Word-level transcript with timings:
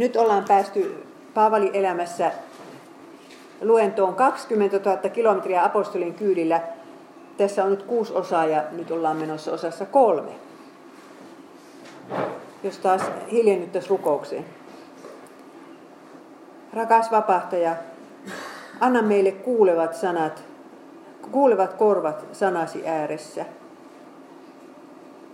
nyt 0.00 0.16
ollaan 0.16 0.44
päästy 0.48 1.04
Paavali 1.34 1.70
elämässä 1.74 2.32
luentoon 3.60 4.14
20 4.14 4.90
000 4.90 4.96
kilometriä 4.96 5.64
apostolin 5.64 6.14
kyydillä. 6.14 6.60
Tässä 7.36 7.64
on 7.64 7.70
nyt 7.70 7.82
kuusi 7.82 8.12
osaa 8.12 8.46
ja 8.46 8.64
nyt 8.72 8.90
ollaan 8.90 9.16
menossa 9.16 9.52
osassa 9.52 9.86
kolme. 9.86 10.30
Jos 12.62 12.78
taas 12.78 13.02
hiljennyttäisiin 13.32 13.90
rukoukseen. 13.90 14.44
Rakas 16.72 17.10
vapahtaja, 17.10 17.76
anna 18.80 19.02
meille 19.02 19.32
kuulevat 19.32 19.94
sanat, 19.94 20.44
kuulevat 21.30 21.72
korvat 21.72 22.24
sanasi 22.32 22.88
ääressä. 22.88 23.44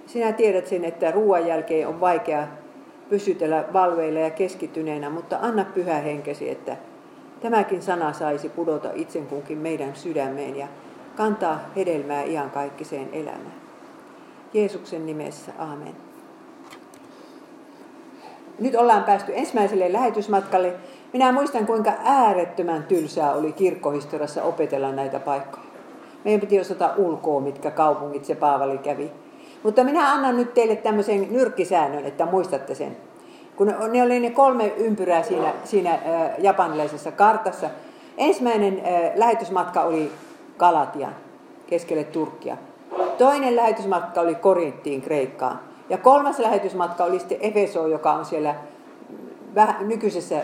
Sinä 0.06 0.32
tiedät 0.32 0.66
sen, 0.66 0.84
että 0.84 1.10
ruoan 1.10 1.46
jälkeen 1.46 1.88
on 1.88 2.00
vaikea 2.00 2.46
pysytellä 3.08 3.64
valveilla 3.72 4.20
ja 4.20 4.30
keskittyneenä, 4.30 5.10
mutta 5.10 5.38
anna 5.42 5.64
pyhä 5.64 5.94
henkesi, 5.94 6.50
että 6.50 6.76
tämäkin 7.40 7.82
sana 7.82 8.12
saisi 8.12 8.48
pudota 8.48 8.88
itsen 8.94 9.26
kunkin 9.26 9.58
meidän 9.58 9.96
sydämeen 9.96 10.56
ja 10.56 10.68
kantaa 11.16 11.60
hedelmää 11.76 12.22
iankaikkiseen 12.22 13.08
elämään. 13.12 13.54
Jeesuksen 14.54 15.06
nimessä, 15.06 15.52
amen. 15.58 15.94
Nyt 18.58 18.74
ollaan 18.74 19.04
päästy 19.04 19.32
ensimmäiselle 19.34 19.92
lähetysmatkalle. 19.92 20.72
Minä 21.12 21.32
muistan, 21.32 21.66
kuinka 21.66 21.92
äärettömän 22.04 22.82
tylsää 22.82 23.34
oli 23.34 23.52
kirkkohistoriassa 23.52 24.42
opetella 24.42 24.92
näitä 24.92 25.20
paikkoja. 25.20 25.66
Meidän 26.24 26.40
piti 26.40 26.60
osata 26.60 26.94
ulkoa, 26.96 27.40
mitkä 27.40 27.70
kaupungit 27.70 28.24
se 28.24 28.34
Paavali 28.34 28.78
kävi. 28.78 29.10
Mutta 29.66 29.84
minä 29.84 30.12
annan 30.12 30.36
nyt 30.36 30.54
teille 30.54 30.76
tämmöisen 30.76 31.26
nyrkkisäännön, 31.30 32.04
että 32.04 32.26
muistatte 32.26 32.74
sen. 32.74 32.96
Kun 33.56 33.66
ne 33.92 34.02
oli 34.02 34.20
ne 34.20 34.30
kolme 34.30 34.66
ympyrää 34.76 35.22
siinä, 35.22 35.52
siinä 35.64 35.98
japanilaisessa 36.38 37.12
kartassa. 37.12 37.70
Ensimmäinen 38.18 38.82
lähetysmatka 39.14 39.82
oli 39.82 40.12
Galatian, 40.58 41.14
keskelle 41.66 42.04
Turkkia. 42.04 42.56
Toinen 43.18 43.56
lähetysmatka 43.56 44.20
oli 44.20 44.34
Korinttiin, 44.34 45.02
Kreikkaan. 45.02 45.60
Ja 45.88 45.98
kolmas 45.98 46.38
lähetysmatka 46.38 47.04
oli 47.04 47.18
sitten 47.18 47.38
Efeso, 47.40 47.86
joka 47.86 48.12
on 48.12 48.24
siellä 48.24 48.54
vähän 49.54 49.88
nykyisessä 49.88 50.42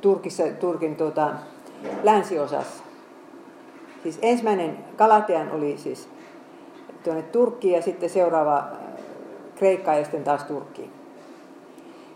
Turkissa, 0.00 0.42
Turkin 0.60 0.96
tuota, 0.96 1.30
länsiosassa. 2.02 2.84
Siis 4.02 4.18
ensimmäinen 4.22 4.78
Galatian 4.96 5.50
oli 5.52 5.78
siis 5.78 6.08
tuonne 7.04 7.22
Turkkiin 7.22 7.74
ja 7.74 7.82
sitten 7.82 8.10
seuraava 8.10 8.58
äh, 8.58 8.64
Kreikka 9.54 9.94
ja 9.94 10.04
sitten 10.04 10.24
taas 10.24 10.44
Turkkiin. 10.44 10.90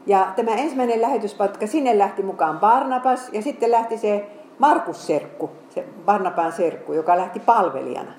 Ja 0.06 0.32
tämä 0.36 0.50
ensimmäinen 0.54 1.02
lähetyspatka, 1.02 1.66
sinne 1.66 1.98
lähti 1.98 2.22
mukaan 2.22 2.58
Barnabas 2.58 3.28
ja 3.32 3.42
sitten 3.42 3.70
lähti 3.70 3.98
se 3.98 4.26
Markus 4.58 5.06
Serkku, 5.06 5.50
se 5.70 5.84
Barnaban 6.04 6.52
Serkku, 6.52 6.92
joka 6.92 7.16
lähti 7.16 7.40
palvelijana. 7.40 8.12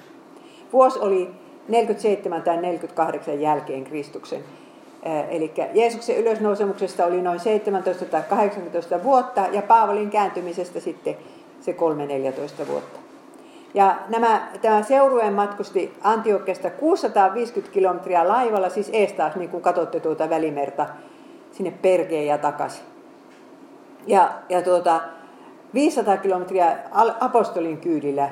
Vuosi 0.73 0.99
oli 0.99 1.31
47 1.67 2.41
tai 2.41 2.57
48 2.57 3.41
jälkeen 3.41 3.83
Kristuksen. 3.83 4.43
Äh, 5.05 5.25
eli 5.29 5.53
Jeesuksen 5.73 6.17
ylösnousemuksesta 6.17 7.05
oli 7.05 7.21
noin 7.21 7.39
17 7.39 8.05
tai 8.05 8.23
18 8.29 9.03
vuotta 9.03 9.45
ja 9.51 9.61
Paavalin 9.61 10.09
kääntymisestä 10.09 10.79
sitten 10.79 11.17
se 11.61 11.75
3-14 12.63 12.67
vuotta. 12.67 12.98
Ja 13.73 13.95
nämä, 14.07 14.47
tämä 14.61 14.83
seurue 14.83 15.29
matkusti 15.31 15.93
Antiokkesta 16.03 16.69
650 16.69 17.73
kilometriä 17.73 18.27
laivalla, 18.27 18.69
siis 18.69 18.89
eestaas, 18.93 19.35
niin 19.35 19.49
kuin 19.49 19.63
katsotte 19.63 19.99
tuota 19.99 20.29
välimerta, 20.29 20.85
sinne 21.51 21.71
Pergeen 21.71 22.27
ja 22.27 22.37
takaisin. 22.37 22.83
Ja, 24.07 24.31
ja 24.49 24.61
tuota, 24.61 25.01
500 25.73 26.17
kilometriä 26.17 26.77
apostolin 27.19 27.77
kyydillä 27.77 28.29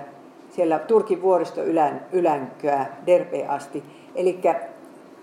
siellä 0.49 0.79
Turkin 0.79 1.21
vuoristo 1.21 1.63
ylän, 1.63 2.05
ylänköä 2.11 2.85
Derpeen 3.05 3.49
asti. 3.49 3.83
Eli 4.15 4.39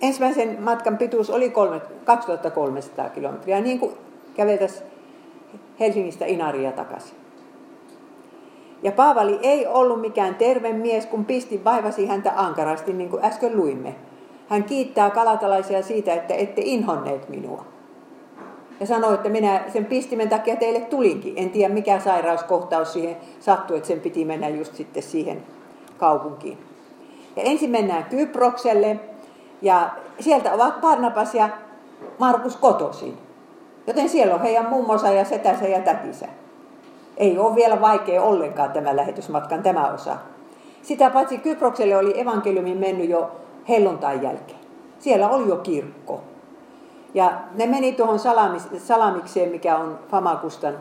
ensimmäisen 0.01 0.63
matkan 0.63 0.99
pituus 0.99 1.31
oli 1.31 1.51
3, 1.51 1.81
2300 2.05 3.09
kilometriä, 3.09 3.61
niin 3.61 3.81
kuin 3.81 3.93
käveltäisiin 4.37 4.87
Helsingistä 5.81 6.27
Inaria 6.27 6.73
takaisin. 6.73 7.24
Ja 8.85 8.93
Paavali 8.93 9.39
ei 9.43 9.67
ollut 9.67 10.01
mikään 10.01 10.35
terve 10.35 10.73
mies, 10.73 11.07
kun 11.07 11.25
pisti 11.25 11.65
vaivasi 11.65 12.07
häntä 12.07 12.33
ankarasti, 12.37 12.93
niin 12.93 13.11
kuin 13.11 13.25
äsken 13.25 13.57
luimme. 13.57 13.95
Hän 14.49 14.65
kiittää 14.65 15.11
kalatalaisia 15.11 15.83
siitä, 15.83 16.15
että 16.15 16.35
ette 16.35 16.63
inhonneet 16.65 17.29
minua. 17.29 17.65
Ja 18.81 18.87
sanoi, 18.87 19.15
että 19.15 19.29
minä 19.29 19.65
sen 19.73 19.85
pistimen 19.85 20.29
takia 20.29 20.57
teille 20.57 20.81
tulinkin. 20.81 21.35
En 21.37 21.51
tiedä 21.51 21.75
mikä 21.75 21.99
sairauskohtaus 21.99 22.93
siihen 22.93 23.17
sattui, 23.41 23.77
että 23.77 23.87
sen 23.87 24.01
piti 24.01 24.25
mennä 24.25 24.49
just 24.49 24.75
sitten 24.75 25.03
siihen 25.03 25.43
kaupunkiin. 25.99 26.59
Ja 27.37 27.43
ensin 27.43 27.71
mennään 27.71 28.05
Kyprokselle 28.05 29.01
ja 29.63 29.91
sieltä 30.21 30.53
ovat 30.53 30.81
Barnabas 30.81 31.35
ja 31.35 31.49
Markus 32.19 32.57
kotosin. 32.57 33.19
Joten 33.87 34.09
siellä 34.09 34.35
on 34.35 34.43
heidän 34.43 34.69
mummonsa 34.69 35.09
ja 35.09 35.25
setänsä 35.25 35.69
ja 35.69 35.81
tätisä. 35.81 36.29
Ei 37.17 37.39
ole 37.39 37.55
vielä 37.55 37.81
vaikea 37.81 38.23
ollenkaan 38.23 38.73
tämä 38.73 38.97
lähetysmatkan 38.97 39.63
tämä 39.63 39.89
osa. 39.89 40.17
Sitä 40.83 41.11
paitsi 41.11 41.39
Kyprokselle 41.39 41.97
oli 41.97 42.21
evankeliumi 42.21 42.75
mennyt 42.75 43.11
jo 43.11 43.31
helluntain 43.69 44.23
jälkeen. 44.23 44.59
Siellä 44.99 45.29
oli 45.29 45.49
jo 45.49 45.57
kirkko. 45.57 46.21
Ja 47.15 47.33
ne 47.55 47.67
meni 47.67 47.93
tuohon 47.93 48.19
salamikseen, 48.79 49.51
mikä 49.51 49.77
on 49.77 49.99
Famakustan 50.11 50.75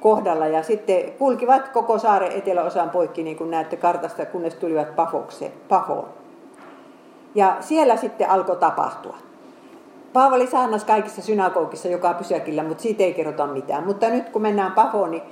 kohdalla. 0.00 0.46
Ja 0.46 0.62
sitten 0.62 1.12
kulkivat 1.18 1.68
koko 1.68 1.98
saaren 1.98 2.32
eteläosan 2.32 2.90
poikki, 2.90 3.22
niin 3.22 3.36
kuin 3.36 3.50
näette 3.50 3.76
kartasta, 3.76 4.26
kunnes 4.26 4.54
tulivat 4.54 4.96
Pafokse, 4.96 5.52
Pafoon. 5.68 6.08
Ja 7.34 7.56
siellä 7.60 7.96
sitten 7.96 8.30
alkoi 8.30 8.56
tapahtua. 8.56 9.16
Paavali 10.12 10.46
saarnas 10.46 10.84
kaikissa 10.84 11.22
synagogissa 11.22 11.88
joka 11.88 12.14
pysäkillä, 12.14 12.62
mutta 12.62 12.82
siitä 12.82 13.02
ei 13.02 13.14
kerrota 13.14 13.46
mitään. 13.46 13.86
Mutta 13.86 14.08
nyt 14.08 14.28
kun 14.28 14.42
mennään 14.42 14.72
Pafoon, 14.72 15.10
niin 15.10 15.22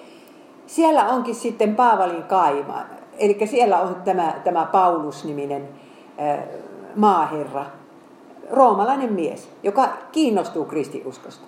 siellä 0.66 1.08
onkin 1.08 1.34
sitten 1.34 1.76
Paavalin 1.76 2.22
kaima. 2.22 2.80
Eli 3.18 3.38
siellä 3.44 3.78
on 3.78 3.96
tämä, 4.04 4.34
tämä 4.44 4.68
Paulus-niminen 4.72 5.68
maaherra, 6.96 7.66
roomalainen 8.50 9.12
mies, 9.12 9.48
joka 9.62 9.88
kiinnostuu 10.12 10.64
kristiuskosta. 10.64 11.44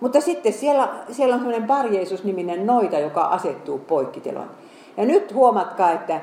Mutta 0.00 0.20
sitten 0.20 0.52
siellä, 0.52 0.88
siellä 1.10 1.34
on 1.34 1.40
sellainen 1.40 1.68
Bar-Jeesus-niminen 1.68 2.66
noita, 2.66 2.98
joka 2.98 3.22
asettuu 3.22 3.78
poikkitelon. 3.78 4.50
Ja 4.96 5.04
nyt 5.04 5.34
huomatkaa, 5.34 5.90
että 5.90 6.20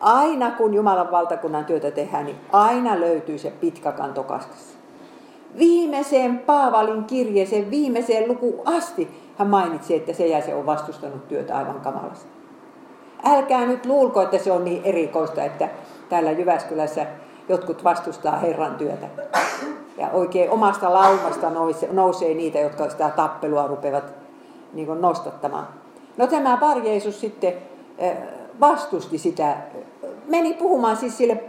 aina 0.00 0.50
kun 0.50 0.74
Jumalan 0.74 1.10
valtakunnan 1.10 1.64
työtä 1.64 1.90
tehdään, 1.90 2.24
niin 2.24 2.36
aina 2.52 3.00
löytyy 3.00 3.38
se 3.38 3.50
pitkä 3.50 3.92
kanto 3.92 4.26
Viimeiseen 5.58 6.38
Paavalin 6.38 7.04
kirjeeseen, 7.04 7.70
viimeiseen 7.70 8.28
luku 8.28 8.62
asti 8.64 9.21
hän 9.38 9.48
mainitsi, 9.48 9.94
että 9.94 10.12
se 10.12 10.26
ja 10.26 10.42
se 10.42 10.54
on 10.54 10.66
vastustanut 10.66 11.28
työtä 11.28 11.56
aivan 11.56 11.80
kamalasti. 11.80 12.28
Älkää 13.24 13.66
nyt 13.66 13.86
luulko, 13.86 14.22
että 14.22 14.38
se 14.38 14.52
on 14.52 14.64
niin 14.64 14.82
erikoista, 14.84 15.44
että 15.44 15.68
täällä 16.08 16.30
Jyväskylässä 16.30 17.06
jotkut 17.48 17.84
vastustaa 17.84 18.36
Herran 18.36 18.74
työtä. 18.74 19.06
Ja 19.98 20.10
oikein 20.12 20.50
omasta 20.50 20.94
laumasta 20.94 21.50
nousee, 21.92 22.34
niitä, 22.34 22.58
jotka 22.58 22.90
sitä 22.90 23.10
tappelua 23.16 23.66
rupevat 23.66 24.04
niin 24.72 25.00
nostattamaan. 25.00 25.68
No 26.16 26.26
tämä 26.26 26.56
Bar 26.56 26.78
Jeesus 26.78 27.20
sitten 27.20 27.52
vastusti 28.60 29.18
sitä. 29.18 29.56
Meni 30.26 30.54
puhumaan 30.54 30.96
siis 30.96 31.18
sille 31.18 31.44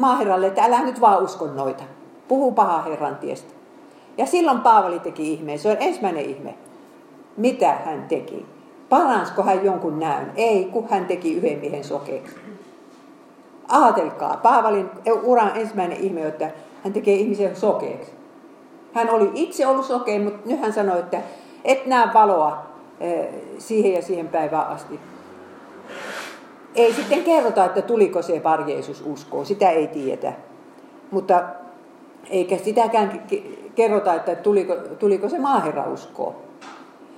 maaherralle, 0.00 0.46
että 0.46 0.64
älä 0.64 0.80
nyt 0.80 1.00
vaan 1.00 1.22
usko 1.22 1.46
noita. 1.46 1.84
Puhu 2.28 2.52
paha 2.52 2.82
Herran 2.82 3.16
tiestä. 3.16 3.54
Ja 4.18 4.26
silloin 4.26 4.60
Paavali 4.60 4.98
teki 4.98 5.32
ihmeen. 5.32 5.58
Se 5.58 5.70
on 5.70 5.76
ensimmäinen 5.80 6.24
ihme 6.24 6.54
mitä 7.36 7.72
hän 7.72 8.04
teki. 8.08 8.46
Paransko 8.88 9.42
hän 9.42 9.64
jonkun 9.64 9.98
näön? 9.98 10.32
Ei, 10.36 10.64
kun 10.64 10.88
hän 10.90 11.06
teki 11.06 11.34
yhden 11.34 11.58
miehen 11.58 11.84
sokeeksi. 11.84 12.36
Aatelkaa, 13.68 14.36
Paavalin 14.36 14.90
uran 15.22 15.56
ensimmäinen 15.56 16.00
ihme, 16.00 16.26
että 16.26 16.50
hän 16.84 16.92
tekee 16.92 17.14
ihmisen 17.14 17.56
sokeeksi. 17.56 18.12
Hän 18.92 19.10
oli 19.10 19.30
itse 19.34 19.66
ollut 19.66 19.86
sokea, 19.86 20.20
mutta 20.20 20.48
nyt 20.48 20.60
hän 20.60 20.72
sanoi, 20.72 20.98
että 20.98 21.20
et 21.64 21.86
näe 21.86 22.08
valoa 22.14 22.66
eh, 23.00 23.28
siihen 23.58 23.92
ja 23.92 24.02
siihen 24.02 24.28
päivään 24.28 24.68
asti. 24.68 25.00
Ei 26.74 26.92
sitten 26.92 27.24
kerrota, 27.24 27.64
että 27.64 27.82
tuliko 27.82 28.22
se 28.22 28.40
Bar 28.40 28.70
Jeesus 28.70 29.04
sitä 29.42 29.70
ei 29.70 29.86
tiedetä. 29.86 30.32
Mutta 31.10 31.42
eikä 32.30 32.56
sitäkään 32.56 33.22
kerrota, 33.74 34.14
että 34.14 34.34
tuliko, 34.34 34.74
tuliko 34.98 35.28
se 35.28 35.38
maaherra 35.38 35.84
uskoon. 35.84 36.34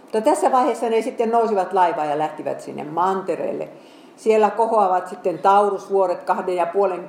Mutta 0.09 0.21
tässä 0.21 0.53
vaiheessa 0.53 0.89
ne 0.89 1.03
sitten 1.03 1.31
nousivat 1.31 1.73
laivaan 1.73 2.09
ja 2.09 2.19
lähtivät 2.19 2.61
sinne 2.61 2.85
mantereelle. 2.85 3.69
Siellä 4.17 4.51
kohoavat 4.51 5.09
sitten 5.09 5.39
taurusvuoret 5.39 6.23
kahden 6.23 6.57
ja 6.57 6.67
puolen 6.67 7.09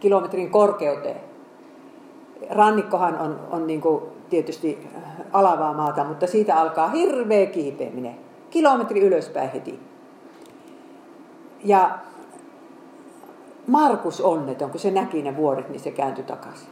kilometrin 0.00 0.50
korkeuteen. 0.50 1.20
Rannikkohan 2.50 3.18
on, 3.18 3.40
on 3.50 3.66
niin 3.66 3.80
kuin 3.80 4.02
tietysti 4.30 4.88
alavaa 5.32 5.72
maata, 5.72 6.04
mutta 6.04 6.26
siitä 6.26 6.56
alkaa 6.56 6.88
hirveä 6.88 7.46
kiipeäminen. 7.46 8.14
Kilometri 8.50 9.00
ylöspäin 9.00 9.50
heti. 9.50 9.80
Ja 11.64 11.98
Markus 13.66 14.20
onneton, 14.20 14.70
kun 14.70 14.80
se 14.80 14.90
näki 14.90 15.22
ne 15.22 15.36
vuoret, 15.36 15.68
niin 15.68 15.80
se 15.80 15.90
kääntyi 15.90 16.24
takaisin. 16.24 16.68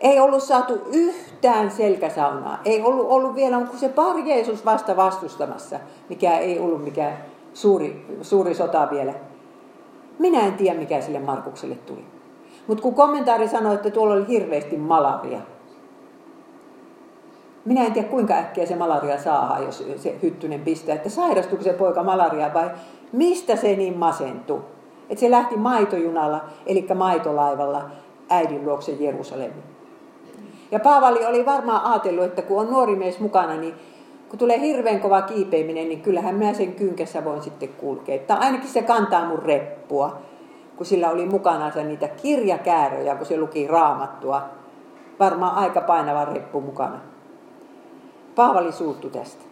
Ei 0.00 0.20
ollut 0.20 0.42
saatu 0.42 0.72
yhtään 0.92 1.70
selkäsaunaa. 1.70 2.58
Ei 2.64 2.82
ollut, 2.82 3.06
ollut 3.08 3.34
vielä, 3.34 3.60
kun 3.60 3.78
se 3.78 3.88
pari 3.88 4.28
Jeesus 4.30 4.64
vasta 4.64 4.96
vastustamassa, 4.96 5.78
mikä 6.08 6.38
ei 6.38 6.58
ollut 6.58 6.84
mikään 6.84 7.18
suuri, 7.54 8.06
suuri 8.22 8.54
sota 8.54 8.88
vielä. 8.90 9.14
Minä 10.18 10.40
en 10.40 10.52
tiedä, 10.52 10.78
mikä 10.78 11.00
sille 11.00 11.18
Markukselle 11.18 11.74
tuli. 11.74 12.04
Mutta 12.66 12.82
kun 12.82 12.94
kommentaari 12.94 13.48
sanoi, 13.48 13.74
että 13.74 13.90
tuolla 13.90 14.14
oli 14.14 14.28
hirveästi 14.28 14.76
malaria. 14.76 15.38
Minä 17.64 17.84
en 17.84 17.92
tiedä, 17.92 18.08
kuinka 18.08 18.34
äkkiä 18.34 18.66
se 18.66 18.76
malaria 18.76 19.18
saa, 19.18 19.58
jos 19.60 19.84
se 19.96 20.18
hyttynen 20.22 20.60
pistää. 20.60 20.94
Että 20.94 21.08
sairastuiko 21.08 21.64
se 21.64 21.72
poika 21.72 22.02
malaria 22.02 22.54
vai 22.54 22.70
mistä 23.12 23.56
se 23.56 23.76
niin 23.76 23.98
masentui. 23.98 24.60
Että 25.10 25.20
se 25.20 25.30
lähti 25.30 25.56
maitojunalla, 25.56 26.44
eli 26.66 26.86
maitolaivalla 26.94 27.90
äidin 28.30 28.64
luokse 28.64 28.92
Jerusalemiin. 28.92 29.75
Ja 30.70 30.80
Paavali 30.80 31.26
oli 31.26 31.46
varmaan 31.46 31.84
ajatellut, 31.84 32.24
että 32.24 32.42
kun 32.42 32.60
on 32.60 32.70
nuori 32.70 32.96
mies 32.96 33.20
mukana, 33.20 33.56
niin 33.56 33.74
kun 34.28 34.38
tulee 34.38 34.60
hirveän 34.60 35.00
kova 35.00 35.22
kiipeäminen, 35.22 35.88
niin 35.88 36.02
kyllähän 36.02 36.34
mä 36.34 36.54
sen 36.54 36.72
kynkässä 36.72 37.24
voin 37.24 37.42
sitten 37.42 37.68
kulkea. 37.68 38.18
Tai 38.18 38.38
ainakin 38.40 38.68
se 38.68 38.82
kantaa 38.82 39.28
mun 39.28 39.42
reppua, 39.42 40.18
kun 40.76 40.86
sillä 40.86 41.10
oli 41.10 41.26
mukana 41.26 41.72
niitä 41.84 42.08
kirjakääröjä, 42.08 43.14
kun 43.14 43.26
se 43.26 43.40
luki 43.40 43.66
raamattua. 43.66 44.42
Varmaan 45.20 45.56
aika 45.56 45.80
painava 45.80 46.24
reppu 46.24 46.60
mukana. 46.60 46.98
Paavali 48.34 48.72
suuttu 48.72 49.10
tästä. 49.10 49.44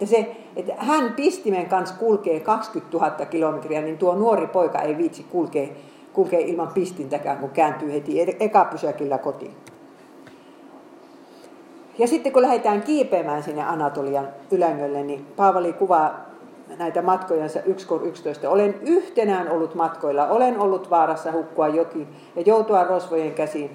Ja 0.00 0.06
se, 0.06 0.36
että 0.56 0.74
hän 0.78 1.12
pistimen 1.12 1.66
kanssa 1.66 1.94
kulkee 1.98 2.40
20 2.40 2.96
000 2.98 3.26
kilometriä, 3.26 3.82
niin 3.82 3.98
tuo 3.98 4.14
nuori 4.14 4.46
poika 4.46 4.78
ei 4.78 4.96
viitsi 4.96 5.26
kulkea, 5.30 5.68
kulkea 6.12 6.40
ilman 6.40 6.68
pistintäkään, 6.74 7.38
kun 7.38 7.50
kääntyy 7.50 7.92
heti 7.92 8.20
e- 8.20 8.36
eka 8.40 8.64
pysäkillä 8.64 9.18
kotiin. 9.18 9.54
Ja 11.98 12.08
sitten 12.08 12.32
kun 12.32 12.42
lähdetään 12.42 12.82
kiipeämään 12.82 13.42
sinne 13.42 13.64
Anatolian 13.64 14.28
ylängölle, 14.50 15.02
niin 15.02 15.26
Paavali 15.36 15.72
kuvaa 15.72 16.24
näitä 16.78 17.02
matkojansa 17.02 17.60
1 17.62 17.86
11. 18.04 18.50
Olen 18.50 18.74
yhtenään 18.82 19.50
ollut 19.50 19.74
matkoilla, 19.74 20.26
olen 20.26 20.58
ollut 20.58 20.90
vaarassa 20.90 21.32
hukkua 21.32 21.68
joki 21.68 22.08
ja 22.36 22.42
joutua 22.46 22.84
rosvojen 22.84 23.34
käsiin, 23.34 23.70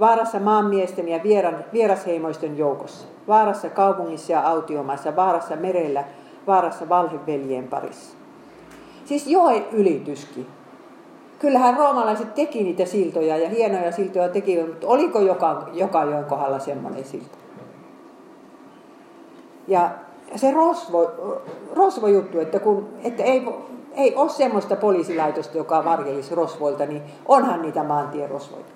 vaarassa 0.00 0.40
maanmiesten 0.40 1.08
ja 1.08 1.22
vieran, 1.22 1.64
vierasheimoisten 1.72 2.58
joukossa, 2.58 3.06
vaarassa 3.28 3.70
kaupungissa 3.70 4.32
ja 4.32 4.48
autiomaissa, 4.48 5.16
vaarassa 5.16 5.56
merellä, 5.56 6.04
vaarassa 6.46 6.88
valheveljien 6.88 7.68
parissa. 7.68 8.16
Siis 9.04 9.26
joen 9.26 9.64
ylityskin. 9.72 10.46
Kyllähän 11.38 11.76
roomalaiset 11.76 12.34
teki 12.34 12.62
niitä 12.62 12.84
siltoja 12.84 13.36
ja 13.36 13.48
hienoja 13.48 13.92
siltoja 13.92 14.28
tekivät, 14.28 14.66
mutta 14.66 14.86
oliko 14.86 15.20
joka, 15.20 15.68
joka 15.72 16.04
joen 16.04 16.24
kohdalla 16.24 16.58
semmoinen 16.58 17.04
silta? 17.04 17.45
Ja 19.68 19.90
se 20.36 20.50
rosvo, 20.50 21.10
rosvo 21.74 22.06
juttu, 22.06 22.40
että, 22.40 22.60
kun, 22.60 22.88
että 23.04 23.22
ei, 23.22 23.46
ei 23.94 24.14
ole 24.14 24.28
semmoista 24.28 24.76
poliisilaitosta, 24.76 25.56
joka 25.56 25.84
varjelisi 25.84 26.34
rosvoilta, 26.34 26.86
niin 26.86 27.02
onhan 27.26 27.62
niitä 27.62 27.82
maantierosvoita. 27.82 28.70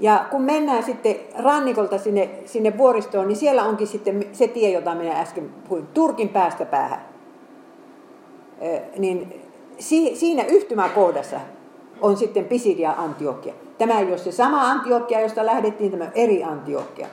Ja 0.00 0.24
kun 0.30 0.42
mennään 0.42 0.82
sitten 0.82 1.16
rannikolta 1.38 1.98
sinne, 1.98 2.30
sinne 2.44 2.78
vuoristoon, 2.78 3.28
niin 3.28 3.36
siellä 3.36 3.64
onkin 3.64 3.86
sitten 3.86 4.26
se 4.32 4.48
tie, 4.48 4.70
jota 4.70 4.94
minä 4.94 5.20
äsken 5.20 5.50
puhuin, 5.68 5.86
Turkin 5.86 6.28
päästä 6.28 6.64
päähän. 6.64 7.04
Niin 8.98 9.42
siinä 10.14 10.44
yhtymäkohdassa 10.44 11.40
on 12.00 12.16
sitten 12.16 12.44
Pisidia 12.44 12.94
Antiokia. 12.98 13.54
Tämä 13.78 13.98
ei 13.98 14.06
ole 14.06 14.18
se 14.18 14.32
sama 14.32 14.70
Antiokia, 14.70 15.20
josta 15.20 15.46
lähdettiin, 15.46 15.90
tämä 15.90 16.10
eri 16.14 16.44
Antiokia 16.44 17.06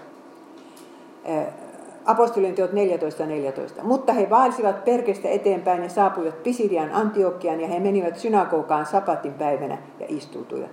apostolien 2.05 2.55
teot 2.55 2.71
14.14. 2.71 3.25
14. 3.25 3.83
Mutta 3.83 4.13
he 4.13 4.29
vaelsivat 4.29 4.85
perkestä 4.85 5.29
eteenpäin 5.29 5.83
ja 5.83 5.89
saapuivat 5.89 6.43
Pisidian 6.43 6.93
Antiokiaan 6.93 7.61
ja 7.61 7.67
he 7.67 7.79
menivät 7.79 8.17
synagogaan 8.17 8.85
sapatin 8.85 9.33
päivänä 9.33 9.77
ja 9.99 10.05
istuutuivat. 10.09 10.69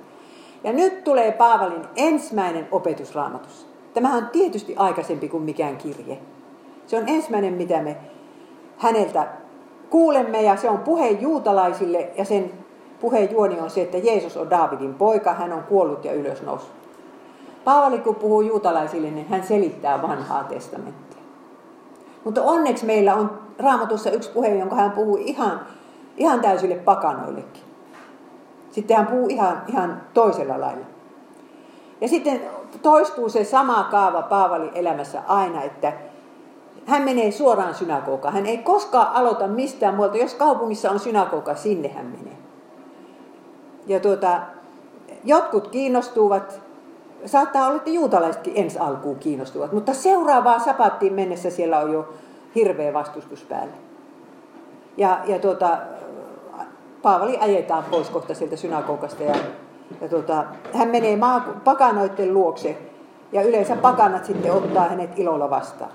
Ja 0.65 0.73
nyt 0.73 1.05
tulee 1.05 1.33
Paavalin 1.33 1.83
ensimmäinen 1.97 2.69
opetus 2.71 3.15
raamatussa. 3.15 3.67
Tämä 3.95 4.17
on 4.17 4.27
tietysti 4.33 4.75
aikaisempi 4.77 5.29
kuin 5.29 5.43
mikään 5.43 5.77
kirje. 5.77 6.19
Se 6.87 6.97
on 6.97 7.05
ensimmäinen, 7.07 7.55
mitä 7.55 7.83
me 7.83 7.97
häneltä 8.79 9.29
kuulemme 9.91 10.43
ja 10.43 10.57
se 10.57 10.69
on 10.69 10.79
puhe 10.79 11.09
juutalaisille 11.09 12.11
ja 12.17 12.25
sen 12.25 12.53
puheen 13.01 13.33
juoni 13.33 13.61
on 13.61 13.71
se, 13.71 13.83
että 13.83 13.99
Jeesus 13.99 14.37
on 14.37 14.51
Daavidin 14.51 14.95
poika, 14.95 15.35
hän 15.35 15.53
on 15.53 15.63
kuollut 15.63 16.05
ja 16.05 16.13
ylösnoussut. 16.13 16.86
Paavali 17.67 17.99
kun 17.99 18.15
puhuu 18.15 18.41
juutalaisille, 18.41 19.11
niin 19.11 19.29
hän 19.29 19.43
selittää 19.43 20.03
vanhaa 20.03 20.45
testamenttia. 20.45 21.23
Mutta 22.25 22.43
onneksi 22.43 22.87
meillä 22.87 23.15
on 23.15 23.39
raamatussa 23.59 24.11
yksi 24.11 24.31
puhe, 24.31 24.49
jonka 24.49 24.77
hän 24.77 24.91
puhuu 24.91 25.17
ihan, 25.17 25.61
ihan 26.17 26.41
täysille 26.41 26.75
pakanoillekin. 26.75 27.63
Sitten 28.71 28.97
hän 28.97 29.07
puhuu 29.07 29.29
ihan, 29.29 29.63
ihan 29.69 30.03
toisella 30.15 30.61
lailla. 30.61 30.87
Ja 32.01 32.09
sitten 32.09 32.41
toistuu 32.83 33.29
se 33.29 33.45
sama 33.45 33.85
kaava 33.91 34.23
Paavali 34.23 34.71
elämässä 34.75 35.23
aina, 35.27 35.63
että 35.63 35.93
hän 36.87 37.03
menee 37.03 37.31
suoraan 37.31 37.75
synagogaan. 37.75 38.35
Hän 38.35 38.47
ei 38.47 38.59
koskaan 38.59 39.13
aloita 39.13 39.47
mistään 39.47 39.95
muualta. 39.95 40.17
Jos 40.17 40.35
kaupungissa 40.35 40.91
on 40.91 40.99
synagoga, 40.99 41.55
sinne 41.55 41.89
hän 41.89 42.07
menee. 42.07 42.37
Ja 43.87 44.01
tuota, 44.01 44.41
jotkut 45.25 45.69
kiinnostuvat 45.69 46.66
saattaa 47.25 47.67
olla, 47.67 47.77
että 47.77 47.91
juutalaisetkin 47.91 48.53
ensi 48.57 48.79
alkuun 48.79 49.19
kiinnostuvat, 49.19 49.73
mutta 49.73 49.95
seuraavaan 49.95 50.61
sapattiin 50.61 51.13
mennessä 51.13 51.51
siellä 51.51 51.79
on 51.79 51.93
jo 51.93 52.09
hirveä 52.55 52.93
vastustus 52.93 53.43
päällä. 53.43 53.75
Ja, 54.97 55.21
ja 55.25 55.39
tuota, 55.39 55.79
Paavali 57.03 57.39
ajetaan 57.41 57.85
pois 57.91 58.11
kohta 58.11 58.35
sieltä 58.35 58.57
synagogasta 58.57 59.23
ja, 59.23 59.35
ja 60.01 60.09
tuota, 60.09 60.45
hän 60.73 60.89
menee 60.89 61.17
maa, 61.17 61.61
pakanoiden 61.65 62.35
luokse 62.35 62.79
ja 63.33 63.43
yleensä 63.43 63.77
pakanat 63.77 64.25
sitten 64.25 64.53
ottaa 64.53 64.89
hänet 64.89 65.19
ilolla 65.19 65.51
vastaan. 65.51 65.91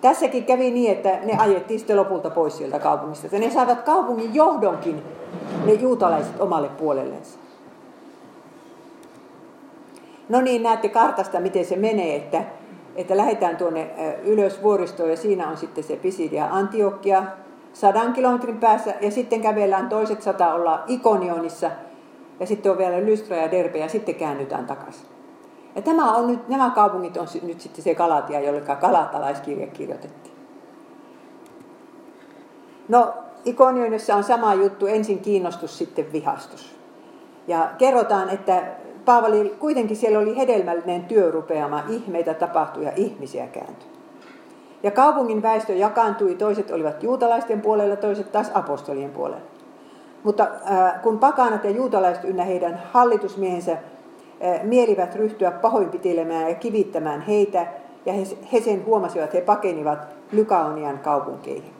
Tässäkin 0.00 0.44
kävi 0.44 0.70
niin, 0.70 0.92
että 0.92 1.18
ne 1.22 1.36
ajettiin 1.38 1.80
sitten 1.80 1.96
lopulta 1.96 2.30
pois 2.30 2.56
sieltä 2.56 2.78
kaupungista. 2.78 3.26
Että 3.26 3.38
ne 3.38 3.50
saivat 3.50 3.82
kaupungin 3.82 4.34
johdonkin 4.34 5.02
ne 5.64 5.72
juutalaiset 5.72 6.40
omalle 6.40 6.68
puolellensa. 6.68 7.38
No 10.28 10.40
niin, 10.40 10.62
näette 10.62 10.88
kartasta, 10.88 11.40
miten 11.40 11.64
se 11.64 11.76
menee, 11.76 12.16
että, 12.16 12.44
että 12.96 13.16
lähdetään 13.16 13.56
tuonne 13.56 13.90
ylös 14.24 14.62
vuoristoon 14.62 15.10
ja 15.10 15.16
siinä 15.16 15.48
on 15.48 15.56
sitten 15.56 15.84
se 15.84 15.96
Pisidia 15.96 16.48
Antiokia 16.50 17.22
sadan 17.72 18.12
kilometrin 18.12 18.60
päässä 18.60 18.94
ja 19.00 19.10
sitten 19.10 19.40
kävellään 19.40 19.88
toiset 19.88 20.22
sata 20.22 20.54
olla 20.54 20.82
Ikonionissa 20.86 21.70
ja 22.40 22.46
sitten 22.46 22.72
on 22.72 22.78
vielä 22.78 23.06
Lystra 23.06 23.36
ja 23.36 23.50
Derbe 23.50 23.78
ja 23.78 23.88
sitten 23.88 24.14
käännytään 24.14 24.66
takaisin. 24.66 25.06
Ja 25.76 25.82
tämä 25.82 26.14
on 26.14 26.26
nyt, 26.26 26.48
nämä 26.48 26.70
kaupungit 26.70 27.16
on 27.16 27.26
nyt 27.42 27.60
sitten 27.60 27.84
se 27.84 27.94
Galatia, 27.94 28.40
jolle 28.40 28.60
kalatalaiskirja 28.60 29.66
kirjoitettiin. 29.66 30.36
No, 32.88 33.14
Ikonionissa 33.44 34.16
on 34.16 34.24
sama 34.24 34.54
juttu, 34.54 34.86
ensin 34.86 35.18
kiinnostus, 35.18 35.78
sitten 35.78 36.12
vihastus. 36.12 36.76
Ja 37.46 37.70
kerrotaan, 37.78 38.30
että 38.30 38.62
Paavali, 39.04 39.54
kuitenkin 39.58 39.96
siellä 39.96 40.18
oli 40.18 40.36
hedelmällinen 40.36 41.04
työrupeama, 41.04 41.82
ihmeitä 41.88 42.34
tapahtui 42.34 42.84
ja 42.84 42.92
ihmisiä 42.96 43.46
kääntyi. 43.46 43.88
Ja 44.82 44.90
kaupungin 44.90 45.42
väestö 45.42 45.72
jakaantui, 45.72 46.34
toiset 46.34 46.70
olivat 46.70 47.02
juutalaisten 47.02 47.60
puolella, 47.60 47.96
toiset 47.96 48.32
taas 48.32 48.50
apostolien 48.54 49.10
puolella. 49.10 49.46
Mutta 50.22 50.42
äh, 50.70 51.02
kun 51.02 51.18
pakanat 51.18 51.64
ja 51.64 51.70
juutalaiset 51.70 52.24
ynnä 52.24 52.44
heidän 52.44 52.82
hallitusmiehensä 52.92 53.72
äh, 53.72 53.80
mielivät 54.62 55.14
ryhtyä 55.14 55.50
pahoinpitelemään 55.50 56.48
ja 56.48 56.54
kivittämään 56.54 57.20
heitä, 57.20 57.66
ja 58.06 58.12
he, 58.12 58.22
he 58.52 58.60
sen 58.60 58.86
huomasivat, 58.86 59.34
he 59.34 59.40
pakenivat 59.40 59.98
Lykaonian 60.32 60.98
kaupunkeihin. 60.98 61.72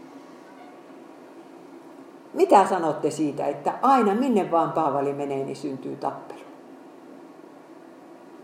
Mitä 2.34 2.66
sanotte 2.66 3.10
siitä, 3.10 3.46
että 3.46 3.72
aina 3.82 4.14
minne 4.14 4.50
vaan 4.50 4.72
Paavali 4.72 5.12
menee, 5.12 5.44
niin 5.44 5.56
syntyy 5.56 5.96
tappelu? 5.96 6.41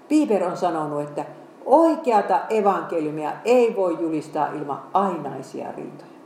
Piper 0.08 0.44
on 0.44 0.56
sanonut, 0.56 1.02
että 1.02 1.24
oikeata 1.64 2.40
evankeliumia 2.50 3.32
ei 3.44 3.76
voi 3.76 3.96
julistaa 4.00 4.46
ilman 4.46 4.82
ainaisia 4.92 5.72
riitoja. 5.72 6.18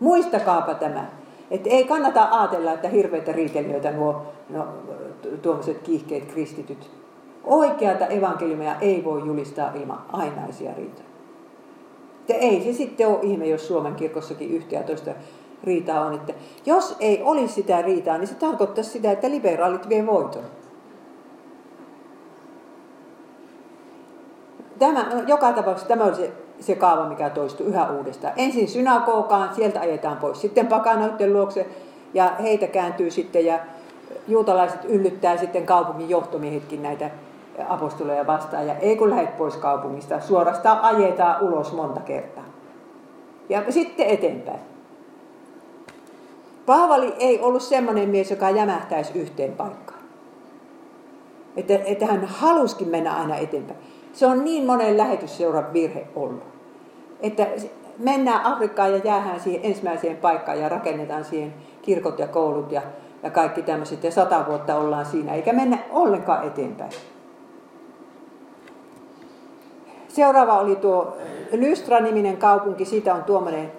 Muistakaapa 0.00 0.74
tämä. 0.74 1.06
Että 1.50 1.70
ei 1.70 1.84
kannata 1.84 2.28
ajatella, 2.30 2.72
että 2.72 2.88
hirveitä 2.88 3.32
riitelijöitä 3.32 3.90
nuo 3.90 4.22
no, 4.50 4.66
tuommoiset 5.42 5.78
kiihkeet 5.78 6.32
kristityt. 6.32 6.90
Oikeata 7.44 8.06
evankeliumia 8.06 8.76
ei 8.80 9.04
voi 9.04 9.26
julistaa 9.26 9.72
ilman 9.74 10.02
ainaisia 10.12 10.74
riitoja. 10.76 11.08
Että 12.20 12.34
ei 12.34 12.64
se 12.64 12.72
sitten 12.72 13.08
ole 13.08 13.18
ihme, 13.22 13.46
jos 13.46 13.68
Suomen 13.68 13.94
kirkossakin 13.94 14.50
yhtä 14.50 14.82
toista 14.82 15.10
riitaa 15.64 16.00
on. 16.06 16.14
Että 16.14 16.32
jos 16.66 16.96
ei 17.00 17.22
olisi 17.22 17.54
sitä 17.54 17.82
riitaa, 17.82 18.18
niin 18.18 18.28
se 18.28 18.34
tarkoittaisi 18.34 18.90
sitä, 18.90 19.12
että 19.12 19.30
liberaalit 19.30 19.88
vie 19.88 20.06
voiton. 20.06 20.44
Tämä, 24.78 25.06
joka 25.26 25.52
tapauksessa 25.52 25.88
tämä 25.88 26.04
oli 26.04 26.14
se, 26.14 26.32
se 26.60 26.74
kaava, 26.74 27.08
mikä 27.08 27.30
toistui 27.30 27.66
yhä 27.66 27.90
uudestaan. 27.90 28.32
Ensin 28.36 28.68
synagogaan, 28.68 29.54
sieltä 29.54 29.80
ajetaan 29.80 30.16
pois. 30.16 30.40
Sitten 30.40 30.66
pakanoiden 30.66 31.32
luokse 31.32 31.66
ja 32.14 32.32
heitä 32.42 32.66
kääntyy 32.66 33.10
sitten 33.10 33.46
ja 33.46 33.58
juutalaiset 34.28 34.84
yllyttää 34.84 35.36
sitten 35.36 35.66
kaupungin 35.66 36.10
johtomiehetkin 36.10 36.82
näitä 36.82 37.10
apostoleja 37.68 38.26
vastaan. 38.26 38.66
Ja 38.66 38.74
ei 38.74 38.96
kun 38.96 39.10
lähdet 39.10 39.36
pois 39.36 39.56
kaupungista, 39.56 40.20
suorastaan 40.20 40.80
ajetaan 40.80 41.42
ulos 41.42 41.72
monta 41.72 42.00
kertaa. 42.00 42.44
Ja 43.48 43.62
sitten 43.72 44.06
eteenpäin. 44.06 44.60
Paavali 46.66 47.14
ei 47.18 47.40
ollut 47.40 47.62
semmoinen 47.62 48.08
mies, 48.08 48.30
joka 48.30 48.50
jämähtäisi 48.50 49.18
yhteen 49.18 49.52
paikkaan. 49.52 50.00
Että, 51.56 51.74
että 51.84 52.06
hän 52.06 52.24
haluskin 52.24 52.88
mennä 52.88 53.14
aina 53.14 53.36
eteenpäin. 53.36 53.78
Se 54.16 54.26
on 54.26 54.44
niin 54.44 54.66
monen 54.66 54.98
lähetysseuran 54.98 55.72
virhe 55.72 56.06
ollut. 56.14 56.42
Että 57.20 57.46
mennään 57.98 58.44
Afrikkaan 58.44 58.92
ja 58.92 59.00
jäähän 59.04 59.40
siihen 59.40 59.60
ensimmäiseen 59.64 60.16
paikkaan 60.16 60.60
ja 60.60 60.68
rakennetaan 60.68 61.24
siihen 61.24 61.54
kirkot 61.82 62.18
ja 62.18 62.26
koulut 62.26 62.72
ja, 62.72 62.82
ja 63.22 63.30
kaikki 63.30 63.62
tämmöiset. 63.62 64.04
Ja 64.04 64.10
sata 64.10 64.44
vuotta 64.48 64.76
ollaan 64.76 65.06
siinä, 65.06 65.34
eikä 65.34 65.52
mennä 65.52 65.78
ollenkaan 65.90 66.46
eteenpäin. 66.46 66.90
Seuraava 70.08 70.58
oli 70.58 70.76
tuo 70.76 71.16
Lystra-niminen 71.52 72.36
kaupunki. 72.36 72.84
Siitä 72.84 73.14
on 73.14 73.24
tuommoinen 73.24 73.72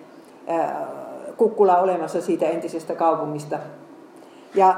kukkula 1.38 1.78
olemassa 1.78 2.22
siitä 2.22 2.46
entisestä 2.46 2.96
kaupungista. 2.96 3.60
Ja 4.56 4.76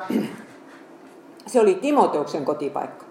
se 1.47 1.61
oli 1.61 1.73
Timoteuksen 1.73 2.45
kotipaikka. 2.45 3.08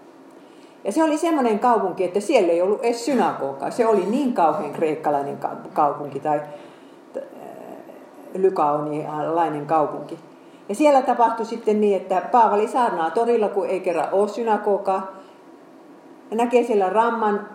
Ja 0.85 0.92
se 0.92 1.02
oli 1.04 1.18
semmoinen 1.18 1.58
kaupunki, 1.58 2.04
että 2.04 2.20
siellä 2.20 2.52
ei 2.52 2.62
ollut 2.62 2.85
edes 2.85 3.04
synagogaa. 3.04 3.70
Se 3.70 3.87
oli 3.87 4.06
niin 4.06 4.32
kauhean 4.32 4.73
kreikkalainen 4.73 5.38
kaupunki 5.73 6.20
tai 6.20 6.40
äh, 7.16 7.23
lykaonialainen 8.35 9.66
kaupunki. 9.66 10.18
Ja 10.68 10.75
siellä 10.75 11.02
tapahtui 11.02 11.47
sitten 11.47 11.80
niin, 11.80 11.97
että 11.97 12.23
Paavali 12.32 12.68
saarnaa 12.68 13.11
torilla, 13.11 13.49
kun 13.49 13.66
ei 13.66 13.80
kerran 13.80 14.08
ole 14.12 14.28
synagogaa. 14.28 15.12
Ja 16.30 16.37
näkee 16.37 16.64
siellä 16.64 16.88
ramman, 16.88 17.49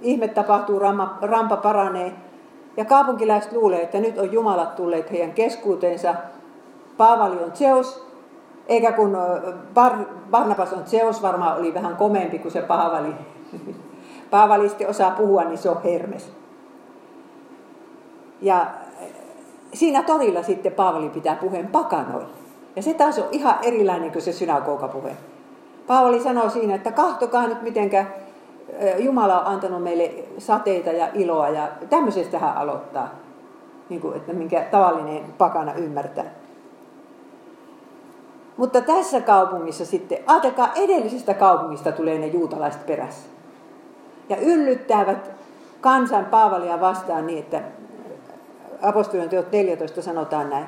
ihme 0.00 0.28
tapahtuu, 0.28 0.78
ramma, 0.78 1.18
rampa 1.22 1.56
paranee. 1.56 2.12
Ja 2.76 2.84
kaupunkilaiset 2.84 3.52
luulee, 3.52 3.82
että 3.82 4.00
nyt 4.00 4.18
on 4.18 4.32
Jumalat 4.32 4.76
tulleet 4.76 5.10
heidän 5.10 5.32
keskuuteensa. 5.32 6.14
Paavali 6.96 7.44
on 7.44 7.56
Zeus, 7.56 8.05
eikä 8.68 8.92
kun 8.92 9.16
Bar, 9.74 9.92
Barnabas 10.30 10.72
on 10.72 10.86
Zeus, 10.86 11.22
varmaan 11.22 11.58
oli 11.58 11.74
vähän 11.74 11.96
komempi 11.96 12.38
kuin 12.38 12.52
se 12.52 12.62
Paavali. 12.62 13.14
Paavali 14.30 14.68
sitten 14.68 14.88
osaa 14.88 15.10
puhua, 15.10 15.44
niin 15.44 15.58
se 15.58 15.70
on 15.70 15.82
Hermes. 15.82 16.32
Ja 18.42 18.66
siinä 19.74 20.02
torilla 20.02 20.42
sitten 20.42 20.72
Paavali 20.72 21.08
pitää 21.08 21.36
puheen 21.36 21.66
pakanoille. 21.66 22.28
Ja 22.76 22.82
se 22.82 22.94
taas 22.94 23.18
on 23.18 23.28
ihan 23.32 23.58
erilainen 23.62 24.12
kuin 24.12 24.22
se 24.22 24.32
synagogapuhe. 24.32 25.16
Paavali 25.86 26.20
sanoo 26.20 26.50
siinä, 26.50 26.74
että 26.74 26.92
kahtokaa 26.92 27.46
nyt 27.46 27.62
mitenkä 27.62 28.06
Jumala 28.98 29.40
on 29.40 29.46
antanut 29.46 29.82
meille 29.82 30.10
sateita 30.38 30.90
ja 30.90 31.08
iloa 31.14 31.48
ja 31.48 31.68
tämmöisestä 31.90 32.38
hän 32.38 32.56
aloittaa, 32.56 33.08
niin 33.88 34.00
kuin, 34.00 34.16
että 34.16 34.32
minkä 34.32 34.60
tavallinen 34.70 35.24
pakana 35.38 35.74
ymmärtää. 35.74 36.24
Mutta 38.56 38.80
tässä 38.80 39.20
kaupungissa 39.20 39.84
sitten, 39.84 40.18
ajatelkaa 40.26 40.72
edellisestä 40.74 41.34
kaupungista 41.34 41.92
tulee 41.92 42.18
ne 42.18 42.26
juutalaiset 42.26 42.86
perässä. 42.86 43.28
Ja 44.28 44.36
yllyttävät 44.36 45.30
kansan 45.80 46.24
Paavalia 46.24 46.80
vastaan 46.80 47.26
niin, 47.26 47.38
että 47.38 47.62
apostolien 48.82 49.28
teot 49.28 49.52
14 49.52 50.02
sanotaan 50.02 50.50
näin. 50.50 50.66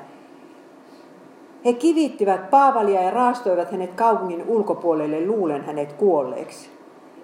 He 1.65 1.73
kivittivät 1.73 2.51
Paavalia 2.51 3.03
ja 3.03 3.11
raastoivat 3.11 3.73
hänet 3.73 3.95
kaupungin 3.95 4.45
ulkopuolelle 4.47 5.27
luulen 5.27 5.65
hänet 5.65 5.93
kuolleeksi. 5.93 6.71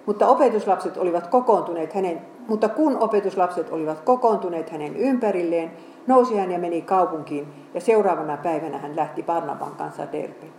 Mutta 0.05 0.27
opetuslapset 0.27 0.97
olivat 0.97 1.27
kokoontuneet 1.27 1.93
hänen, 1.93 2.21
mutta 2.47 2.69
kun 2.69 2.97
opetuslapset 2.97 3.71
olivat 3.71 3.99
kokoontuneet 3.99 4.69
hänen 4.69 4.95
ympärilleen, 4.95 5.71
nousi 6.07 6.37
hän 6.37 6.51
ja 6.51 6.59
meni 6.59 6.81
kaupunkiin 6.81 7.47
ja 7.73 7.81
seuraavana 7.81 8.37
päivänä 8.37 8.77
hän 8.77 8.95
lähti 8.95 9.23
Barnaban 9.23 9.71
kanssa 9.77 10.11
Derpeen. 10.11 10.53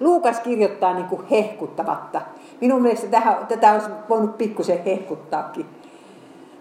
Luukas 0.00 0.40
kirjoittaa 0.40 0.94
niin 0.94 1.06
kuin 1.06 1.26
hehkuttamatta. 1.26 2.20
Minun 2.60 2.82
mielestä 2.82 3.06
tähän, 3.06 3.46
tätä 3.46 3.72
olisi 3.72 3.88
voinut 4.08 4.38
pikkusen 4.38 4.84
hehkuttaakin. 4.84 5.66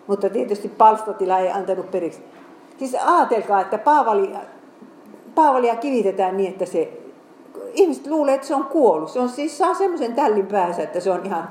Mutta 0.07 0.29
tietysti 0.29 0.67
palstatila 0.67 1.39
ei 1.39 1.51
antanut 1.51 1.91
periksi. 1.91 2.23
Siis 2.77 2.95
ajatelkaa, 2.95 3.61
että 3.61 3.77
Paavali, 3.77 4.33
Paavalia 5.35 5.75
kivitetään 5.75 6.37
niin, 6.37 6.51
että 6.51 6.65
se, 6.65 7.01
ihmiset 7.73 8.07
luulee, 8.07 8.35
että 8.35 8.47
se 8.47 8.55
on 8.55 8.65
kuollut. 8.65 9.09
Se 9.09 9.19
on 9.19 9.29
siis 9.29 9.57
saa 9.57 9.73
semmoisen 9.73 10.15
tällin 10.15 10.47
päässä, 10.47 10.83
että 10.83 10.99
se 10.99 11.11
on 11.11 11.25
ihan, 11.25 11.49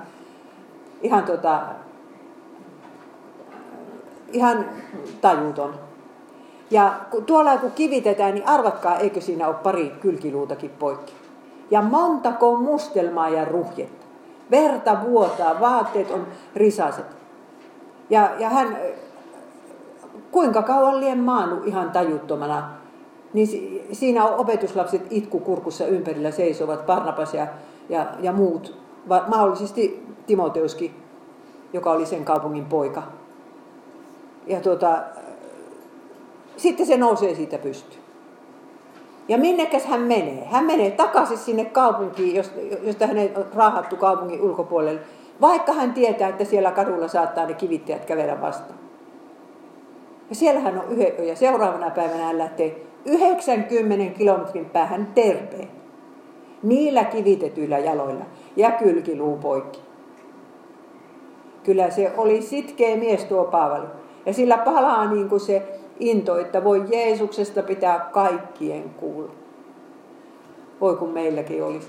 ihan, 1.02 1.25
tota, 1.25 1.61
ihan 4.33 4.66
tajuton. 5.21 5.89
Ja 6.70 6.92
kun 7.10 7.24
tuolla 7.24 7.58
kun 7.58 7.72
kivitetään, 7.72 8.34
niin 8.34 8.48
arvatkaa, 8.48 8.98
eikö 8.98 9.20
siinä 9.20 9.46
ole 9.46 9.54
pari 9.54 9.92
kylkiluutakin 10.00 10.70
poikki. 10.70 11.12
Ja 11.70 11.82
montako 11.82 12.56
mustelmaa 12.56 13.28
ja 13.28 13.44
ruhjetta. 13.44 14.06
Verta 14.50 14.98
vuotaa, 15.02 15.60
vaatteet 15.60 16.10
on 16.10 16.26
risaset. 16.54 17.06
Ja, 18.10 18.30
ja 18.38 18.48
hän, 18.48 18.76
kuinka 20.30 20.62
kauan 20.62 21.00
lien 21.00 21.18
maannut 21.18 21.66
ihan 21.66 21.90
tajuttomana, 21.90 22.70
niin 23.32 23.48
siinä 23.92 24.24
on 24.24 24.40
opetuslapset 24.40 25.06
itkukurkussa 25.10 25.86
ympärillä 25.86 26.30
seisovat, 26.30 26.86
Barnabas 26.86 27.34
ja, 27.34 27.46
ja, 27.88 28.06
ja 28.20 28.32
muut, 28.32 28.78
mahdollisesti 29.26 30.06
Timoteuskin, 30.26 30.94
joka 31.72 31.92
oli 31.92 32.06
sen 32.06 32.24
kaupungin 32.24 32.64
poika. 32.64 33.02
Ja 34.46 34.60
tuota, 34.60 34.98
sitten 36.61 36.87
se 36.87 36.97
nousee 36.97 37.35
siitä 37.35 37.59
pystyyn. 37.59 38.02
Ja 39.29 39.38
minnekäs 39.38 39.85
hän 39.85 40.00
menee? 40.00 40.45
Hän 40.50 40.64
menee 40.64 40.90
takaisin 40.90 41.38
sinne 41.38 41.64
kaupunkiin, 41.64 42.37
josta 42.83 43.07
hän 43.07 43.17
on 43.37 43.47
raahattu 43.55 43.97
kaupungin 43.97 44.43
ulkopuolelle, 44.43 45.00
vaikka 45.40 45.73
hän 45.73 45.93
tietää, 45.93 46.29
että 46.29 46.45
siellä 46.45 46.71
kadulla 46.71 47.09
saattaa 47.09 47.47
ne 47.47 47.55
kivittäjät 47.55 48.05
kävellä 48.05 48.40
vastaan. 48.40 48.79
Ja 50.29 50.35
siellä 50.35 50.61
hän 50.61 50.79
on 50.79 50.85
yhden, 50.88 51.29
ja 51.29 51.37
seuraavana 51.37 51.90
päivänä 51.90 52.25
hän 52.25 52.38
lähtee 52.38 52.83
90 53.05 54.19
kilometrin 54.19 54.64
päähän 54.64 55.07
terpeen. 55.14 55.69
Niillä 56.62 57.05
kivitetyillä 57.05 57.79
jaloilla 57.79 58.25
ja 58.57 58.71
kylkiluu 58.71 59.37
poikki. 59.37 59.81
Kyllä 61.64 61.90
se 61.90 62.12
oli 62.17 62.43
sitkeä 62.43 62.97
mies 62.97 63.25
tuo 63.25 63.45
Paavali. 63.45 63.87
Ja 64.26 64.33
sillä 64.33 64.59
palaa 64.59 65.11
niin 65.11 65.29
kuin 65.29 65.40
se 65.40 65.79
into, 66.00 66.38
että 66.38 66.64
voi 66.64 66.85
Jeesuksesta 66.90 67.62
pitää 67.62 68.09
kaikkien 68.12 68.90
kuulla. 68.90 69.30
Voi 70.80 70.97
kun 70.97 71.11
meilläkin 71.11 71.64
olisi. 71.64 71.88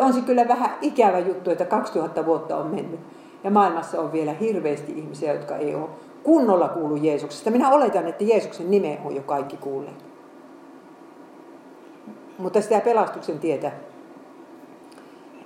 On 0.00 0.12
se 0.12 0.20
kyllä 0.20 0.48
vähän 0.48 0.70
ikävä 0.80 1.18
juttu, 1.18 1.50
että 1.50 1.64
2000 1.64 2.26
vuotta 2.26 2.56
on 2.56 2.66
mennyt. 2.66 3.00
Ja 3.44 3.50
maailmassa 3.50 4.00
on 4.00 4.12
vielä 4.12 4.32
hirveästi 4.32 4.92
ihmisiä, 4.92 5.32
jotka 5.32 5.56
ei 5.56 5.74
ole 5.74 5.88
kunnolla 6.22 6.68
kuulu 6.68 6.96
Jeesuksesta. 6.96 7.50
Minä 7.50 7.70
oletan, 7.70 8.06
että 8.06 8.24
Jeesuksen 8.24 8.70
nime 8.70 8.98
on 9.04 9.16
jo 9.16 9.22
kaikki 9.22 9.56
kuulleet. 9.56 10.04
Mutta 12.38 12.60
sitä 12.60 12.80
pelastuksen 12.80 13.38
tietä 13.38 13.72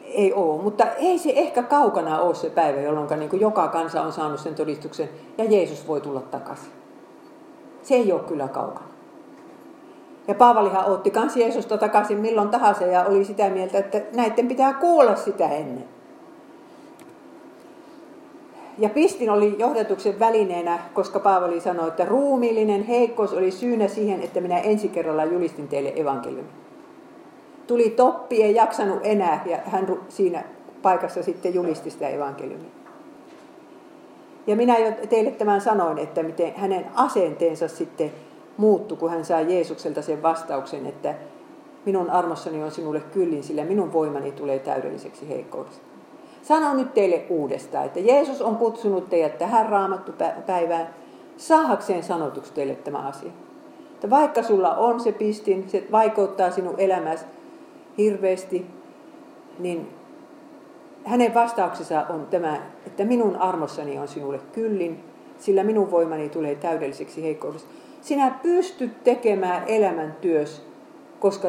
ei 0.04 0.32
ole. 0.32 0.62
Mutta 0.62 0.87
ei 0.87 1.18
se 1.18 1.32
ehkä 1.37 1.62
kaukana 1.62 2.21
ole 2.21 2.35
se 2.35 2.50
päivä, 2.50 2.80
jolloin 2.80 3.18
niin 3.18 3.40
joka 3.40 3.68
kansa 3.68 4.02
on 4.02 4.12
saanut 4.12 4.40
sen 4.40 4.54
todistuksen 4.54 5.09
ja 5.38 5.44
Jeesus 5.44 5.88
voi 5.88 6.00
tulla 6.00 6.21
takaisin. 6.21 6.81
Se 7.82 7.94
ei 7.94 8.12
ole 8.12 8.20
kyllä 8.20 8.48
kaukana. 8.48 8.86
Ja 10.28 10.34
Paavalihan 10.34 10.84
otti 10.86 11.10
kans 11.10 11.36
Jeesusta 11.36 11.78
takaisin 11.78 12.18
milloin 12.18 12.48
tahansa 12.48 12.84
ja 12.84 13.04
oli 13.04 13.24
sitä 13.24 13.50
mieltä, 13.50 13.78
että 13.78 14.00
näiden 14.14 14.48
pitää 14.48 14.72
kuulla 14.72 15.16
sitä 15.16 15.48
ennen. 15.48 15.84
ja 18.78 18.88
pistin 18.88 19.30
oli 19.30 19.54
johdatuksen 19.58 20.18
välineenä, 20.18 20.78
koska 20.94 21.20
Paavali 21.20 21.60
sanoi, 21.60 21.88
että 21.88 22.04
ruumiillinen 22.04 22.82
heikkous 22.82 23.32
oli 23.32 23.50
syynä 23.50 23.88
siihen, 23.88 24.22
että 24.22 24.40
minä 24.40 24.58
ensi 24.58 24.88
kerralla 24.88 25.24
julistin 25.24 25.68
teille 25.68 25.92
evankeliumin. 25.96 26.52
Tuli 27.66 27.90
toppi, 27.90 28.42
ei 28.42 28.54
jaksanut 28.54 28.98
enää, 29.02 29.42
ja 29.46 29.58
hän 29.66 29.96
siinä 30.08 30.44
paikassa 30.82 31.22
sitten 31.22 31.54
julisti 31.54 31.90
sitä 31.90 32.08
evankeliumia. 32.08 32.81
Ja 34.46 34.56
minä 34.56 34.78
jo 34.78 34.92
teille 35.08 35.30
tämän 35.30 35.61
sanoin, 35.61 35.99
että 35.99 36.22
miten 36.22 36.52
hänen 36.56 36.87
asenteensa 36.94 37.68
sitten 37.68 38.12
muuttui, 38.56 38.99
kun 38.99 39.11
hän 39.11 39.25
sai 39.25 39.54
Jeesukselta 39.54 40.02
sen 40.02 40.22
vastauksen, 40.22 40.87
että 40.87 41.14
minun 41.84 42.11
armossani 42.11 42.62
on 42.62 42.70
sinulle 42.70 43.00
kyllin, 43.00 43.42
sillä 43.42 43.64
minun 43.64 43.92
voimani 43.92 44.32
tulee 44.32 44.58
täydelliseksi 44.58 45.28
heikkoudesta. 45.28 45.82
Sanon 46.42 46.76
nyt 46.76 46.94
teille 46.94 47.25
uudestaan, 47.28 47.84
että 47.84 48.00
Jeesus 48.00 48.42
on 48.42 48.56
kutsunut 48.56 49.11
teidät 49.11 49.38
tähän 49.38 49.68
raamattu 49.68 50.12
päivään 50.46 50.88
saahakseen 51.37 52.02
sanotuksi 52.02 52.52
teille 52.52 52.75
tämä 52.75 52.99
asia. 52.99 53.30
Että 53.94 54.11
vaikka 54.11 54.42
sulla 54.42 54.75
on 54.75 55.00
se 55.00 55.12
pistin, 55.12 55.68
se 55.68 55.84
vaikeuttaa 55.92 56.50
sinun 56.50 56.75
elämäsi 56.78 57.25
hirveästi, 57.99 58.66
niin 59.58 59.88
hänen 61.04 61.35
vastauksensa 61.35 62.06
on 62.09 62.26
tämä, 62.30 62.62
että 62.87 63.04
minun 63.04 63.37
armossani 63.37 63.99
on 63.99 64.09
sinulle 64.09 64.40
kyllin, 64.52 65.04
sillä 65.38 65.64
minun 65.64 65.90
voimani 65.90 66.28
tulee 66.28 66.54
täydelliseksi 66.54 67.23
heikkoudesta. 67.23 67.68
Sinä 68.00 68.30
pystyt 68.42 69.04
tekemään 69.04 69.62
elämän 69.66 70.16
työs, 70.21 70.66
koska 71.21 71.49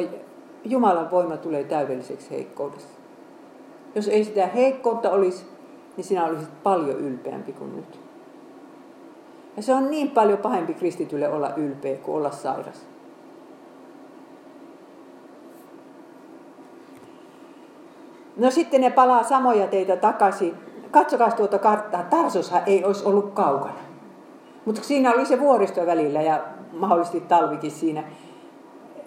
Jumalan 0.66 1.12
voima 1.12 1.38
tulee 1.38 1.64
täydelliseksi 1.64 2.32
heikkoudesta. 2.32 2.92
Jos 3.96 4.08
ei 4.08 4.24
sitä 4.24 4.48
heikkoutta 4.48 5.12
olisi, 5.12 5.46
niin 5.98 6.06
sinä 6.06 6.26
olisit 6.26 6.64
paljon 6.64 7.00
ylpeämpi 7.00 7.54
kuin 7.54 7.76
nyt. 7.76 8.00
Ja 9.58 9.64
se 9.64 9.74
on 9.74 9.92
niin 9.92 10.12
paljon 10.12 10.38
pahempi 10.38 10.74
kristitylle 10.74 11.30
olla 11.30 11.54
ylpeä 11.56 11.98
kuin 11.98 12.16
olla 12.16 12.32
sairas. 12.32 12.93
No 18.44 18.52
sitten 18.52 18.82
ne 18.82 18.90
palaa 18.90 19.24
samoja 19.24 19.68
teitä 19.68 19.96
takaisin. 19.96 20.54
Katsokaa 20.92 21.32
tuota 21.32 21.60
karttaa. 21.60 22.04
Tarsoshan 22.04 22.62
ei 22.66 22.86
olisi 22.86 23.06
ollut 23.06 23.34
kaukana. 23.34 23.74
Mutta 24.66 24.84
siinä 24.84 25.14
oli 25.14 25.26
se 25.26 25.40
vuoristo 25.40 25.86
välillä 25.86 26.22
ja 26.22 26.40
mahdollisesti 26.74 27.22
talvikin 27.22 27.72
siinä 27.72 28.04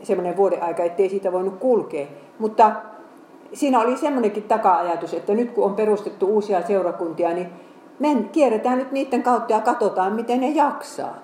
semmoinen 0.03 0.37
vuoden 0.37 0.63
aika, 0.63 0.83
ettei 0.83 1.09
siitä 1.09 1.33
voinut 1.33 1.59
kulkea. 1.59 2.07
Mutta 2.39 2.73
siinä 3.53 3.81
oli 3.81 3.97
semmoinenkin 3.97 4.43
taka-ajatus, 4.43 5.15
että 5.15 5.35
nyt 5.35 5.51
kun 5.51 5.65
on 5.65 5.75
perustettu 5.75 6.27
uusia 6.27 6.67
seurakuntia, 6.67 7.35
niin 7.35 7.51
me 7.99 8.09
kierretään 8.33 8.79
nyt 8.79 8.93
niiden 8.93 9.23
kautta 9.23 9.53
ja 9.53 9.61
katsotaan, 9.61 10.13
miten 10.13 10.41
ne 10.41 10.49
jaksaa. 10.49 11.15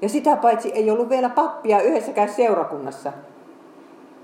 Ja 0.00 0.08
sitä 0.08 0.36
paitsi 0.36 0.72
ei 0.72 0.90
ollut 0.90 1.08
vielä 1.08 1.28
pappia 1.28 1.80
yhdessäkään 1.80 2.28
seurakunnassa. 2.28 3.12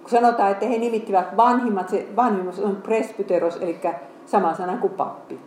Kun 0.09 0.21
sanotaan, 0.21 0.50
että 0.50 0.67
he 0.67 0.79
nimittivät 0.79 1.37
vanhimmat, 1.37 1.88
se 1.88 2.09
vanhimmat 2.17 2.59
on 2.59 2.77
presbyteros, 2.77 3.57
eli 3.57 3.81
sama 4.27 4.55
sana 4.55 4.77
kuin 4.77 4.93
pappi. 4.93 5.41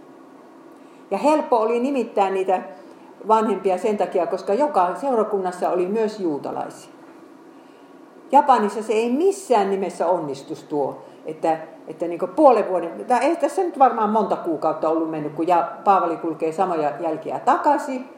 Ja 1.12 1.18
helppo 1.18 1.58
oli 1.58 1.80
nimittää 1.80 2.30
niitä 2.30 2.62
vanhempia 3.28 3.78
sen 3.78 3.98
takia, 3.98 4.28
koska 4.28 4.54
joka 4.54 4.96
seurakunnassa 4.96 5.70
oli 5.70 5.86
myös 5.86 6.20
juutalaisia. 6.20 6.94
Japanissa 8.32 8.84
se 8.84 8.94
ei 8.94 9.12
missään 9.12 9.70
nimessä 9.70 10.08
onnistus 10.08 10.64
tuo, 10.64 11.02
että 11.26 11.58
että 11.88 12.08
niin 12.08 12.20
puolen 12.36 12.70
vuoden, 12.70 13.06
tai 13.06 13.20
ei 13.20 13.36
tässä 13.36 13.64
nyt 13.64 13.80
varmaan 13.80 14.10
monta 14.10 14.36
kuukautta 14.36 14.90
ollut 14.90 15.12
mennyt, 15.12 15.34
kun 15.34 15.46
Paavali 15.84 16.18
kulkee 16.18 16.52
samoja 16.52 16.92
jälkiä 17.00 17.40
takaisin. 17.40 18.10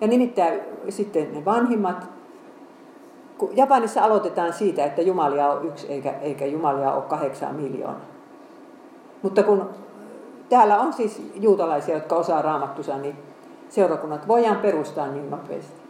Ja 0.00 0.06
nimittäin 0.06 0.60
sitten 0.88 1.32
ne 1.32 1.44
vanhimmat. 1.44 2.21
Kun 3.38 3.56
Japanissa 3.56 4.04
aloitetaan 4.04 4.52
siitä, 4.52 4.84
että 4.84 5.02
Jumalia 5.02 5.48
on 5.48 5.66
yksi 5.66 5.86
eikä, 5.92 6.10
eikä 6.10 6.46
Jumalia 6.46 6.92
ole 6.92 7.02
kahdeksan 7.02 7.54
miljoonaa. 7.54 8.00
Mutta 9.22 9.42
kun 9.42 9.70
täällä 10.48 10.80
on 10.80 10.92
siis 10.92 11.30
juutalaisia, 11.34 11.94
jotka 11.94 12.16
osaa 12.16 12.42
raamattusa, 12.42 12.98
niin 12.98 13.16
seurakunnat 13.68 14.28
voidaan 14.28 14.56
perustaa 14.56 15.06
niin 15.06 15.30
nopeasti. 15.30 15.82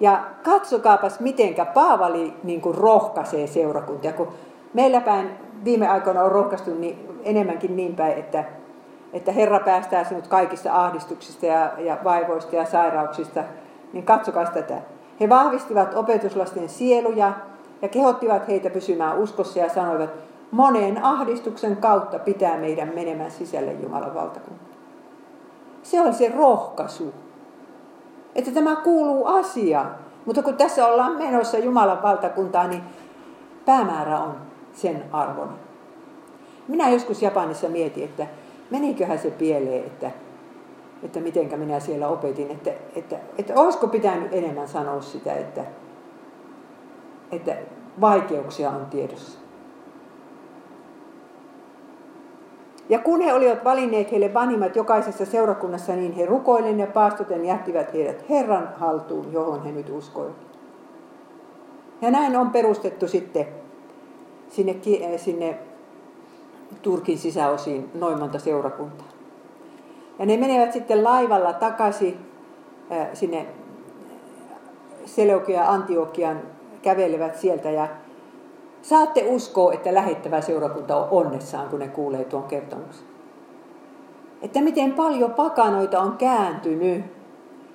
Ja 0.00 0.24
katsokaapas, 0.44 1.20
mitenkä 1.20 1.64
Paavali 1.64 2.34
niin 2.42 2.60
kuin 2.60 2.74
rohkaisee 2.74 3.46
seurakuntia, 3.46 4.12
kun 4.12 4.28
meillä 4.74 5.00
päin 5.00 5.30
viime 5.64 5.88
aikoina 5.88 6.22
on 6.22 6.32
rohkaistu 6.32 6.74
niin, 6.74 7.20
enemmänkin 7.24 7.76
niin 7.76 7.96
päin, 7.96 8.18
että, 8.18 8.44
että 9.12 9.32
Herra 9.32 9.60
päästää 9.60 10.04
sinut 10.04 10.26
kaikista 10.26 10.84
ahdistuksista 10.84 11.46
ja, 11.46 11.72
ja 11.78 11.98
vaivoista 12.04 12.56
ja 12.56 12.64
sairauksista, 12.64 13.44
niin 13.92 14.04
katsokaa 14.04 14.44
tätä. 14.44 14.80
He 15.20 15.28
vahvistivat 15.28 15.94
opetuslasten 15.94 16.68
sieluja 16.68 17.32
ja 17.82 17.88
kehottivat 17.88 18.48
heitä 18.48 18.70
pysymään 18.70 19.18
uskossa 19.18 19.58
ja 19.58 19.74
sanoivat, 19.74 20.10
moneen 20.50 21.04
ahdistuksen 21.04 21.76
kautta 21.76 22.18
pitää 22.18 22.56
meidän 22.56 22.92
menemään 22.94 23.30
sisälle 23.30 23.72
Jumalan 23.72 24.14
valtakuntaan. 24.14 24.70
Se 25.82 26.00
on 26.00 26.14
se 26.14 26.32
rohkaisu, 26.36 27.14
että 28.34 28.50
tämä 28.50 28.76
kuuluu 28.76 29.26
asiaan. 29.26 29.94
Mutta 30.24 30.42
kun 30.42 30.56
tässä 30.56 30.86
ollaan 30.86 31.12
menossa 31.12 31.58
Jumalan 31.58 32.02
valtakuntaan, 32.02 32.70
niin 32.70 32.82
päämäärä 33.64 34.20
on 34.20 34.36
sen 34.72 35.04
arvon. 35.12 35.48
Minä 36.68 36.88
joskus 36.88 37.22
Japanissa 37.22 37.68
mietin, 37.68 38.04
että 38.04 38.26
meniköhän 38.70 39.18
se 39.18 39.30
pieleen, 39.30 39.84
että, 39.84 40.10
että 41.02 41.20
mitenkä 41.20 41.56
minä 41.56 41.80
siellä 41.80 42.08
opetin, 42.08 42.50
että, 42.50 42.70
että, 42.96 43.16
että 43.38 43.54
olisiko 43.56 43.88
pitänyt 43.88 44.32
enemmän 44.32 44.68
sanoa 44.68 45.00
sitä, 45.00 45.32
että, 45.32 45.64
että 47.32 47.56
vaikeuksia 48.00 48.70
on 48.70 48.86
tiedossa. 48.86 49.38
Ja 52.88 52.98
kun 52.98 53.20
he 53.20 53.32
olivat 53.32 53.64
valinneet 53.64 54.12
heille 54.12 54.34
vanhimmat 54.34 54.76
jokaisessa 54.76 55.24
seurakunnassa, 55.24 55.96
niin 55.96 56.12
he 56.12 56.26
rukoillen 56.26 56.80
ja 56.80 56.86
paastoten 56.86 57.44
jättivät 57.44 57.92
heidät 57.92 58.30
Herran 58.30 58.68
haltuun, 58.76 59.32
johon 59.32 59.64
he 59.64 59.72
nyt 59.72 59.90
uskoivat. 59.90 60.36
Ja 62.00 62.10
näin 62.10 62.36
on 62.36 62.50
perustettu 62.50 63.08
sitten 63.08 63.46
sinne, 64.48 64.76
sinne 65.16 65.58
Turkin 66.82 67.18
sisäosiin 67.18 67.90
noin 67.94 68.18
monta 68.18 68.38
seurakuntaa. 68.38 69.15
Ja 70.18 70.26
ne 70.26 70.36
menevät 70.36 70.72
sitten 70.72 71.04
laivalla 71.04 71.52
takaisin 71.52 72.18
sinne 73.12 73.46
Seleukia 75.04 75.70
Antiokian, 75.70 76.40
kävelevät 76.82 77.36
sieltä 77.36 77.70
ja 77.70 77.88
saatte 78.82 79.24
uskoa, 79.28 79.72
että 79.72 79.94
lähettävä 79.94 80.40
seurakunta 80.40 80.96
on 80.96 81.08
onnessaan, 81.10 81.68
kun 81.68 81.78
ne 81.78 81.88
kuulee 81.88 82.24
tuon 82.24 82.42
kertomuksen. 82.42 83.06
Että 84.42 84.60
miten 84.60 84.92
paljon 84.92 85.34
pakanoita 85.34 86.00
on 86.00 86.16
kääntynyt. 86.16 87.04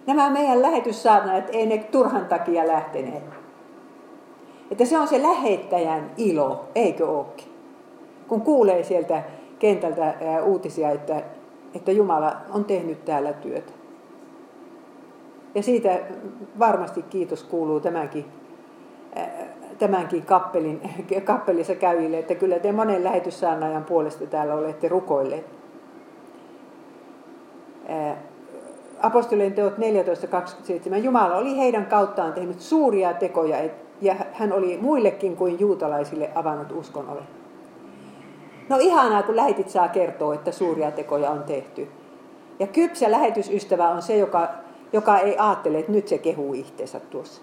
Nämä 0.07 0.29
meidän 0.29 0.61
lähetyssaarnaajat 0.61 1.49
ei 1.51 1.65
ne 1.65 1.77
turhan 1.77 2.25
takia 2.25 2.67
lähteneet. 2.67 3.23
Että 4.71 4.85
se 4.85 4.99
on 4.99 5.07
se 5.07 5.21
lähettäjän 5.21 6.11
ilo, 6.17 6.65
eikö 6.75 7.07
ookin? 7.07 7.47
Kun 8.27 8.41
kuulee 8.41 8.83
sieltä 8.83 9.23
kentältä 9.59 10.13
uutisia, 10.43 10.89
että, 10.89 11.21
että 11.75 11.91
Jumala 11.91 12.35
on 12.49 12.65
tehnyt 12.65 13.05
täällä 13.05 13.33
työtä. 13.33 13.71
Ja 15.55 15.63
siitä 15.63 15.99
varmasti 16.59 17.01
kiitos 17.01 17.43
kuuluu 17.43 17.79
tämänkin, 17.79 18.25
tämänkin 19.79 20.25
kappelin, 20.25 20.81
kappelissa 21.23 21.75
käyjille, 21.75 22.19
että 22.19 22.35
kyllä 22.35 22.59
te 22.59 22.71
monen 22.71 23.03
lähetyssaarnaajan 23.03 23.83
puolesta 23.83 24.27
täällä 24.27 24.53
olette 24.53 24.87
rukoilleet. 24.87 25.45
Apostolien 29.01 29.53
teot 29.53 29.73
14.27. 29.77 30.95
Jumala 30.95 31.35
oli 31.35 31.57
heidän 31.57 31.85
kauttaan 31.85 32.33
tehnyt 32.33 32.59
suuria 32.61 33.13
tekoja, 33.13 33.57
ja 34.01 34.15
hän 34.33 34.53
oli 34.53 34.77
muillekin 34.81 35.35
kuin 35.35 35.59
juutalaisille 35.59 36.29
avannut 36.35 36.71
uskon. 36.71 37.17
No 38.71 38.77
ihanaa, 38.79 39.23
kun 39.23 39.35
lähetit 39.35 39.69
saa 39.69 39.87
kertoa, 39.87 40.33
että 40.33 40.51
suuria 40.51 40.91
tekoja 40.91 41.29
on 41.29 41.43
tehty. 41.43 41.87
Ja 42.59 42.67
kypsä 42.67 43.11
lähetysystävä 43.11 43.89
on 43.89 44.01
se, 44.01 44.17
joka, 44.17 44.47
joka 44.93 45.17
ei 45.19 45.37
ajattele, 45.37 45.79
että 45.79 45.91
nyt 45.91 46.07
se 46.07 46.17
kehuu 46.17 46.53
itseensä 46.53 46.99
tuossa. 46.99 47.41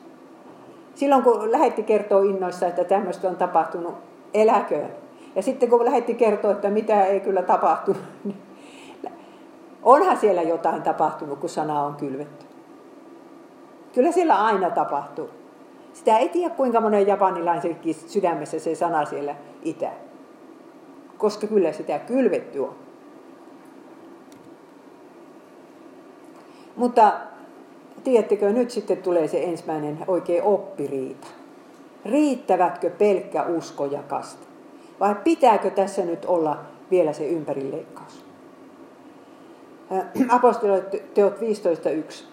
Silloin 0.94 1.22
kun 1.22 1.52
lähetti 1.52 1.82
kertoo 1.82 2.22
innoissa, 2.22 2.66
että 2.66 2.84
tämmöistä 2.84 3.28
on 3.28 3.36
tapahtunut, 3.36 3.94
eläköön. 4.34 4.90
Ja 5.36 5.42
sitten 5.42 5.70
kun 5.70 5.84
lähetti 5.84 6.14
kertoa, 6.14 6.52
että 6.52 6.70
mitä 6.70 7.04
ei 7.04 7.20
kyllä 7.20 7.42
tapahtunut, 7.42 8.02
niin 8.24 8.36
onhan 9.82 10.16
siellä 10.16 10.42
jotain 10.42 10.82
tapahtunut, 10.82 11.38
kun 11.38 11.48
sana 11.48 11.82
on 11.82 11.94
kylvetty. 11.94 12.46
Kyllä 13.94 14.12
siellä 14.12 14.44
aina 14.44 14.70
tapahtuu. 14.70 15.30
Sitä 15.92 16.18
ei 16.18 16.28
tiedä 16.28 16.54
kuinka 16.54 16.80
monen 16.80 17.06
japanilaisenkin 17.06 17.94
sydämessä 17.94 18.58
se 18.58 18.74
sana 18.74 19.04
siellä 19.04 19.34
itä. 19.62 20.07
Koska 21.18 21.46
kyllä 21.46 21.72
sitä 21.72 21.98
kylvetty 21.98 22.58
on. 22.58 22.74
Mutta 26.76 27.12
tiedättekö, 28.04 28.52
nyt 28.52 28.70
sitten 28.70 28.96
tulee 28.96 29.28
se 29.28 29.44
ensimmäinen 29.44 29.98
oikein 30.06 30.42
oppiriita. 30.42 31.26
Riittävätkö 32.04 32.90
pelkkä 32.90 33.42
usko 33.42 33.84
ja 33.84 34.02
kaste? 34.02 34.46
Vai 35.00 35.14
pitääkö 35.24 35.70
tässä 35.70 36.04
nyt 36.04 36.24
olla 36.24 36.58
vielä 36.90 37.12
se 37.12 37.28
ympärileikkaus? 37.28 38.24
Apostoliteot 40.28 41.34
15.1. 41.40 42.24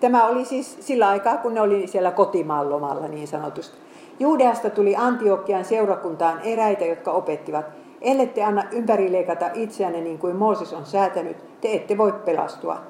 Tämä 0.00 0.26
oli 0.26 0.44
siis 0.44 0.76
sillä 0.80 1.08
aikaa, 1.08 1.36
kun 1.36 1.54
ne 1.54 1.60
oli 1.60 1.86
siellä 1.86 2.10
kotimaan 2.10 2.70
lomalla 2.70 3.08
niin 3.08 3.28
sanotusti. 3.28 3.78
Juudeasta 4.20 4.70
tuli 4.70 4.96
Antiokian 4.96 5.64
seurakuntaan 5.64 6.40
eräitä, 6.40 6.84
jotka 6.84 7.12
opettivat, 7.12 7.66
ellette 8.04 8.44
anna 8.44 8.62
ympärileikata 8.70 9.50
itseänne 9.54 10.00
niin 10.00 10.18
kuin 10.18 10.36
Mooses 10.36 10.72
on 10.72 10.86
säätänyt, 10.86 11.60
te 11.60 11.72
ette 11.72 11.98
voi 11.98 12.12
pelastua. 12.12 12.80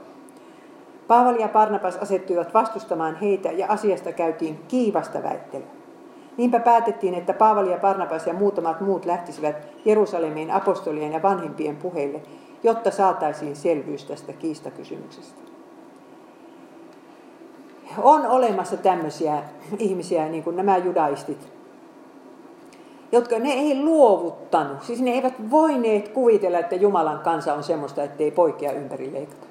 Paavali 1.09 1.40
ja 1.40 1.48
Barnabas 1.48 1.96
asettuivat 1.96 2.55
vastustamaan 2.55 3.16
heitä 3.16 3.53
ja 3.53 3.66
asiasta 3.68 4.12
käytiin 4.12 4.59
kiivasta 4.68 5.22
väittelyä. 5.22 5.66
Niinpä 6.37 6.61
päätettiin, 6.61 7.14
että 7.14 7.33
Paavali 7.33 7.70
ja 7.70 7.79
Barnabas 7.79 8.27
ja 8.27 8.35
muutamat 8.35 8.81
muut 8.81 9.05
lähtisivät 9.05 9.57
Jerusalemiin 9.85 10.50
apostolien 10.50 11.12
ja 11.12 11.22
vanhimpien 11.22 11.77
puheille, 11.77 12.20
jotta 12.62 12.90
saataisiin 12.90 13.57
selvyys 13.57 14.05
tästä 14.05 14.33
kiistakysymyksestä. 14.33 15.40
On 17.98 18.27
olemassa 18.27 18.77
tämmöisiä 18.77 19.42
ihmisiä, 19.79 20.29
niin 20.29 20.44
kuin 20.44 20.57
nämä 20.57 20.77
judaistit, 20.77 21.54
jotka 23.14 23.38
ne 23.38 23.53
ei 23.53 23.83
luovuttanut. 23.83 24.83
Siis 24.83 25.03
ne 25.03 25.11
eivät 25.11 25.50
voineet 25.50 26.09
kuvitella, 26.09 26.59
että 26.59 26.74
Jumalan 26.74 27.18
kansa 27.18 27.55
on 27.55 27.62
semmoista, 27.62 28.03
ettei 28.03 28.31
poikia 28.31 28.72
ympäri 28.72 29.12
leikata. 29.12 29.46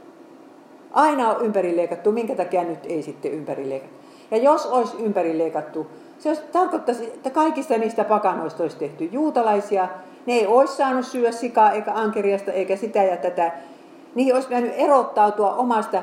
Aina 0.91 1.29
on 1.29 1.45
ympäri 1.45 1.77
leikattu, 1.77 2.11
minkä 2.11 2.35
takia 2.35 2.63
nyt 2.63 2.85
ei 2.85 3.01
sitten 3.01 3.31
ympäri 3.31 3.69
leikata. 3.69 3.93
Ja 4.31 4.37
jos 4.37 4.65
olisi 4.65 4.97
ympäri 4.99 5.37
leikattu, 5.37 5.87
se 6.19 6.29
olisi, 6.29 6.41
tarkoittaisi, 6.51 7.03
että 7.03 7.29
kaikista 7.29 7.77
niistä 7.77 8.03
pakanoista 8.03 8.63
olisi 8.63 8.77
tehty 8.77 9.05
juutalaisia. 9.05 9.87
Ne 10.25 10.33
ei 10.33 10.47
olisi 10.47 10.75
saanut 10.75 11.05
syödä 11.05 11.31
sikaa 11.31 11.71
eikä 11.71 11.91
ankeriasta 11.93 12.51
eikä 12.51 12.75
sitä 12.75 13.03
ja 13.03 13.17
tätä. 13.17 13.51
Niihin 14.15 14.33
olisi 14.33 14.47
pitänyt 14.47 14.73
erottautua 14.75 15.55
omasta 15.55 16.01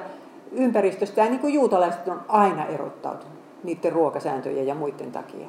ympäristöstään, 0.53 1.31
niin 1.31 1.41
kuin 1.41 1.55
juutalaiset 1.55 2.09
on 2.09 2.21
aina 2.29 2.67
erottautunut 2.67 3.41
niiden 3.65 3.93
ruokasääntöjen 3.93 4.67
ja 4.67 4.75
muiden 4.75 5.13
takia. 5.13 5.47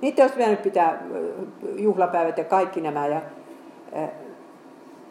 Niitä 0.00 0.22
olisi 0.22 0.34
pitänyt 0.34 0.62
pitää 0.62 1.02
juhlapäivät 1.76 2.38
ja 2.38 2.44
kaikki 2.44 2.80
nämä. 2.80 3.06
Ja, 3.06 3.20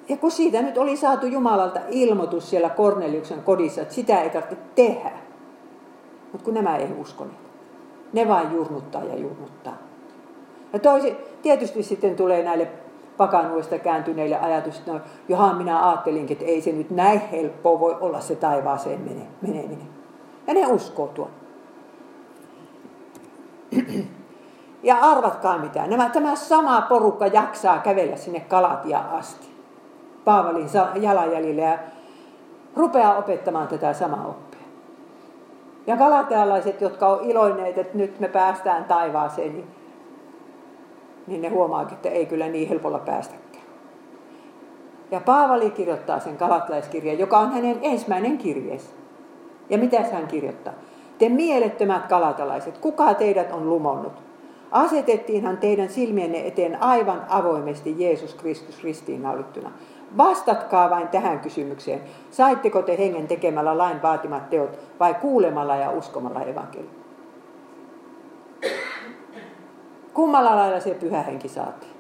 ja 0.10 0.18
kun 0.18 0.32
siitä 0.32 0.62
nyt 0.62 0.78
oli 0.78 0.98
saatu 0.98 1.26
Jumalalta 1.26 1.80
ilmoitus 1.90 2.50
siellä 2.50 2.70
Korneliuksen 2.70 3.44
kodissa, 3.44 3.82
että 3.82 3.94
sitä 3.94 4.22
ei 4.22 4.30
tarvitse 4.30 4.58
tehdä. 4.76 5.12
Mutta 6.32 6.46
kun 6.46 6.54
nämä 6.54 6.78
ei 6.78 6.88
uskoneet. 7.00 7.38
Ne 8.14 8.28
vain 8.28 8.52
jurnuttaa 8.52 9.04
ja 9.04 9.16
jurnuttaa. 9.16 9.78
Ja 10.74 10.80
toisi, 10.80 11.16
tietysti 11.42 11.84
sitten 11.84 12.16
tulee 12.16 12.44
näille 12.44 12.68
pakanuista 13.18 13.80
kääntyneille 13.80 14.40
ajatus, 14.40 14.78
että 14.78 14.92
no, 14.92 15.00
johan 15.30 15.58
minä 15.58 15.90
ajattelinkin, 15.90 16.38
että 16.38 16.52
ei 16.52 16.62
se 16.62 16.72
nyt 16.72 16.90
näin 16.90 17.20
helppoa 17.20 17.80
voi 17.80 17.98
olla 18.02 18.20
se 18.20 18.36
taivaaseen 18.36 19.02
meneminen. 19.42 19.88
Ja 20.48 20.54
ne 20.54 20.68
uskoo 20.68 21.08
tuon. 21.08 21.30
Ja 24.84 24.98
arvatkaa 25.02 25.58
mitä, 25.58 25.88
nämä, 25.88 26.10
tämä 26.10 26.36
sama 26.36 26.82
porukka 26.82 27.28
jaksaa 27.28 27.80
kävellä 27.80 28.16
sinne 28.16 28.40
Kalatia 28.40 29.00
asti. 29.00 29.48
Paavalin 30.26 30.70
jalanjäljille 31.02 31.62
ja 31.62 31.78
rupeaa 32.76 33.18
opettamaan 33.18 33.68
tätä 33.68 33.94
samaa 33.94 34.28
oppia. 34.28 34.60
Ja 35.88 35.98
kalatialaiset, 35.98 36.82
jotka 36.82 37.08
on 37.08 37.24
iloineet, 37.24 37.78
että 37.78 37.98
nyt 37.98 38.20
me 38.20 38.28
päästään 38.28 38.86
taivaaseen, 38.86 39.54
niin, 39.54 39.68
niin 41.28 41.42
ne 41.42 41.50
huomaakin, 41.50 41.96
että 41.96 42.10
ei 42.10 42.26
kyllä 42.26 42.48
niin 42.48 42.70
helpolla 42.70 43.00
päästäkään. 43.00 43.44
Ja 45.12 45.20
Paavali 45.20 45.70
kirjoittaa 45.70 46.20
sen 46.20 46.38
kalatlaiskirjan, 46.38 47.20
joka 47.20 47.40
on 47.40 47.52
hänen 47.52 47.80
ensimmäinen 47.82 48.38
kirjeensä. 48.38 48.90
Ja 49.70 49.78
mitä 49.78 50.02
hän 50.02 50.28
kirjoittaa? 50.28 50.74
Te 51.18 51.30
mielettömät 51.30 52.08
kalatalaiset, 52.08 52.78
kuka 52.78 53.14
teidät 53.14 53.52
on 53.52 53.70
lumonnut? 53.70 54.33
Asetettiinhan 54.74 55.58
teidän 55.58 55.90
silmienne 55.90 56.48
eteen 56.48 56.84
aivan 56.84 57.26
avoimesti 57.30 57.96
Jeesus 57.98 58.34
Kristus 58.34 58.84
ristiinnaulittuna. 58.84 59.72
Vastatkaa 60.18 60.90
vain 60.90 61.08
tähän 61.08 61.40
kysymykseen. 61.40 62.02
Saitteko 62.32 62.82
te 62.82 62.98
hengen 62.98 63.28
tekemällä 63.28 63.78
lain 63.78 64.02
vaatimat 64.02 64.50
teot 64.50 64.80
vai 65.00 65.14
kuulemalla 65.14 65.76
ja 65.76 65.92
uskomalla 65.92 66.42
evankeliumia? 66.42 67.04
Kummalla 70.14 70.56
lailla 70.56 70.80
se 70.80 70.94
pyhä 70.94 71.22
henki 71.22 71.48
saatiin? 71.48 71.94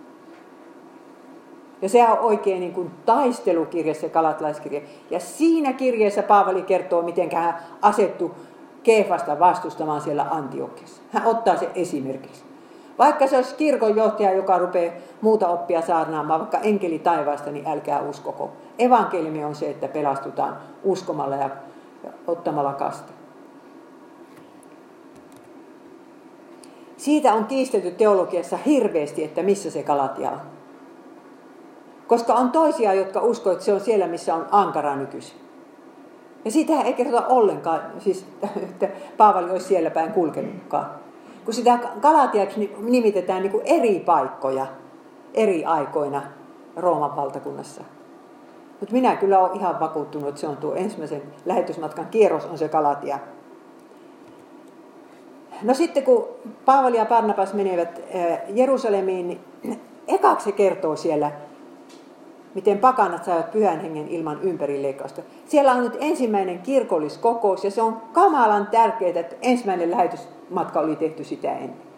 Ja 1.81 1.89
se 1.89 2.03
on 2.03 2.19
oikein 2.19 2.59
niin 2.59 2.73
kuin 2.73 2.91
taistelukirja, 3.05 3.93
se 3.93 4.09
kalatlaiskirja. 4.09 4.81
Ja 5.09 5.19
siinä 5.19 5.73
kirjeessä 5.73 6.23
Paavali 6.23 6.61
kertoo, 6.61 7.01
miten 7.01 7.29
hän 7.35 7.55
asettu 7.81 8.35
Keefasta 8.83 9.39
vastustamaan 9.39 10.01
siellä 10.01 10.25
Antiokiassa. 10.31 11.01
Hän 11.11 11.25
ottaa 11.25 11.57
se 11.57 11.69
esimerkiksi. 11.75 12.52
Vaikka 12.99 13.27
se 13.27 13.35
olisi 13.35 13.55
kirkonjohtaja, 13.55 14.33
joka 14.33 14.57
rupeaa 14.57 14.93
muuta 15.21 15.47
oppia 15.47 15.81
saarnaamaan, 15.81 16.39
vaikka 16.39 16.57
enkeli 16.57 16.99
taivaasta, 16.99 17.51
niin 17.51 17.67
älkää 17.67 18.01
uskoko. 18.01 18.51
Evankeliumi 18.79 19.45
on 19.45 19.55
se, 19.55 19.69
että 19.69 19.87
pelastutaan 19.87 20.57
uskomalla 20.83 21.35
ja 21.35 21.49
ottamalla 22.27 22.73
kaste. 22.73 23.13
Siitä 26.97 27.33
on 27.33 27.45
kiistelty 27.45 27.91
teologiassa 27.91 28.57
hirveästi, 28.57 29.23
että 29.23 29.43
missä 29.43 29.71
se 29.71 29.83
Kalatia 29.83 30.31
on. 30.31 30.39
Koska 32.07 32.33
on 32.33 32.51
toisia, 32.51 32.93
jotka 32.93 33.21
uskovat, 33.21 33.53
että 33.53 33.65
se 33.65 33.73
on 33.73 33.79
siellä, 33.79 34.07
missä 34.07 34.35
on 34.35 34.47
ankara 34.51 34.95
nykyisin. 34.95 35.37
Ja 36.45 36.51
siitä 36.51 36.81
ei 36.81 36.93
kerrota 36.93 37.27
ollenkaan, 37.27 37.81
siis, 37.99 38.25
että 38.57 38.89
Paavali 39.17 39.51
olisi 39.51 39.65
siellä 39.65 39.89
päin 39.89 40.11
kulkenutkaan 40.11 41.02
kun 41.45 41.53
sitä 41.53 41.79
Galatiaksi 42.01 42.75
nimitetään 42.77 43.41
niin 43.41 43.51
kuin 43.51 43.65
eri 43.65 43.99
paikkoja 43.99 44.67
eri 45.33 45.65
aikoina 45.65 46.21
Rooman 46.75 47.15
valtakunnassa. 47.15 47.81
Mutta 48.79 48.93
minä 48.93 49.15
kyllä 49.15 49.39
olen 49.39 49.55
ihan 49.55 49.79
vakuuttunut, 49.79 50.29
että 50.29 50.41
se 50.41 50.47
on 50.47 50.57
tuo 50.57 50.75
ensimmäisen 50.75 51.21
lähetysmatkan 51.45 52.07
kierros 52.07 52.45
on 52.45 52.57
se 52.57 52.69
Galatia. 52.69 53.19
No 55.61 55.73
sitten 55.73 56.03
kun 56.03 56.27
Paavali 56.65 56.97
ja 56.97 57.05
Barnabas 57.05 57.53
menevät 57.53 58.01
eh, 58.09 58.39
Jerusalemiin, 58.49 59.27
niin 59.27 59.41
ekaksi 60.07 60.51
kertoo 60.51 60.95
siellä, 60.95 61.31
miten 62.55 62.77
pakanat 62.77 63.23
saivat 63.23 63.51
pyhän 63.51 63.79
hengen 63.81 64.07
ilman 64.07 64.41
ympärileikkausta. 64.41 65.21
Siellä 65.45 65.71
on 65.71 65.83
nyt 65.83 65.97
ensimmäinen 65.99 66.59
kirkolliskokous 66.59 67.63
ja 67.63 67.71
se 67.71 67.81
on 67.81 68.01
kamalan 68.13 68.67
tärkeää, 68.67 69.19
että 69.19 69.35
ensimmäinen 69.41 69.91
lähetys 69.91 70.27
matka 70.53 70.79
oli 70.79 70.95
tehty 70.95 71.23
sitä 71.23 71.51
ennen. 71.51 71.93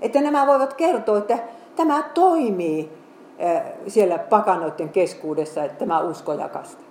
Että 0.00 0.20
nämä 0.20 0.46
voivat 0.46 0.74
kertoa, 0.74 1.18
että 1.18 1.38
tämä 1.76 2.02
toimii 2.14 2.92
siellä 3.86 4.18
pakanoiden 4.18 4.88
keskuudessa, 4.88 5.64
että 5.64 5.78
tämä 5.78 6.00
usko 6.00 6.32
jakasta. 6.32 6.82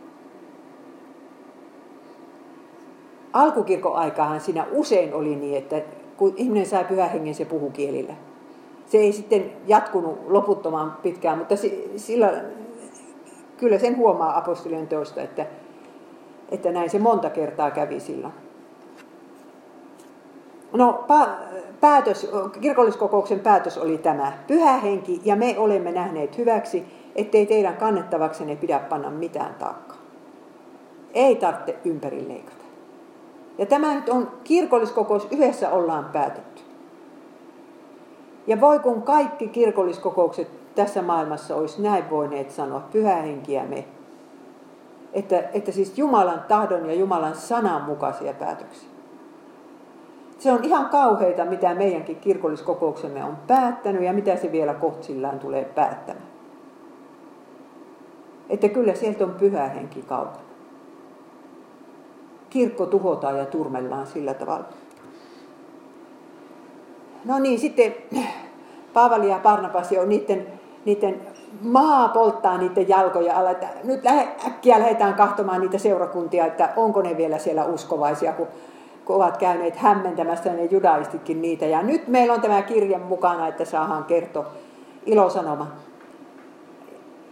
Alkukirkon 3.34 3.95
aikaahan 3.95 4.41
siinä 4.41 4.65
usein 4.71 5.13
oli 5.13 5.36
niin, 5.36 5.58
että 5.58 5.82
kun 6.17 6.34
ihminen 6.36 6.65
sai 6.65 6.84
pyhän 6.86 7.10
hengen, 7.10 7.36
se 7.36 7.45
puhu 7.45 7.69
kielillä. 7.69 8.13
Se 8.86 8.97
ei 8.97 9.12
sitten 9.12 9.51
jatkunut 9.67 10.19
loputtoman 10.27 10.97
pitkään, 11.03 11.38
mutta 11.38 11.56
sillä, 11.95 12.34
kyllä 13.58 13.77
sen 13.80 13.97
huomaa 13.97 14.38
apostolien 14.38 14.88
teosta, 14.88 15.21
että, 15.21 15.45
että 16.51 16.71
näin 16.71 16.89
se 16.89 16.99
monta 16.99 17.30
kertaa 17.30 17.71
kävi 17.71 17.99
silloin. 17.99 18.34
No, 20.73 21.06
päätös, 21.82 22.32
kirkolliskokouksen 22.62 23.39
päätös 23.39 23.77
oli 23.77 23.97
tämä. 23.97 24.34
Pyhä 24.47 24.77
henki 24.77 25.21
ja 25.25 25.36
me 25.36 25.56
olemme 25.58 25.91
nähneet 25.91 26.38
hyväksi, 26.38 26.86
ettei 27.15 27.45
teidän 27.45 27.77
kannettavaksenne 27.77 28.56
pidä 28.56 28.80
panna 28.80 29.10
mitään 29.10 29.56
taakkaa. 29.56 29.97
Ei 31.13 31.36
tarvitse 31.36 31.75
ympäri 31.86 32.27
leikata. 32.27 32.65
Ja 33.58 33.65
tämä 33.65 33.95
nyt 33.95 34.10
on 34.10 34.32
kirkolliskokous, 34.43 35.27
yhdessä 35.32 35.69
ollaan 35.69 36.06
päätetty. 36.06 36.62
Ja 38.47 38.62
voi 38.62 38.80
kun 38.80 39.01
kaikki 39.01 39.47
kirkolliskokoukset 39.47 40.75
tässä 40.75 41.01
maailmassa 41.01 41.56
olisi 41.56 41.82
näin 41.82 42.10
voineet 42.10 42.51
sanoa, 42.51 42.80
pyhä 42.91 43.15
henki 43.15 43.53
ja 43.53 43.63
me. 43.63 43.86
Että, 45.13 45.43
että 45.53 45.71
siis 45.71 45.97
Jumalan 45.97 46.41
tahdon 46.47 46.89
ja 46.89 46.95
Jumalan 46.95 47.36
sanan 47.36 47.82
mukaisia 47.82 48.34
päätöksiä. 48.34 48.96
Se 50.39 50.52
on 50.52 50.63
ihan 50.63 50.89
kauheita, 50.89 51.45
mitä 51.45 51.76
meidänkin 51.76 52.15
kirkolliskokouksemme 52.15 53.23
on 53.23 53.38
päättänyt 53.47 54.04
ja 54.04 54.13
mitä 54.13 54.36
se 54.36 54.52
vielä 54.52 54.73
kohtillaan 54.73 55.39
tulee 55.39 55.65
päättämään. 55.65 56.28
Että 58.50 58.69
kyllä 58.69 58.95
sieltä 58.95 59.23
on 59.23 59.36
pyhä 59.39 59.67
henki 59.67 60.02
kaukana. 60.02 60.47
kirkko 62.50 62.86
tuhotaan 62.86 63.38
ja 63.38 63.45
turmellaan 63.45 64.08
sillä 64.08 64.34
tavalla. 64.34 64.65
No 67.26 67.39
niin, 67.39 67.60
sitten 67.60 67.95
Paavali 68.93 69.30
ja 69.30 69.39
Barnabas 69.43 69.91
on 70.02 70.10
niiden, 70.10 70.47
niiden 70.86 71.21
maa 71.62 72.08
polttaa 72.08 72.58
niiden 72.58 72.89
jalkoja 72.89 73.38
alla. 73.38 73.52
Että 73.52 73.67
nyt 73.84 74.04
lähe, 74.04 74.28
äkkiä 74.47 74.80
lähdetään 74.80 75.13
kahtomaan 75.13 75.62
niitä 75.62 75.78
seurakuntia, 75.78 76.45
että 76.45 76.69
onko 76.76 77.02
ne 77.02 77.17
vielä 77.17 77.38
siellä 77.38 77.65
uskovaisia, 77.65 78.34
kun, 78.34 78.47
kun 79.08 79.15
ovat 79.15 79.38
käyneet 79.38 79.76
hämmentämässä 79.76 80.54
ne 80.54 80.65
judaistitkin 80.65 81.41
niitä. 81.41 81.65
Ja 81.65 81.82
nyt 81.84 82.08
meillä 82.08 82.34
on 82.34 82.41
tämä 82.41 82.62
kirjan 82.62 83.02
mukana, 83.02 83.48
että 83.48 83.65
saadaan 83.65 84.04
kertoa 84.04 84.46
ilosanoma. 85.06 85.67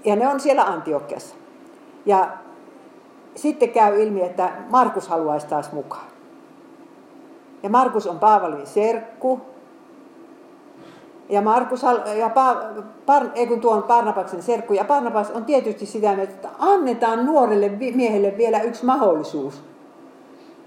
Ja 0.06 0.16
ne 0.16 0.28
on 0.28 0.40
siellä 0.40 0.64
Antiokiassa. 0.64 1.36
Ja 2.06 2.28
sitten 3.36 3.70
käy 3.70 4.04
ilmi, 4.04 4.22
että 4.22 4.50
Markus 4.70 5.08
haluaisi 5.08 5.48
taas 5.48 5.72
mukaan. 5.72 6.06
Ja 7.64 7.70
Markus 7.70 8.08
on 8.08 8.20
Paavalin 8.20 8.68
serkku, 8.68 9.42
ja 11.30 11.42
Markus 11.42 11.84
ja 12.18 12.30
pa, 12.30 12.62
par, 13.06 13.24
ei 13.36 13.48
kun 13.48 13.62
tuon 13.62 13.84
Barnabaksen 13.84 14.44
serkku. 14.44 14.74
Ja 14.74 14.84
Barnabas 14.84 15.32
on 15.32 15.46
tietysti 15.46 15.86
sitä 15.86 16.16
mieltä, 16.16 16.34
että 16.34 16.50
annetaan 16.60 17.26
nuorelle 17.26 17.70
miehelle 17.70 18.38
vielä 18.38 18.60
yksi 18.60 18.86
mahdollisuus. 18.86 19.75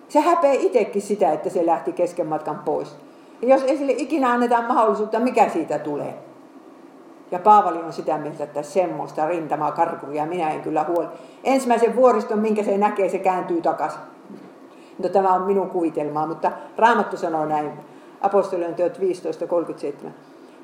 Se 0.09 0.21
häpeä 0.21 0.53
itsekin 0.53 1.03
sitä, 1.03 1.33
että 1.33 1.51
se 1.51 1.67
lähti 1.67 1.93
kesken 1.93 2.27
matkan 2.27 2.59
pois. 2.59 2.97
Ja 3.43 3.49
jos 3.49 3.63
ei 3.63 3.77
sille 3.77 3.93
ikinä 3.93 4.33
annetaan 4.33 4.65
mahdollisuutta, 4.65 5.21
mikä 5.21 5.49
siitä 5.49 5.79
tulee? 5.79 6.15
Ja 7.31 7.39
Paavali 7.39 7.79
on 7.79 7.93
sitä 7.93 8.19
mieltä, 8.19 8.45
että 8.45 8.63
semmoista 8.63 9.29
rintamaa 9.29 9.73
karkuria 9.73 10.27
minä 10.27 10.51
en 10.51 10.61
kyllä 10.61 10.85
huoli. 10.89 11.09
Ensimmäisen 11.45 11.97
vuoriston, 11.97 12.39
minkä 12.39 12.63
se 12.63 12.79
näkee, 12.79 13.09
se 13.09 13.19
kääntyy 13.19 13.61
takaisin. 13.61 14.01
No, 15.03 15.09
tämä 15.09 15.35
on 15.35 15.43
minun 15.43 15.71
kuvitelmaa, 15.71 16.27
mutta 16.27 16.53
Raamattu 16.77 17.17
sanoo 17.17 17.45
näin. 17.45 17.73
Apostolion 18.21 18.75
teot 18.75 18.99
15.37. 20.05 20.09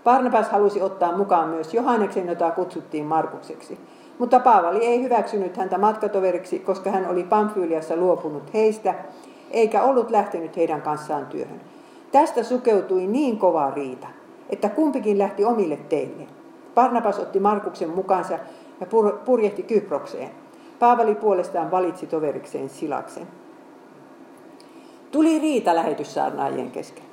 Barnabas 0.05 0.49
halusi 0.49 0.83
ottaa 0.83 1.17
mukaan 1.17 1.49
myös 1.49 1.75
Johanneksen, 1.75 2.27
jota 2.27 2.51
kutsuttiin 2.51 3.05
Markukseksi. 3.07 3.79
Mutta 4.19 4.41
Paavali 4.41 4.87
ei 4.87 5.03
hyväksynyt 5.03 5.57
häntä 5.57 5.79
matkatoveriksi, 5.79 6.59
koska 6.59 6.91
hän 6.91 7.07
oli 7.07 7.25
Pamfyliassa 7.25 7.97
luopunut 7.97 8.55
heistä, 8.55 8.95
eikä 9.51 9.83
ollut 9.83 10.11
lähtenyt 10.11 10.57
heidän 10.57 10.83
kanssaan 10.83 11.27
työhön. 11.27 11.61
Tästä 12.13 12.43
sukeutui 12.43 13.07
niin 13.07 13.39
kova 13.39 13.71
riita, 13.71 14.07
että 14.51 14.69
kumpikin 14.69 15.19
lähti 15.19 15.45
omille 15.45 15.77
teille. 15.77 16.27
Barnabas 16.75 17.19
otti 17.19 17.41
Markuksen 17.41 17.91
mukaansa 17.91 18.39
ja 18.81 18.87
purjehti 19.25 19.63
Kyprokseen. 19.63 20.31
Paavali 20.79 21.15
puolestaan 21.15 21.71
valitsi 21.71 22.07
toverikseen 22.07 22.69
Silaksen. 22.69 23.27
Tuli 25.11 25.39
riita 25.39 25.75
lähetyssaarnaajien 25.75 26.71
kesken. 26.71 27.05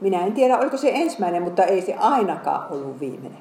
Minä 0.00 0.26
en 0.26 0.32
tiedä, 0.32 0.58
oliko 0.58 0.76
se 0.76 0.90
ensimmäinen, 0.94 1.42
mutta 1.42 1.64
ei 1.64 1.82
se 1.82 1.94
ainakaan 1.94 2.72
ollut 2.72 3.00
viimeinen. 3.00 3.38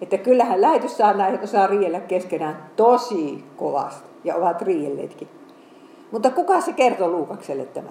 Että 0.00 0.18
kyllähän 0.18 0.60
lähetyssaarnaajat 0.60 1.44
osaa 1.44 1.66
riellä 1.66 2.00
keskenään 2.00 2.70
tosi 2.76 3.44
kovasti 3.56 4.08
ja 4.24 4.36
ovat 4.36 4.62
rielleetkin. 4.62 5.28
Mutta 6.14 6.30
kuka 6.30 6.60
se 6.60 6.72
kertoo 6.72 7.08
Luukakselle 7.08 7.64
tämä? 7.64 7.90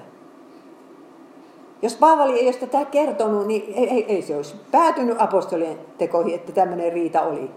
Jos 1.81 1.95
Paavali 1.95 2.39
ei 2.39 2.45
olisi 2.45 2.59
tätä 2.59 2.85
kertonut, 2.85 3.47
niin 3.47 3.73
ei, 3.75 3.89
ei, 3.89 4.05
ei 4.07 4.21
se 4.21 4.35
olisi 4.35 4.55
päätynyt 4.71 5.21
apostolien 5.21 5.77
tekoihin, 5.97 6.35
että 6.35 6.51
tämmöinen 6.51 6.93
riita 6.93 7.21
oli. 7.21 7.51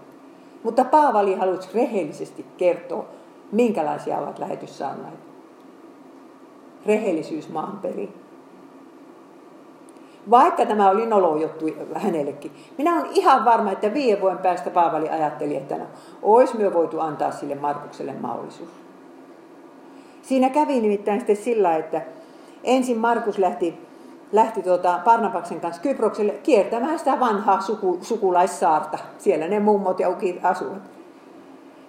Mutta 0.63 0.83
Paavali 0.83 1.35
halusi 1.35 1.69
rehellisesti 1.73 2.45
kertoa, 2.57 3.05
minkälaisia 3.51 4.17
ovat 4.17 4.39
lähetyssaarnaajat. 4.39 5.19
Rehellisyys 6.85 7.49
maan 7.49 7.79
perin 7.81 8.13
vaikka 10.29 10.65
tämä 10.65 10.89
oli 10.89 11.05
nolo 11.05 11.35
juttu 11.35 11.65
hänellekin. 11.95 12.51
Minä 12.77 12.93
olen 12.95 13.11
ihan 13.13 13.45
varma, 13.45 13.71
että 13.71 13.93
viiden 13.93 14.21
vuoden 14.21 14.37
päästä 14.37 14.69
Paavali 14.69 15.09
ajatteli, 15.09 15.55
että 15.55 15.77
no, 15.77 15.85
olisi 16.21 16.57
myö 16.57 16.73
voitu 16.73 16.99
antaa 16.99 17.31
sille 17.31 17.55
Markukselle 17.55 18.13
mahdollisuus. 18.13 18.86
Siinä 20.27 20.49
kävi 20.49 20.81
nimittäin 20.81 21.19
sitten 21.19 21.35
sillä, 21.35 21.75
että 21.75 22.01
ensin 22.63 22.97
Markus 22.97 23.37
lähti, 23.37 23.77
lähti 24.31 24.63
tuota 24.63 24.99
Parnapaksen 25.05 25.61
kanssa 25.61 25.81
Kyprokselle 25.81 26.33
kiertämään 26.43 26.99
sitä 26.99 27.19
vanhaa 27.19 27.61
suku, 27.61 27.97
sukulaissaarta. 28.01 28.97
Siellä 29.17 29.47
ne 29.47 29.59
mummot 29.59 29.99
ja 29.99 30.09
ukit 30.09 30.45
asuvat. 30.45 30.81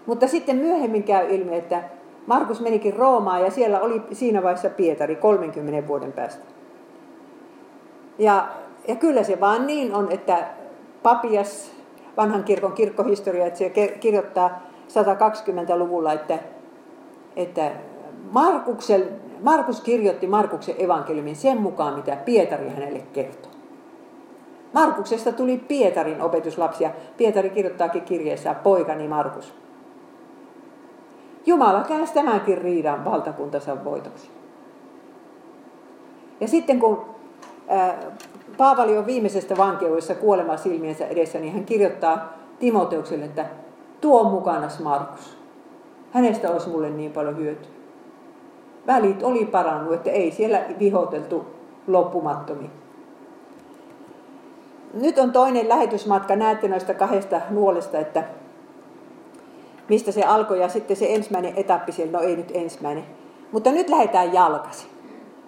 Mutta 0.07 0.29
sitten 0.29 0.57
myöhemmin 0.57 1.03
käy 1.03 1.35
ilmi, 1.35 1.57
että 1.57 1.83
Markus 2.27 2.61
menikin 2.61 2.96
Roomaan 2.96 3.42
ja 3.42 3.51
siellä 3.51 3.81
oli 3.81 4.03
siinä 4.12 4.42
vaiheessa 4.42 4.70
Pietari 4.70 5.16
30 5.16 5.88
vuoden 5.88 6.12
päästä. 6.12 6.44
Ja, 8.18 8.48
ja 8.88 8.96
kyllä 8.96 9.22
se 9.22 9.40
vaan 9.40 9.66
niin 9.66 9.94
on, 9.94 10.12
että 10.12 10.48
Papias, 11.03 11.70
vanhan 12.16 12.44
kirkon 12.44 12.72
kirkkohistoria, 12.72 13.46
että 13.46 13.59
se 13.59 13.70
kirjoittaa 14.01 14.62
120-luvulla, 14.88 16.12
että, 16.12 16.38
että 17.37 17.70
Markuksel, 18.32 19.02
Markus 19.42 19.80
kirjoitti 19.80 20.26
Markuksen 20.26 20.74
evankeliumin 20.78 21.36
sen 21.36 21.60
mukaan, 21.60 21.94
mitä 21.94 22.16
Pietari 22.16 22.68
hänelle 22.68 23.02
kertoi. 23.12 23.52
Markuksesta 24.72 25.32
tuli 25.32 25.58
Pietarin 25.68 26.22
opetuslapsi 26.22 26.84
ja 26.84 26.90
Pietari 27.16 27.50
kirjoittaakin 27.50 28.02
kirjeessä 28.02 28.54
poikani 28.54 29.08
Markus. 29.08 29.54
Jumala 31.46 31.84
käänsi 31.84 32.14
tämänkin 32.14 32.58
riidan 32.58 33.04
valtakuntansa 33.04 33.84
voitoksi. 33.84 34.30
Ja 36.40 36.48
sitten 36.48 36.80
kun 36.80 37.04
Paavali 38.56 38.98
on 38.98 39.06
viimeisestä 39.06 39.56
vankeudessa 39.56 40.14
kuolema 40.14 40.56
silmiensä 40.56 41.06
edessä, 41.06 41.38
niin 41.38 41.52
hän 41.52 41.64
kirjoittaa 41.64 42.32
Timoteukselle, 42.58 43.24
että 43.24 43.46
tuo 44.00 44.24
mukana 44.24 44.68
Markus. 44.82 45.38
Hänestä 46.10 46.50
olisi 46.50 46.68
mulle 46.68 46.90
niin 46.90 47.12
paljon 47.12 47.36
hyötyä. 47.36 47.77
Välit 48.88 49.22
oli 49.22 49.44
parannut, 49.44 49.94
että 49.94 50.11
ei 50.11 50.31
siellä 50.31 50.61
vihoteltu 50.79 51.46
loppumattomiin. 51.87 52.70
Nyt 54.94 55.18
on 55.18 55.33
toinen 55.33 55.68
lähetysmatka. 55.68 56.37
Näette 56.37 56.68
noista 56.68 56.94
kahdesta 56.94 57.40
nuolesta, 57.51 57.98
että 57.98 58.24
mistä 59.88 60.12
se 60.12 60.22
alkoi 60.22 60.61
ja 60.61 60.68
sitten 60.68 60.96
se 60.96 61.14
ensimmäinen 61.14 61.53
etappi 61.57 61.92
siellä, 61.92 62.18
no 62.18 62.24
ei 62.24 62.37
nyt 62.37 62.51
ensimmäinen. 62.55 63.05
Mutta 63.53 63.72
nyt 63.72 63.88
lähdetään 63.88 64.33
jalkaisin 64.33 64.98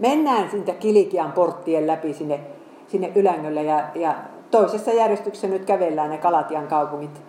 mennään 0.00 0.50
siitä 0.50 0.72
Kilikian 0.72 1.33
porttien 1.33 1.87
läpi 1.87 2.14
sinne, 2.14 2.40
sinne 2.88 3.12
Ylängölle 3.14 3.62
ja, 3.62 3.85
ja 3.94 4.14
toisessa 4.50 4.92
järjestyksessä 4.92 5.48
nyt 5.48 5.64
kävellään 5.64 6.11
ne 6.11 6.18
Kalatian 6.18 6.66
kaupungit, 6.66 7.22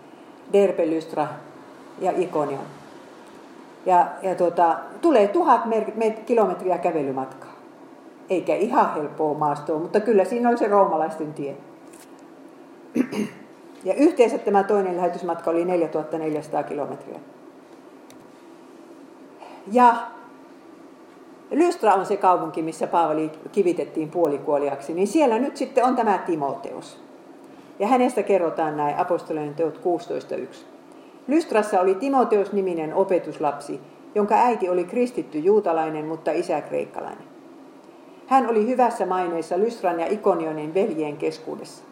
Derbe, 0.52 0.90
Lystra 0.90 1.28
ja 2.00 2.12
Ikonion. 2.16 2.81
Ja, 3.86 4.06
ja 4.22 4.34
tuota, 4.34 4.78
tulee 5.00 5.28
tuhat 5.28 5.64
mer- 5.66 6.12
kilometriä 6.26 6.78
kävelymatkaa. 6.78 7.52
Eikä 8.30 8.54
ihan 8.54 8.94
helppoa 8.94 9.38
maastoa, 9.38 9.78
mutta 9.78 10.00
kyllä 10.00 10.24
siinä 10.24 10.48
oli 10.48 10.58
se 10.58 10.68
roomalaisten 10.68 11.34
tie. 11.34 11.56
Ja 13.84 13.94
yhteensä 13.94 14.38
tämä 14.38 14.62
toinen 14.62 14.96
lähetysmatka 14.96 15.50
oli 15.50 15.64
4400 15.64 16.62
kilometriä. 16.62 17.18
Ja 19.72 19.94
Lystra 21.50 21.94
on 21.94 22.06
se 22.06 22.16
kaupunki, 22.16 22.62
missä 22.62 22.86
Paavali 22.86 23.30
kivitettiin 23.52 24.10
puolikuoliaksi, 24.10 24.94
niin 24.94 25.06
siellä 25.06 25.38
nyt 25.38 25.56
sitten 25.56 25.84
on 25.84 25.96
tämä 25.96 26.18
Timoteus. 26.18 27.00
Ja 27.78 27.86
hänestä 27.86 28.22
kerrotaan 28.22 28.76
näin 28.76 28.98
apostolien 28.98 29.54
teot 29.54 29.76
16.1. 29.76 30.71
Lystrassa 31.28 31.80
oli 31.80 31.94
Timoteus-niminen 31.94 32.94
opetuslapsi, 32.94 33.80
jonka 34.14 34.34
äiti 34.34 34.68
oli 34.68 34.84
kristitty 34.84 35.38
juutalainen, 35.38 36.06
mutta 36.06 36.32
isä 36.32 36.60
kreikkalainen. 36.60 37.24
Hän 38.26 38.50
oli 38.50 38.66
hyvässä 38.66 39.06
maineessa 39.06 39.58
Lystran 39.58 40.00
ja 40.00 40.06
Ikonionin 40.06 40.74
veljien 40.74 41.16
keskuudessa. 41.16 41.84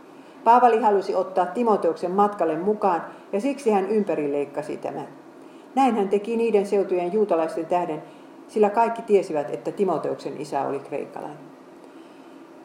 Paavali 0.44 0.80
halusi 0.80 1.14
ottaa 1.14 1.46
Timoteuksen 1.46 2.10
matkalle 2.10 2.56
mukaan 2.56 3.04
ja 3.32 3.40
siksi 3.40 3.70
hän 3.70 3.88
ympärileikkasi 3.88 4.76
tämän. 4.76 5.08
Näin 5.74 5.94
hän 5.96 6.08
teki 6.08 6.36
niiden 6.36 6.66
seutujen 6.66 7.12
juutalaisten 7.12 7.66
tähden, 7.66 8.02
sillä 8.48 8.70
kaikki 8.70 9.02
tiesivät, 9.02 9.50
että 9.50 9.72
Timoteuksen 9.72 10.40
isä 10.40 10.62
oli 10.62 10.78
kreikkalainen. 10.78 11.38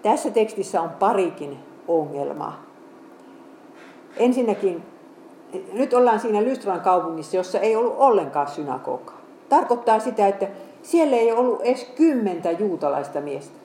Tässä 0.01 0.31
tekstissä 0.31 0.81
on 0.81 0.89
parikin 0.89 1.57
ongelmaa. 1.87 2.63
Ensinnäkin, 4.17 4.83
nyt 5.73 5.93
ollaan 5.93 6.19
siinä 6.19 6.43
Lystran 6.43 6.81
kaupungissa, 6.81 7.37
jossa 7.37 7.59
ei 7.59 7.75
ollut 7.75 7.95
ollenkaan 7.97 8.47
synagogaa. 8.47 9.21
Tarkoittaa 9.49 9.99
sitä, 9.99 10.27
että 10.27 10.47
siellä 10.83 11.15
ei 11.15 11.31
ollut 11.31 11.61
edes 11.61 11.87
kymmentä 11.95 12.51
juutalaista 12.51 13.21
miestä, 13.21 13.59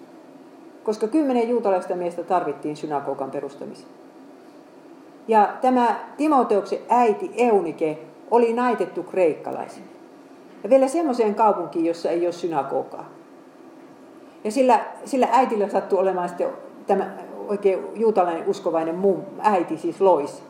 koska 0.84 1.08
kymmenen 1.08 1.48
juutalaista 1.48 1.94
miestä 1.94 2.22
tarvittiin 2.22 2.76
synagogan 2.76 3.30
perustamiseen. 3.30 3.88
Ja 5.28 5.48
tämä 5.60 5.96
Timoteuksen 6.16 6.78
äiti 6.88 7.30
Eunike 7.36 7.98
oli 8.30 8.52
naitettu 8.52 9.02
kreikkalaisen. 9.02 9.84
Ja 10.62 10.70
vielä 10.70 10.88
semmoiseen 10.88 11.34
kaupunkiin, 11.34 11.86
jossa 11.86 12.10
ei 12.10 12.26
ole 12.26 12.32
synagogaa. 12.32 13.08
Ja 14.44 14.52
sillä, 14.52 14.80
sillä 15.04 15.28
äitillä 15.32 15.68
sattui 15.68 15.98
olemaan 15.98 16.28
sitten 16.28 16.48
tämä 16.86 17.10
oikein 17.48 17.78
juutalainen 17.94 18.48
uskovainen 18.48 18.94
muu 18.94 19.24
äiti, 19.40 19.78
siis 19.78 20.00
Lois. 20.00 20.42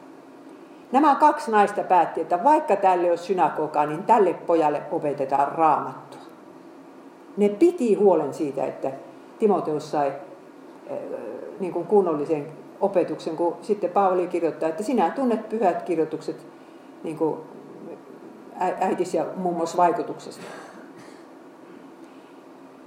Nämä 0.92 1.14
kaksi 1.14 1.50
naista 1.50 1.82
päätti, 1.82 2.20
että 2.20 2.44
vaikka 2.44 2.76
tälle 2.76 3.10
on 3.10 3.18
synagoga, 3.18 3.86
niin 3.86 4.02
tälle 4.02 4.34
pojalle 4.34 4.82
opetetaan 4.90 5.52
raamattua. 5.52 6.20
Ne 7.36 7.48
piti 7.48 7.94
huolen 7.94 8.34
siitä, 8.34 8.64
että 8.64 8.90
Timoteus 9.38 9.90
sai 9.90 10.12
niin 11.60 11.72
kuin 11.72 11.86
kunnollisen 11.86 12.46
opetuksen, 12.80 13.36
kun 13.36 13.56
sitten 13.62 13.90
Paavali 13.90 14.26
kirjoittaa, 14.26 14.68
että 14.68 14.82
sinä 14.82 15.10
tunnet 15.10 15.48
pyhät 15.48 15.82
kirjoitukset 15.82 16.46
niin 17.04 17.18
kuin 17.18 17.36
äitis 18.80 19.14
ja 19.14 19.24
mummos 19.36 19.76
vaikutuksesta. 19.76 20.42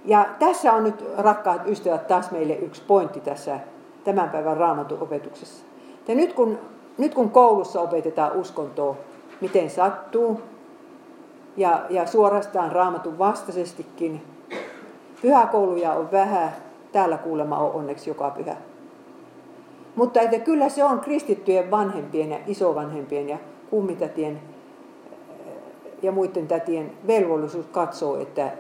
Ja 0.06 0.26
tässä 0.39 0.74
on 0.74 0.84
nyt, 0.84 1.06
rakkaat 1.18 1.68
ystävät, 1.68 2.08
taas 2.08 2.32
meille 2.32 2.54
yksi 2.54 2.82
pointti 2.88 3.20
tässä 3.20 3.60
tämän 4.04 4.30
päivän 4.30 4.58
raamatun 4.58 5.02
opetuksessa. 5.02 5.66
Ja 6.08 6.16
nyt 6.16 6.34
kun, 6.34 6.60
nyt 6.97 7.13
kun 7.13 7.29
koulussa 7.29 7.82
opetetaan 7.82 8.32
uskontoa, 8.32 8.95
miten 9.41 9.69
sattuu, 9.69 10.41
ja, 11.58 11.86
ja 11.89 12.06
suorastaan 12.06 12.71
raamatun 12.71 13.19
vastaisestikin, 13.19 14.21
pyhäkouluja 15.21 15.93
on 15.93 16.12
vähän, 16.12 16.51
täällä 16.91 17.17
kuulema 17.17 17.58
on 17.58 17.71
onneksi 17.71 18.10
joka 18.10 18.29
pyhä. 18.29 18.56
Mutta 19.95 20.21
että 20.21 20.39
kyllä 20.39 20.69
se 20.69 20.84
on 20.84 20.99
kristittyjen 20.99 21.71
vanhempien 21.71 22.32
ja 22.32 22.39
isovanhempien 22.47 23.29
ja 23.29 23.38
kummitätien 23.69 24.41
ja 26.01 26.12
muiden 26.12 26.47
tätien 26.47 26.91
velvollisuus 27.08 27.65
katsoa, 27.65 28.19
että, 28.19 28.51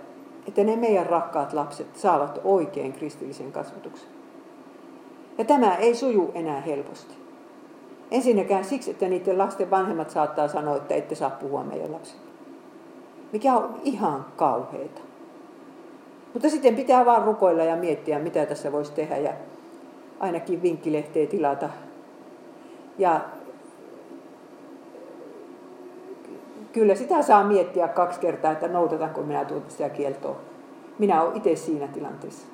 että 0.47 0.63
ne 0.63 0.75
meidän 0.75 1.05
rakkaat 1.05 1.53
lapset 1.53 1.95
saavat 1.95 2.41
oikein 2.43 2.93
kristillisen 2.93 3.51
kasvatuksen. 3.51 4.09
Ja 5.37 5.45
tämä 5.45 5.75
ei 5.75 5.95
suju 5.95 6.31
enää 6.33 6.61
helposti. 6.61 7.22
Ensinnäkään 8.13 8.65
siksi, 8.65 8.91
että 8.91 9.07
niiden 9.07 9.37
lasten 9.37 9.71
vanhemmat 9.71 10.09
saattaa 10.09 10.47
sanoa, 10.47 10.77
että 10.77 10.95
ette 10.95 11.15
saa 11.15 11.29
puhua 11.29 11.63
meidän 11.63 11.91
lapsille. 11.91 12.21
Mikä 13.31 13.53
on 13.53 13.81
ihan 13.83 14.25
kauheita. 14.35 15.01
Mutta 16.33 16.49
sitten 16.49 16.75
pitää 16.75 17.05
vaan 17.05 17.23
rukoilla 17.23 17.63
ja 17.63 17.75
miettiä, 17.75 18.19
mitä 18.19 18.45
tässä 18.45 18.71
voisi 18.71 18.91
tehdä 18.91 19.17
ja 19.17 19.33
ainakin 20.19 20.61
vinkkilehteä 20.61 21.27
tilata. 21.27 21.69
Ja 22.97 23.21
kyllä 26.71 26.95
sitä 26.95 27.21
saa 27.21 27.43
miettiä 27.43 27.87
kaksi 27.87 28.19
kertaa, 28.19 28.51
että 28.51 28.67
noudatanko 28.67 29.21
minä 29.21 29.45
tuota 29.45 29.69
sitä 29.69 29.89
kieltoa. 29.89 30.35
Minä 30.99 31.21
olen 31.21 31.37
itse 31.37 31.55
siinä 31.55 31.87
tilanteessa. 31.87 32.47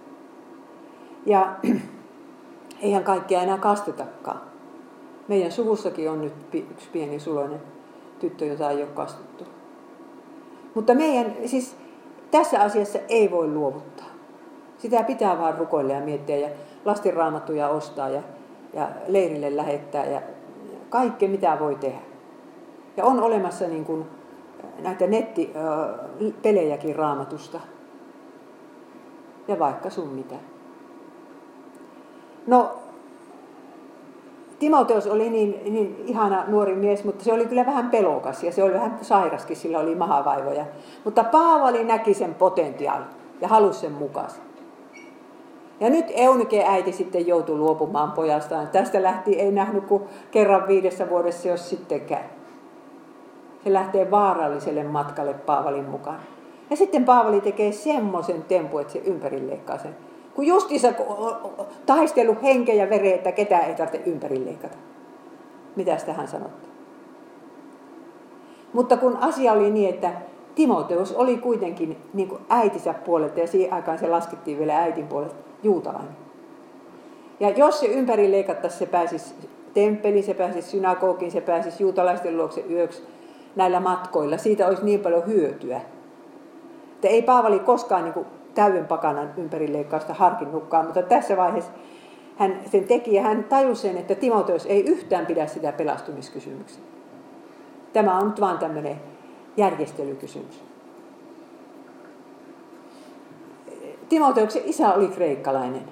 Ja 1.25 1.55
eihän 2.81 3.03
kaikkia 3.03 3.41
enää 3.41 3.57
kastetakaan. 3.57 4.49
Meidän 5.29 5.51
suvussakin 5.51 6.09
on 6.09 6.21
nyt 6.21 6.33
yksi 6.53 6.89
pieni 6.93 7.19
suloinen 7.19 7.61
tyttö, 8.19 8.45
jota 8.45 8.71
ei 8.71 8.77
ole 8.77 8.89
kastettu. 8.93 9.43
Mutta 10.75 10.95
meidän, 10.95 11.35
siis 11.45 11.75
tässä 12.31 12.61
asiassa 12.61 12.99
ei 13.09 13.31
voi 13.31 13.47
luovuttaa. 13.47 14.05
Sitä 14.77 15.03
pitää 15.03 15.39
vaan 15.39 15.57
rukoilla 15.57 15.93
ja 15.93 16.01
miettiä 16.01 16.37
ja 16.37 16.49
lastenraamattuja 16.85 17.69
ostaa 17.69 18.09
ja, 18.09 18.21
ja 18.73 18.89
leirille 19.07 19.57
lähettää 19.57 20.05
ja 20.05 20.21
kaikkea 20.89 21.29
mitä 21.29 21.57
voi 21.59 21.75
tehdä. 21.75 21.99
Ja 22.97 23.05
on 23.05 23.19
olemassa 23.19 23.67
niin 23.67 23.85
kuin 23.85 24.05
näitä 24.79 25.07
nettipelejäkin 25.07 26.95
raamatusta. 26.95 27.59
Ja 29.47 29.59
vaikka 29.59 29.89
sun 29.89 30.07
mitä. 30.07 30.35
No, 32.47 32.79
Timoteus 34.59 35.07
oli 35.07 35.29
niin, 35.29 35.61
niin 35.73 36.03
ihana 36.05 36.43
nuori 36.47 36.75
mies, 36.75 37.03
mutta 37.03 37.23
se 37.23 37.33
oli 37.33 37.45
kyllä 37.45 37.65
vähän 37.65 37.89
pelokas 37.89 38.43
ja 38.43 38.51
se 38.51 38.63
oli 38.63 38.73
vähän 38.73 38.97
sairaskin, 39.01 39.57
sillä 39.57 39.79
oli 39.79 39.95
mahavaivoja. 39.95 40.65
Mutta 41.03 41.23
Paavali 41.23 41.83
näki 41.83 42.13
sen 42.13 42.35
potentiaalin 42.35 43.07
ja 43.41 43.47
halusi 43.47 43.79
sen 43.79 43.91
mukaan. 43.91 44.29
Ja 45.79 45.89
nyt 45.89 46.05
Eunike 46.15 46.65
äiti 46.67 46.91
sitten 46.91 47.27
joutui 47.27 47.57
luopumaan 47.57 48.11
pojastaan. 48.11 48.67
Tästä 48.67 49.03
lähti 49.03 49.39
ei 49.39 49.51
nähnyt 49.51 49.83
kuin 49.83 50.03
kerran 50.31 50.67
viidessä 50.67 51.09
vuodessa, 51.09 51.47
jos 51.47 51.69
sittenkään. 51.69 52.25
Se 53.63 53.73
lähtee 53.73 54.11
vaaralliselle 54.11 54.83
matkalle 54.83 55.33
Paavalin 55.33 55.89
mukaan. 55.89 56.19
Ja 56.69 56.75
sitten 56.75 57.05
Paavali 57.05 57.41
tekee 57.41 57.71
semmoisen 57.71 58.43
tempu, 58.43 58.77
että 58.77 58.93
se 58.93 59.01
ympäri 59.05 59.47
leikkaa 59.47 59.77
sen. 59.77 60.08
Kun 60.35 60.47
justiinsa 60.47 60.87
taistelu 61.85 62.37
henkeä 62.43 62.75
ja 62.75 62.89
vereä, 62.89 63.15
että 63.15 63.31
ketään 63.31 63.65
ei 63.65 63.75
tarvitse 63.75 64.09
ympäri 64.09 64.45
leikata. 64.45 64.77
Mitä 65.75 65.97
tähän 66.05 66.27
sanottu? 66.27 66.67
Mutta 68.73 68.97
kun 68.97 69.17
asia 69.17 69.53
oli 69.53 69.69
niin, 69.69 69.89
että 69.89 70.11
Timoteus 70.55 71.13
oli 71.13 71.37
kuitenkin 71.37 71.97
niin 72.13 72.27
kuin 72.27 72.41
äitinsä 72.49 72.93
puolelta 72.93 73.39
ja 73.39 73.47
siihen 73.47 73.73
aikaan 73.73 73.99
se 73.99 74.07
laskettiin 74.07 74.59
vielä 74.59 74.77
äitin 74.77 75.07
puolelta 75.07 75.35
juutalainen. 75.63 76.15
Ja 77.39 77.49
jos 77.49 77.79
se 77.79 77.85
ympäri 77.85 78.31
leikattaisiin, 78.31 78.79
se 78.79 78.85
pääsisi 78.85 79.33
temppeliin, 79.73 80.23
se 80.23 80.33
pääsisi 80.33 80.69
synagogiin, 80.69 81.31
se 81.31 81.41
pääsisi 81.41 81.83
juutalaisten 81.83 82.37
luokse 82.37 82.63
yöksi 82.69 83.03
näillä 83.55 83.79
matkoilla. 83.79 84.37
Siitä 84.37 84.67
olisi 84.67 84.85
niin 84.85 84.99
paljon 84.99 85.27
hyötyä. 85.27 85.81
Että 86.95 87.07
ei 87.07 87.21
Paavali 87.21 87.59
koskaan 87.59 88.03
niin 88.03 88.25
täyden 88.55 88.85
pakanan 88.85 89.33
ympärileikkausta 89.37 90.13
harkinnutkaan, 90.13 90.85
mutta 90.85 91.01
tässä 91.01 91.37
vaiheessa 91.37 91.71
hän 92.37 92.59
sen 92.71 92.83
teki 92.83 93.13
ja 93.13 93.21
hän 93.21 93.43
tajusi 93.43 93.81
sen, 93.81 93.97
että 93.97 94.15
Timoteus 94.15 94.65
ei 94.65 94.85
yhtään 94.85 95.25
pidä 95.25 95.47
sitä 95.47 95.71
pelastumiskysymyksen. 95.71 96.83
Tämä 97.93 98.17
on 98.17 98.27
nyt 98.27 98.41
vaan 98.41 98.57
tämmöinen 98.57 99.01
järjestelykysymys. 99.57 100.63
Timoteuksen 104.09 104.61
isä 104.65 104.93
oli 104.93 105.07
kreikkalainen. 105.07 105.83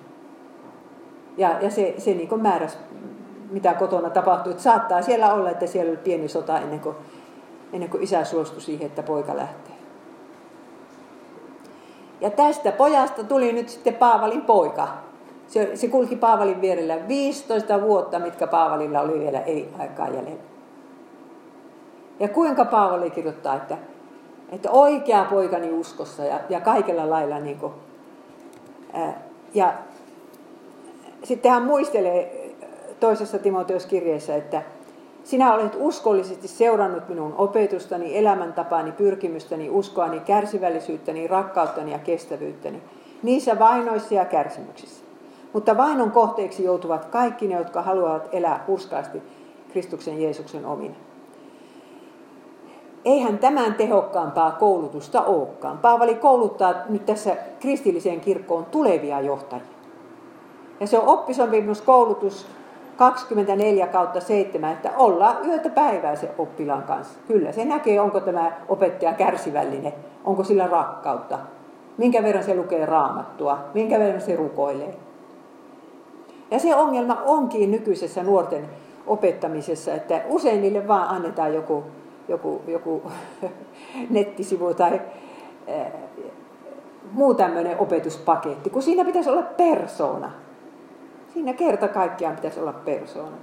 Ja, 1.38 1.60
ja 1.62 1.70
se, 1.70 1.93
se 1.98 2.13
niin 2.13 2.41
määräsi, 2.41 2.78
mitä 3.52 3.74
kotona 3.74 4.10
tapahtui. 4.10 4.52
Että 4.52 4.63
saattaa 4.63 5.02
siellä 5.02 5.34
olla, 5.34 5.50
että 5.50 5.67
siellä 5.67 5.89
oli 5.89 5.98
pieni 5.98 6.28
sota 6.28 6.60
ennen 6.60 6.80
kuin, 6.80 6.96
ennen 7.74 7.89
kuin 7.89 8.04
isä 8.04 8.24
suostui 8.24 8.62
siihen, 8.62 8.86
että 8.86 9.04
poika 9.04 9.36
lähtee. 9.36 9.77
Ja 12.22 12.30
tästä 12.30 12.72
pojasta 12.72 13.24
tuli 13.24 13.54
nyt 13.54 13.70
sitten 13.70 13.94
Paavalin 13.94 14.42
poika. 14.42 14.88
Se, 15.48 15.76
se 15.76 15.88
kulki 15.88 16.16
Paavalin 16.16 16.62
vierellä 16.62 17.08
15 17.08 17.82
vuotta, 17.82 18.20
mitkä 18.20 18.48
Paavalilla 18.48 19.02
oli 19.02 19.20
vielä 19.20 19.42
aikaa 19.80 20.08
jäljellä. 20.08 20.44
Ja 22.20 22.28
kuinka 22.28 22.66
Paavali 22.66 23.10
kirjoittaa, 23.10 23.56
että, 23.56 23.78
että 24.52 24.72
oikea 24.72 25.26
poikani 25.30 25.72
uskossa 25.72 26.24
ja, 26.24 26.40
ja 26.50 26.62
kaikella 26.62 27.10
lailla 27.10 27.40
niin 27.40 27.58
kuin, 27.58 27.74
ää, 28.94 29.22
ja 29.54 29.74
sitten 31.24 31.52
hän 31.52 31.64
muistelee 31.64 32.50
toisessa 33.00 33.40
Timoteus-kirjeessä, 33.40 34.36
että 34.36 34.62
sinä 35.28 35.54
olet 35.54 35.78
uskollisesti 35.80 36.48
seurannut 36.48 37.10
minun 37.10 37.36
opetustani, 37.38 38.18
elämäntapaani, 38.18 38.92
pyrkimystäni, 38.92 39.70
uskoani, 39.70 40.20
kärsivällisyyttäni, 40.20 41.28
rakkauttani 41.28 41.92
ja 41.92 42.00
kestävyyttäni. 42.00 42.82
Niissä 43.24 43.60
vainoissa 43.60 44.13
ja 44.13 44.26
kärsimyksissä. 44.26 45.04
Mutta 45.54 45.78
vainon 45.78 46.12
kohteeksi 46.12 46.63
joutuvat 46.63 47.06
kaikki 47.06 47.48
ne, 47.48 47.56
jotka 47.56 47.82
haluavat 47.82 48.30
elää 48.32 48.63
hurskaasti 48.68 49.22
Kristuksen 49.72 50.22
Jeesuksen 50.22 50.66
omina. 50.66 50.96
Eihän 53.06 53.40
tämän 53.40 53.74
tehokkaampaa 53.74 54.52
koulutusta 54.52 55.22
olekaan. 55.22 55.78
Paavali 55.78 56.16
kouluttaa 56.16 56.74
nyt 56.90 57.06
tässä 57.06 57.38
kristilliseen 57.60 58.22
kirkkoon 58.22 58.66
tulevia 58.66 59.22
johtajia. 59.22 59.66
Ja 60.80 60.88
se 60.88 61.00
on 61.00 61.08
oppisopimuskoulutus 61.08 62.48
24 62.98 63.87
kautta 63.87 64.19
7, 64.19 64.73
että 64.73 64.91
ollaan 64.98 65.45
yötä 65.45 65.69
päivää 65.69 66.15
se 66.15 66.29
oppilaan 66.37 66.83
kanssa. 66.83 67.19
Kyllä 67.27 67.52
se 67.52 67.65
näkee, 67.65 68.02
onko 68.02 68.19
tämä 68.19 68.52
opettaja 68.67 69.13
kärsivällinen, 69.13 69.93
onko 70.23 70.43
sillä 70.43 70.67
rakkautta, 70.67 71.39
minkä 71.98 72.23
verran 72.23 72.43
se 72.43 72.56
lukee 72.56 72.85
raamattua, 72.85 73.60
minkä 73.73 74.00
verran 74.00 74.21
se 74.21 74.35
rukoilee. 74.35 74.95
Ja 76.52 76.60
se 76.60 76.75
ongelma 76.75 77.21
onkin 77.25 77.71
nykyisessä 77.71 78.23
nuorten 78.23 78.65
opettamisessa, 79.08 79.93
että 79.93 80.21
usein 80.29 80.62
niille 80.62 80.87
vaan 80.87 81.10
annetaan 81.10 81.54
joku, 81.54 81.83
joku, 82.27 82.62
joku 82.67 83.02
nettisivu 84.10 84.73
tai 84.73 85.02
äh, 85.69 85.87
muu 87.12 87.33
tämmöinen 87.33 87.79
opetuspaketti, 87.79 88.69
kun 88.69 88.81
siinä 88.81 89.06
pitäisi 89.06 89.29
olla 89.29 89.43
persoona. 89.43 90.31
Siinä 91.38 91.54
kerta 91.54 91.88
kaikkiaan 91.88 92.35
pitäisi 92.35 92.60
olla 92.60 92.73
persoona. 92.73 93.38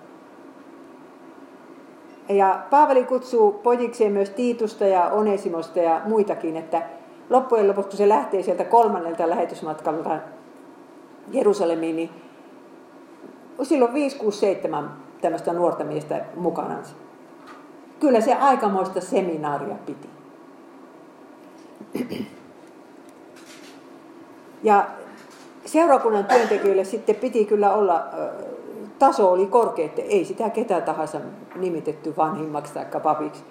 Ja 2.28 2.61
Paavali 2.70 3.05
kutsuu 3.05 3.53
pojikseen 3.53 4.12
myös 4.12 4.30
Tiitusta 4.30 4.84
ja 4.84 5.09
Onesimosta 5.09 5.78
ja 5.78 6.01
muitakin, 6.05 6.57
että 6.57 6.82
loppujen 7.30 7.68
lopuksi 7.68 7.88
kun 7.88 7.99
se 7.99 8.09
lähtee 8.09 8.42
sieltä 8.42 8.64
kolmannelta 8.64 9.30
lähetysmatkalta 9.30 10.18
Jerusalemiin, 11.32 11.97
niin 11.97 12.11
silloin 13.62 13.95
5, 13.95 14.16
6, 14.16 14.38
7 14.38 14.90
tämmöistä 15.20 15.53
nuorta 15.53 15.84
miestä 15.84 16.24
mukanansa. 16.36 16.95
Kyllä 18.01 18.20
se 18.20 18.34
aikamoista 18.34 19.01
seminaaria 19.01 19.76
piti. 19.86 20.09
Ja 24.62 24.86
seurakunnan 25.75 26.25
työntekijöille 26.25 26.85
sitten 26.85 27.16
piti 27.16 27.45
kyllä 27.45 27.75
olla, 27.75 28.05
taso 28.99 29.33
oli 29.33 29.47
korkea, 29.47 29.85
että 29.85 30.03
ei 30.03 30.25
sitä 30.25 30.51
ketä 30.51 30.81
tahansa 30.81 31.20
nimitetty 31.57 32.14
vanhimmaksi 32.16 32.75
tai 32.75 32.87
papiksi. 33.03 33.45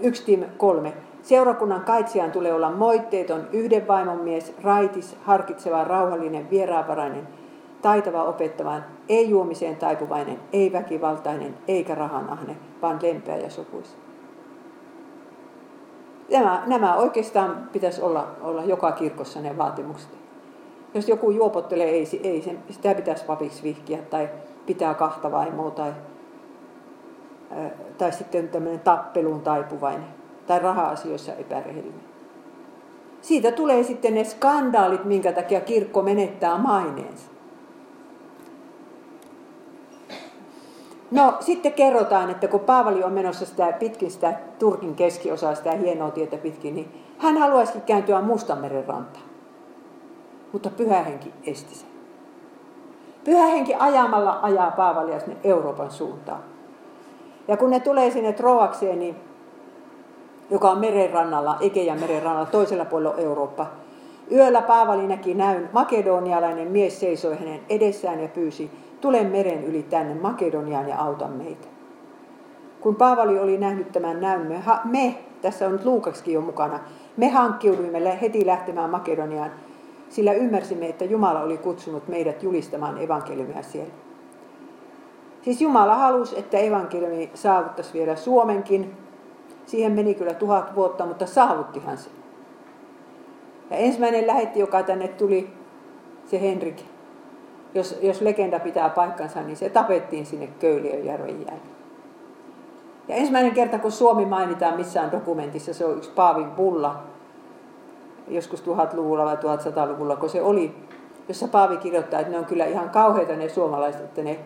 Yksi 0.00 0.24
tim 0.24 0.44
kolme. 0.56 0.92
Seurakunnan 1.22 1.80
kaitsijan 1.80 2.32
tulee 2.32 2.54
olla 2.54 2.70
moitteeton, 2.70 3.48
yhden 3.52 3.88
vaimon 3.88 4.18
mies, 4.18 4.54
raitis, 4.62 5.16
harkitseva, 5.24 5.84
rauhallinen, 5.84 6.50
vieraanvarainen, 6.50 7.28
taitava 7.82 8.24
opettavan, 8.24 8.84
ei 9.08 9.30
juomiseen 9.30 9.76
taipuvainen, 9.76 10.38
ei 10.52 10.72
väkivaltainen, 10.72 11.54
eikä 11.68 11.94
rahanahne, 11.94 12.56
vaan 12.82 12.98
lempeä 13.02 13.36
ja 13.36 13.50
sopuisa. 13.50 13.96
Nämä, 16.30 16.62
nämä 16.66 16.94
oikeastaan 16.94 17.68
pitäisi 17.72 18.02
olla, 18.02 18.28
olla 18.42 18.64
joka 18.64 18.92
kirkossa 18.92 19.40
ne 19.40 19.58
vaatimukset. 19.58 20.19
Jos 20.94 21.08
joku 21.08 21.30
juopottelee, 21.30 21.90
ei, 21.90 22.20
ei 22.22 22.42
sen, 22.42 22.58
sitä 22.70 22.94
pitäisi 22.94 23.24
papiksi 23.24 23.62
vihkiä 23.62 23.98
tai 23.98 24.28
pitää 24.66 24.94
kahta 24.94 25.30
vaimoa 25.30 25.70
tai, 25.70 25.92
tai 27.98 28.12
sitten 28.12 28.48
tämmöinen 28.48 28.80
tappeluun 28.80 29.40
taipuvainen 29.40 30.08
tai 30.46 30.58
raha-asioissa 30.58 31.34
epärehellinen. 31.34 32.00
Siitä 33.20 33.52
tulee 33.52 33.82
sitten 33.82 34.14
ne 34.14 34.24
skandaalit, 34.24 35.04
minkä 35.04 35.32
takia 35.32 35.60
kirkko 35.60 36.02
menettää 36.02 36.58
maineensa. 36.58 37.30
No 41.10 41.36
sitten 41.40 41.72
kerrotaan, 41.72 42.30
että 42.30 42.48
kun 42.48 42.60
Paavali 42.60 43.04
on 43.04 43.12
menossa 43.12 43.46
sitä 43.46 43.72
pitkin 43.72 44.10
sitä 44.10 44.34
Turkin 44.58 44.94
keskiosaa, 44.94 45.54
sitä 45.54 45.72
hienoa 45.72 46.10
tietä 46.10 46.36
pitkin, 46.36 46.74
niin 46.74 46.92
hän 47.18 47.36
haluaisikin 47.36 47.82
kääntyä 47.82 48.20
Mustanmeren 48.20 48.84
rantaan. 48.86 49.29
Mutta 50.52 50.70
pyhähenki 50.70 51.32
esti 51.46 51.74
sen. 51.74 51.88
Pyhähenki 53.24 53.74
ajamalla 53.74 54.38
ajaa 54.42 54.70
Paavalia 54.70 55.20
sinne 55.20 55.36
Euroopan 55.44 55.90
suuntaan. 55.90 56.42
Ja 57.48 57.56
kun 57.56 57.70
ne 57.70 57.80
tulee 57.80 58.10
sinne 58.10 58.32
Troakseen, 58.32 58.98
niin, 58.98 59.16
joka 60.50 60.70
on 60.70 60.78
merenrannalla, 60.78 61.56
Egean 61.60 62.00
merenrannalla, 62.00 62.50
toisella 62.50 62.84
puolella 62.84 63.16
Eurooppa, 63.16 63.66
Yöllä 64.32 64.62
Paavali 64.62 65.06
näki 65.06 65.34
näyn, 65.34 65.68
makedonialainen 65.72 66.68
mies 66.68 67.00
seisoi 67.00 67.36
hänen 67.38 67.60
edessään 67.68 68.20
ja 68.20 68.28
pyysi, 68.28 68.70
tule 69.00 69.24
meren 69.24 69.64
yli 69.64 69.82
tänne 69.82 70.14
Makedoniaan 70.14 70.88
ja 70.88 70.98
auta 70.98 71.28
meitä. 71.28 71.68
Kun 72.80 72.96
Paavali 72.96 73.38
oli 73.38 73.58
nähnyt 73.58 73.92
tämän 73.92 74.20
näyn, 74.20 74.62
me, 74.84 75.14
tässä 75.42 75.66
on 75.66 75.72
nyt 75.72 75.84
Luukaksikin 75.84 76.34
jo 76.34 76.40
mukana, 76.40 76.80
me 77.16 77.28
hankkiuduimme 77.28 78.20
heti 78.20 78.46
lähtemään 78.46 78.90
Makedoniaan, 78.90 79.50
sillä 80.10 80.32
ymmärsimme, 80.32 80.88
että 80.88 81.04
Jumala 81.04 81.40
oli 81.40 81.58
kutsunut 81.58 82.08
meidät 82.08 82.42
julistamaan 82.42 83.02
evankeliumia 83.02 83.62
siellä. 83.62 83.92
Siis 85.42 85.60
Jumala 85.60 85.94
halusi, 85.94 86.38
että 86.38 86.58
evankeliumi 86.58 87.30
saavuttaisi 87.34 87.92
vielä 87.92 88.16
Suomenkin. 88.16 88.96
Siihen 89.66 89.92
meni 89.92 90.14
kyllä 90.14 90.34
tuhat 90.34 90.74
vuotta, 90.74 91.06
mutta 91.06 91.26
saavuttihan 91.26 91.98
se. 91.98 92.10
Ja 93.70 93.76
ensimmäinen 93.76 94.26
lähetti, 94.26 94.60
joka 94.60 94.82
tänne 94.82 95.08
tuli, 95.08 95.50
se 96.26 96.40
Henrik, 96.40 96.76
jos, 97.74 97.98
jos 98.02 98.20
legenda 98.20 98.60
pitää 98.60 98.88
paikkansa, 98.88 99.42
niin 99.42 99.56
se 99.56 99.68
tapettiin 99.68 100.26
sinne 100.26 100.46
Köyliönjärven 100.46 101.38
jälkeen. 101.38 101.80
Ja 103.08 103.14
ensimmäinen 103.14 103.52
kerta, 103.52 103.78
kun 103.78 103.92
Suomi 103.92 104.26
mainitaan 104.26 104.76
missään 104.76 105.12
dokumentissa, 105.12 105.74
se 105.74 105.84
on 105.84 105.96
yksi 105.96 106.10
Paavin 106.10 106.50
bulla, 106.50 107.02
joskus 108.30 108.64
1000-luvulla 108.64 109.24
vai 109.24 109.36
1100-luvulla, 109.36 110.16
kun 110.16 110.30
se 110.30 110.42
oli, 110.42 110.74
jossa 111.28 111.48
Paavi 111.48 111.76
kirjoittaa, 111.76 112.20
että 112.20 112.32
ne 112.32 112.38
on 112.38 112.44
kyllä 112.44 112.64
ihan 112.64 112.90
kauheita 112.90 113.36
ne 113.36 113.48
suomalaiset, 113.48 114.00
että 114.00 114.22
ne 114.22 114.38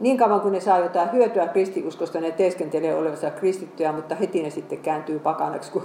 niin 0.00 0.16
kauan 0.16 0.40
kuin 0.40 0.52
ne 0.52 0.60
saa 0.60 0.78
jotain 0.78 1.12
hyötyä 1.12 1.46
kristiuskosta, 1.46 2.20
ne 2.20 2.30
teeskentelee 2.30 2.94
olevansa 2.94 3.30
kristittyjä, 3.30 3.92
mutta 3.92 4.14
heti 4.14 4.42
ne 4.42 4.50
sitten 4.50 4.78
kääntyy 4.78 5.18
pakanaksi, 5.18 5.72
kun 5.72 5.82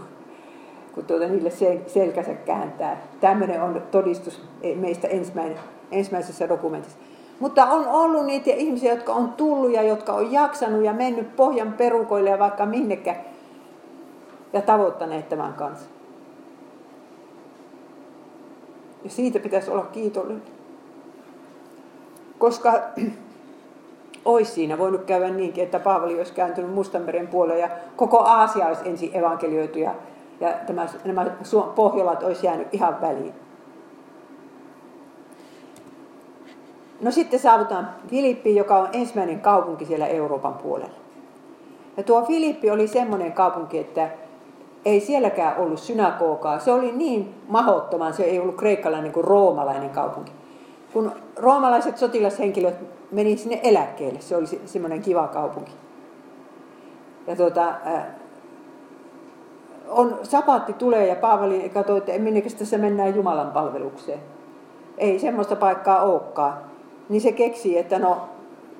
kun 0.93 1.05
tuota 1.05 1.27
niille 1.27 1.51
selkänsä 1.87 2.33
kääntää. 2.33 3.01
Tämmöinen 3.21 3.61
on 3.61 3.81
todistus 3.91 4.41
meistä 4.75 5.07
ensimmäinen, 5.07 5.57
ensimmäisessä 5.91 6.49
dokumentissa. 6.49 6.97
Mutta 7.39 7.65
on 7.65 7.87
ollut 7.87 8.25
niitä 8.25 8.51
ihmisiä, 8.51 8.93
jotka 8.93 9.13
on 9.13 9.33
tullut 9.33 9.71
ja 9.71 9.81
jotka 9.81 10.13
on 10.13 10.31
jaksanut 10.31 10.83
ja 10.83 10.93
mennyt 10.93 11.35
pohjan 11.35 11.73
perukoille 11.73 12.29
ja 12.29 12.39
vaikka 12.39 12.65
minnekä 12.65 13.15
ja 14.53 14.61
tavoittaneet 14.61 15.29
tämän 15.29 15.53
kanssa. 15.53 15.89
Ja 19.03 19.09
siitä 19.09 19.39
pitäisi 19.39 19.71
olla 19.71 19.85
kiitollinen. 19.85 20.43
Koska 22.37 22.73
olisi 24.25 24.51
siinä 24.51 24.77
voinut 24.77 25.03
käydä 25.03 25.29
niinkin, 25.29 25.63
että 25.63 25.79
Paavali 25.79 26.17
olisi 26.17 26.33
kääntynyt 26.33 26.73
Mustanmeren 26.73 27.27
puolelle 27.27 27.61
ja 27.61 27.69
koko 27.95 28.19
Aasia 28.19 28.67
olisi 28.67 28.89
ensin 28.89 29.17
evankelioitu 29.17 29.79
ja 29.79 29.95
ja 30.39 30.53
tämä, 30.67 30.87
nämä 31.05 31.25
Pohjolat 31.75 32.23
olisi 32.23 32.45
jäänyt 32.45 32.67
ihan 32.71 33.01
väliin. 33.01 33.33
No 37.01 37.11
sitten 37.11 37.39
saavutaan 37.39 37.89
Filippi, 38.07 38.55
joka 38.55 38.77
on 38.77 38.89
ensimmäinen 38.93 39.41
kaupunki 39.41 39.85
siellä 39.85 40.07
Euroopan 40.07 40.53
puolella. 40.53 40.95
Ja 41.97 42.03
tuo 42.03 42.25
Filippi 42.25 42.71
oli 42.71 42.87
semmoinen 42.87 43.33
kaupunki, 43.33 43.77
että 43.77 44.09
ei 44.85 44.99
sielläkään 44.99 45.57
ollut 45.57 45.79
synagogaa. 45.79 46.59
Se 46.59 46.71
oli 46.71 46.91
niin 46.91 47.35
mahottoman, 47.47 48.13
se 48.13 48.23
ei 48.23 48.39
ollut 48.39 48.55
kreikkalainen 48.55 49.11
kuin 49.11 49.23
roomalainen 49.23 49.89
kaupunki. 49.89 50.31
Kun 50.93 51.11
roomalaiset 51.35 51.97
sotilashenkilöt 51.97 52.75
meni 53.11 53.37
sinne 53.37 53.59
eläkkeelle, 53.63 54.21
se 54.21 54.35
oli 54.35 54.45
semmoinen 54.65 55.01
kiva 55.01 55.27
kaupunki. 55.27 55.71
Ja 57.27 57.35
tuota, 57.35 57.73
on, 59.87 60.19
sapatti 60.23 60.73
tulee 60.73 61.07
ja 61.07 61.15
Paavali 61.15 61.69
katsoi, 61.69 61.97
että 61.97 62.11
minnekäs 62.17 62.55
tässä 62.55 62.77
mennään 62.77 63.15
Jumalan 63.15 63.51
palvelukseen. 63.51 64.19
Ei 64.97 65.19
semmoista 65.19 65.55
paikkaa 65.55 66.03
olekaan. 66.03 66.53
Niin 67.09 67.21
se 67.21 67.31
keksii, 67.31 67.77
että 67.77 67.99
no, 67.99 68.17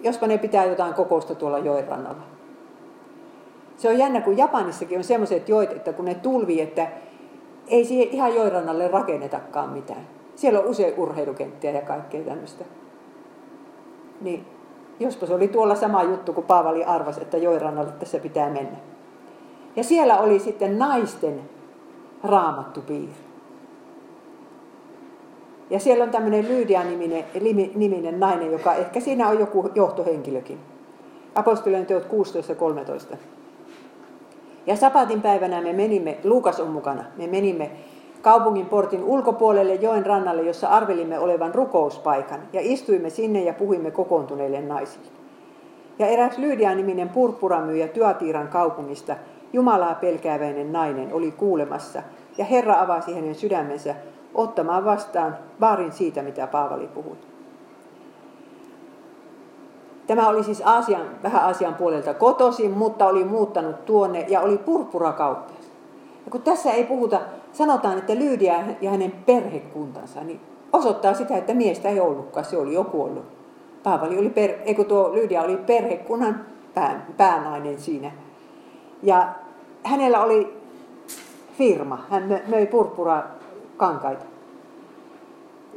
jospa 0.03 0.27
ne 0.27 0.37
pitää 0.37 0.65
jotain 0.65 0.93
kokousta 0.93 1.35
tuolla 1.35 1.57
joen 1.57 1.87
rannalla. 1.87 2.38
Se 3.79 3.89
on 3.89 3.97
jännä, 3.97 4.21
kun 4.21 4.37
Japanissakin 4.37 4.97
on 4.97 5.03
semmoiset 5.03 5.49
joet, 5.49 5.71
että 5.71 5.93
kun 5.93 6.05
ne 6.05 6.15
tulvii, 6.15 6.61
että 6.61 6.87
ei 7.67 7.85
siihen 7.85 8.07
ihan 8.07 8.35
joirannalle 8.35 8.87
rakennetakaan 8.87 9.69
mitään. 9.69 10.07
Siellä 10.35 10.59
on 10.59 10.65
usein 10.65 10.93
urheilukenttiä 10.97 11.71
ja 11.71 11.81
kaikkea 11.81 12.21
tämmöistä. 12.21 12.65
Niin 14.21 14.45
jospa 14.99 15.25
se 15.25 15.33
oli 15.33 15.47
tuolla 15.47 15.75
sama 15.75 16.03
juttu, 16.03 16.33
kun 16.33 16.43
Paavali 16.43 16.83
arvasi, 16.83 17.21
että 17.21 17.37
joirannalle 17.37 17.91
tässä 17.91 18.19
pitää 18.19 18.49
mennä. 18.49 18.77
Ja 19.75 19.83
siellä 19.83 20.19
oli 20.19 20.39
sitten 20.39 20.79
naisten 20.79 21.41
raamattupiiri. 22.23 23.13
Ja 25.69 25.79
siellä 25.79 26.03
on 26.03 26.09
tämmöinen 26.09 26.47
Lyydia-niminen 26.47 27.23
niminen 27.75 28.19
nainen, 28.19 28.51
joka 28.51 28.73
ehkä 28.73 28.99
siinä 28.99 29.29
on 29.29 29.39
joku 29.39 29.69
johtohenkilökin. 29.75 30.59
Apostolien 31.35 31.85
teot 31.85 32.03
16.13. 33.11 33.17
Ja 34.69 34.75
sapatin 34.75 35.21
päivänä 35.21 35.61
me 35.61 35.73
menimme, 35.73 36.17
Luukas 36.23 36.59
on 36.59 36.67
mukana, 36.67 37.03
me 37.17 37.27
menimme 37.27 37.71
kaupungin 38.21 38.65
portin 38.65 39.03
ulkopuolelle 39.03 39.75
joen 39.75 40.05
rannalle, 40.05 40.41
jossa 40.41 40.67
arvelimme 40.67 41.19
olevan 41.19 41.55
rukouspaikan. 41.55 42.39
Ja 42.53 42.61
istuimme 42.63 43.09
sinne 43.09 43.43
ja 43.43 43.53
puhuimme 43.53 43.91
kokoontuneille 43.91 44.61
naisille. 44.61 45.07
Ja 45.99 46.07
eräs 46.07 46.37
Lyydia-niminen 46.37 47.09
purppuramyyjä 47.09 47.87
Tyatiiran 47.87 48.47
kaupungista 48.47 49.15
Jumalaa 49.53 49.95
pelkääväinen 49.95 50.71
nainen 50.71 51.13
oli 51.13 51.31
kuulemassa, 51.31 52.03
ja 52.37 52.45
Herra 52.45 52.81
avasi 52.81 53.13
hänen 53.13 53.35
sydämensä 53.35 53.95
ottamaan 54.35 54.85
vastaan 54.85 55.37
vaarin 55.59 55.91
siitä, 55.91 56.21
mitä 56.21 56.47
Paavali 56.47 56.87
puhui. 56.87 57.17
Tämä 60.09 60.27
oli 60.27 60.43
siis 60.43 60.61
Aasian, 60.65 61.05
vähän 61.23 61.43
Aasian 61.43 61.75
puolelta 61.75 62.13
kotoisin, 62.13 62.71
mutta 62.71 63.07
oli 63.07 63.23
muuttanut 63.23 63.85
tuonne 63.85 64.25
ja 64.29 64.41
oli 64.41 64.57
purpurakauppias. 64.57 65.71
Ja 66.25 66.31
kun 66.31 66.41
tässä 66.41 66.71
ei 66.71 66.83
puhuta, 66.83 67.21
sanotaan, 67.53 67.97
että 67.97 68.15
Lyydia 68.15 68.55
ja 68.81 68.91
hänen 68.91 69.11
perhekuntansa, 69.11 70.23
niin 70.23 70.39
osoittaa 70.73 71.13
sitä, 71.13 71.37
että 71.37 71.53
miestä 71.53 71.89
ei 71.89 71.99
ollutkaan, 71.99 72.45
se 72.45 72.57
oli 72.57 72.73
joku 72.73 73.03
ollut. 73.03 73.25
Paavali 73.83 74.19
oli, 74.19 74.29
per, 74.29 74.51
eikö 74.65 74.83
tuo 74.83 75.13
Lyydia 75.13 75.41
oli 75.41 75.57
perhekunnan 75.57 76.45
pää, 76.73 77.05
päänainen 77.17 77.79
siinä. 77.79 78.11
Ja 79.03 79.29
hänellä 79.83 80.23
oli 80.23 80.57
firma, 81.57 82.05
hän 82.09 82.41
möi 82.47 82.65
purppura 82.65 83.23
kankaita. 83.77 84.25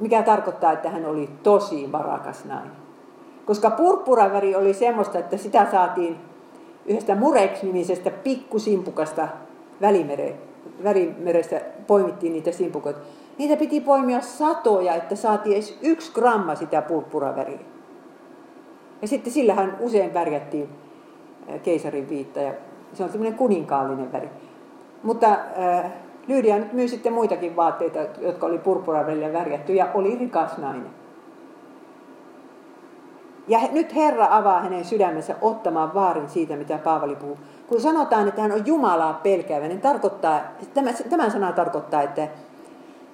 Mikä 0.00 0.22
tarkoittaa, 0.22 0.72
että 0.72 0.90
hän 0.90 1.06
oli 1.06 1.30
tosi 1.42 1.92
varakas 1.92 2.44
nainen. 2.44 2.81
Koska 3.46 3.70
purppuraväri 3.70 4.54
oli 4.54 4.74
semmoista, 4.74 5.18
että 5.18 5.36
sitä 5.36 5.66
saatiin 5.70 6.16
yhdestä 6.86 7.14
Murex-nimisestä 7.14 8.10
pikkusimpukasta 8.10 9.28
välimere, 9.80 10.34
välimerestä 10.84 11.60
poimittiin 11.86 12.32
niitä 12.32 12.52
simpukoita. 12.52 13.00
Niitä 13.38 13.56
piti 13.56 13.80
poimia 13.80 14.20
satoja, 14.20 14.94
että 14.94 15.16
saatiin 15.16 15.56
edes 15.56 15.78
yksi 15.82 16.12
gramma 16.12 16.54
sitä 16.54 16.82
purppuraväriä. 16.82 17.58
Ja 19.02 19.08
sitten 19.08 19.32
sillähän 19.32 19.76
usein 19.80 20.14
värjättiin 20.14 20.68
keisarin 21.62 22.08
viitta 22.08 22.40
ja 22.40 22.52
se 22.92 23.04
on 23.04 23.10
tämmöinen 23.10 23.38
kuninkaallinen 23.38 24.12
väri. 24.12 24.28
Mutta 25.02 25.26
äh, 25.28 25.92
Lydia 26.28 26.58
nyt 26.58 26.72
myy 26.72 26.88
sitten 26.88 27.12
muitakin 27.12 27.56
vaatteita, 27.56 27.98
jotka 28.20 28.46
oli 28.46 28.58
purppuravärillä 28.58 29.32
värjätty 29.32 29.74
ja 29.74 29.88
oli 29.94 30.16
rikas 30.18 30.58
nainen. 30.58 31.01
Ja 33.48 33.58
nyt 33.72 33.94
Herra 33.94 34.26
avaa 34.30 34.60
hänen 34.60 34.84
sydämensä 34.84 35.34
ottamaan 35.40 35.94
vaarin 35.94 36.28
siitä, 36.28 36.56
mitä 36.56 36.78
Paavali 36.78 37.16
puhuu. 37.16 37.38
Kun 37.66 37.80
sanotaan, 37.80 38.28
että 38.28 38.42
hän 38.42 38.52
on 38.52 38.66
Jumalaa 38.66 39.20
pelkäävä, 39.22 39.68
niin 39.68 39.80
tarkoittaa, 39.80 40.40
tämä, 40.74 40.90
tämän 41.10 41.30
sana 41.30 41.52
tarkoittaa, 41.52 42.02
että 42.02 42.28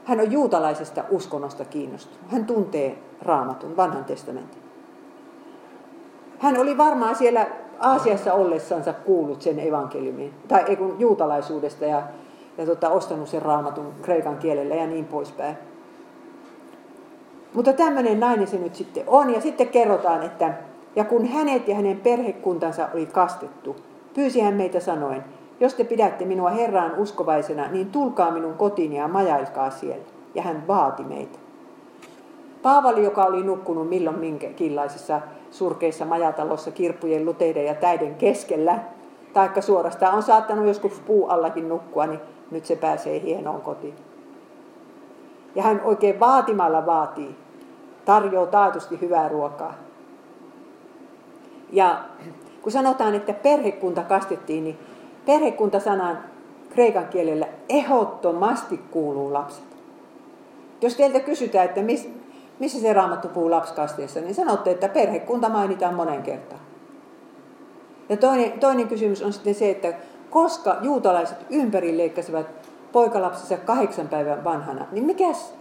hän 0.05 0.21
on 0.21 0.33
juutalaisesta 0.33 1.05
uskonnosta 1.11 1.65
kiinnostunut. 1.65 2.21
Hän 2.29 2.45
tuntee 2.45 2.99
raamatun, 3.23 3.77
vanhan 3.77 4.05
testamentin. 4.05 4.63
Hän 6.39 6.59
oli 6.59 6.79
varmaan 6.79 7.15
siellä 7.15 7.47
Aasiassa 7.81 8.35
ollessansa 8.35 8.93
kuullut 8.93 9.43
sen 9.43 9.59
evankeliumin, 9.59 10.35
tai 10.49 10.65
ei 10.67 10.77
kun 10.77 10.97
juutalaisuudesta 10.99 11.85
ja, 11.85 12.03
ja 12.59 12.67
tota, 12.67 12.89
ostanut 12.89 13.29
sen 13.29 13.43
raamatun 13.43 13.93
kreikan 14.03 14.39
kielellä 14.39 14.75
ja 14.75 14.87
niin 14.87 15.05
poispäin. 15.05 15.57
Mutta 17.59 17.73
tämmöinen 17.73 18.21
nainen 18.21 18.47
se 18.47 18.59
nyt 18.59 18.75
sitten 18.75 19.05
on. 19.07 19.35
Ja 19.35 19.41
sitten 19.41 19.69
kerrotaan, 19.69 20.23
että 20.23 20.55
ja 20.97 21.05
kun 21.05 21.27
hänet 21.27 21.69
ja 21.69 21.75
hänen 21.75 22.01
perhekuntansa 22.01 22.89
oli 22.95 23.07
kastettu, 23.07 23.77
pyysi 24.15 24.41
hän 24.41 24.55
meitä 24.55 24.81
sanoen, 24.81 25.25
jos 25.61 25.75
te 25.75 25.85
pidätte 25.85 26.25
minua 26.25 26.51
Herraan 26.51 26.95
uskovaisena, 26.99 27.69
niin 27.71 27.91
tulkaa 27.91 28.31
minun 28.31 28.55
kotiin 28.55 28.93
ja 28.93 29.09
majailkaa 29.09 29.71
siellä. 29.71 30.05
Ja 30.35 30.43
hän 30.43 30.67
vaati 30.69 31.05
meitä. 31.05 31.39
Paavali, 32.63 33.05
joka 33.05 33.25
oli 33.25 33.43
nukkunut 33.43 33.89
milloin 33.89 34.19
minkäkinlaisessa 34.19 35.21
surkeissa 35.51 36.05
majatalossa 36.05 36.71
kirppujen, 36.71 37.25
luteiden 37.25 37.67
ja 37.67 37.75
täiden 37.75 38.15
keskellä, 38.15 38.79
taikka 39.33 39.61
suorastaan 39.61 40.15
on 40.15 40.23
saattanut 40.23 40.67
joskus 40.67 41.03
puu 41.07 41.29
allakin 41.29 41.69
nukkua, 41.69 42.07
niin 42.07 42.21
nyt 42.51 42.67
se 42.67 42.77
pääsee 42.77 43.21
hienoon 43.21 43.61
kotiin. 43.61 43.95
Ja 45.55 45.63
hän 45.63 45.81
oikein 45.85 46.21
vaatimalla 46.21 46.87
vaatii, 46.87 47.48
tarjoaa 48.09 48.47
taatusti 48.47 49.01
hyvää 49.01 49.29
ruokaa. 49.29 49.75
Ja 51.73 52.05
kun 52.63 52.73
sanotaan, 52.73 53.15
että 53.15 53.33
perhekunta 53.33 54.03
kastettiin, 54.03 54.65
niin 54.65 54.79
perhekunta-sanan 55.27 56.19
kreikan 56.71 57.09
kielellä 57.09 57.47
ehdottomasti 57.69 58.81
kuuluu 58.91 59.33
lapset. 59.33 59.65
Jos 60.81 60.95
teiltä 60.95 61.21
kysytään, 61.21 61.65
että 61.65 61.83
mis, 61.83 62.09
missä 62.59 62.81
se 62.81 62.93
raamattu 62.93 63.29
puhuu 63.29 63.51
lapskasteessa, 63.51 64.21
niin 64.21 64.35
sanotte, 64.35 64.71
että 64.71 64.89
perhekunta 64.89 65.49
mainitaan 65.49 65.95
monen 65.95 66.23
kertaan. 66.23 66.61
Ja 68.09 68.17
toinen, 68.17 68.53
toinen 68.53 68.89
kysymys 68.89 69.23
on 69.23 69.33
sitten 69.33 69.55
se, 69.55 69.71
että 69.71 69.93
koska 70.31 70.77
juutalaiset 70.81 71.39
ympäri 71.51 71.99
leikkasivat 71.99 72.47
poikalapsensa 72.93 73.57
kahdeksan 73.57 74.09
päivän 74.09 74.45
vanhana, 74.45 74.87
niin 74.93 75.05
mikäs, 75.05 75.58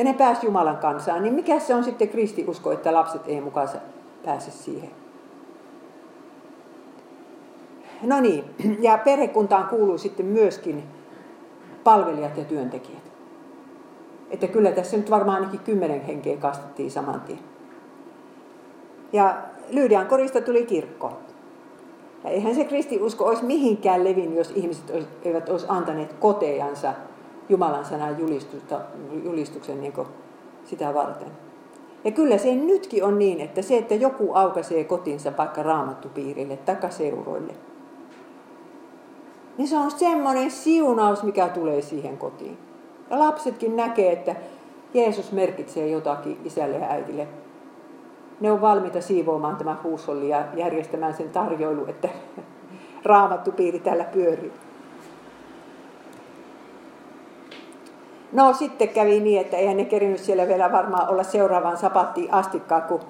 ja 0.00 0.04
ne 0.04 0.14
pääsi 0.14 0.46
Jumalan 0.46 0.76
kansaan, 0.76 1.22
niin 1.22 1.34
mikä 1.34 1.58
se 1.58 1.74
on 1.74 1.84
sitten 1.84 2.08
kristiusko, 2.08 2.72
että 2.72 2.94
lapset 2.94 3.22
ei 3.26 3.40
mukaan 3.40 3.68
pääse 4.24 4.50
siihen? 4.50 4.90
No 8.02 8.20
niin, 8.20 8.44
ja 8.86 8.98
perhekuntaan 8.98 9.68
kuuluu 9.68 9.98
sitten 9.98 10.26
myöskin 10.26 10.84
palvelijat 11.84 12.36
ja 12.36 12.44
työntekijät. 12.44 13.02
Että 14.30 14.46
kyllä 14.46 14.72
tässä 14.72 14.96
nyt 14.96 15.10
varmaan 15.10 15.36
ainakin 15.36 15.60
kymmenen 15.60 16.00
henkeä 16.00 16.36
kastettiin 16.36 16.90
saman 16.90 17.20
tien. 17.20 17.38
Ja 19.12 19.36
Lyydian 19.70 20.06
korista 20.06 20.40
tuli 20.40 20.66
kirkko. 20.66 21.12
Ja 22.24 22.30
eihän 22.30 22.54
se 22.54 22.64
kristiusko 22.64 23.24
olisi 23.24 23.44
mihinkään 23.44 24.04
levin, 24.04 24.36
jos 24.36 24.52
ihmiset 24.54 25.08
eivät 25.22 25.48
olisi 25.48 25.66
antaneet 25.68 26.12
kotejansa 26.12 26.92
Jumalan 27.50 27.84
sanan 27.84 28.16
julistuksen 29.24 29.80
niin 29.80 29.92
sitä 30.64 30.94
varten. 30.94 31.28
Ja 32.04 32.10
kyllä 32.10 32.38
se 32.38 32.54
nytkin 32.54 33.04
on 33.04 33.18
niin, 33.18 33.40
että 33.40 33.62
se, 33.62 33.76
että 33.76 33.94
joku 33.94 34.32
aukaisee 34.34 34.84
kotinsa 34.84 35.36
vaikka 35.36 35.62
raamattupiirille 35.62 36.56
tai 36.56 36.76
seuroille, 36.90 37.52
niin 39.58 39.68
se 39.68 39.76
on 39.76 39.90
semmoinen 39.90 40.50
siunaus, 40.50 41.22
mikä 41.22 41.48
tulee 41.48 41.82
siihen 41.82 42.18
kotiin. 42.18 42.58
Ja 43.10 43.18
lapsetkin 43.18 43.76
näkee, 43.76 44.12
että 44.12 44.36
Jeesus 44.94 45.32
merkitsee 45.32 45.88
jotakin 45.88 46.40
isälle 46.44 46.76
ja 46.76 46.86
äidille. 46.86 47.28
Ne 48.40 48.52
on 48.52 48.60
valmiita 48.60 49.00
siivoamaan 49.00 49.56
tämä 49.56 49.76
huusolli 49.84 50.28
ja 50.28 50.44
järjestämään 50.56 51.14
sen 51.14 51.30
tarjoilu, 51.30 51.86
että 51.86 52.08
raamattupiiri 53.04 53.78
täällä 53.78 54.04
pyörii. 54.04 54.52
No 58.32 58.52
sitten 58.52 58.88
kävi 58.88 59.20
niin, 59.20 59.40
että 59.40 59.56
eihän 59.56 59.76
ne 59.76 59.84
kerinyt 59.84 60.20
siellä 60.20 60.48
vielä 60.48 60.72
varmaan 60.72 61.08
olla 61.08 61.22
seuraavaan 61.22 61.76
sapattiin 61.76 62.32
astikkaan, 62.32 62.82
kun, 62.82 63.00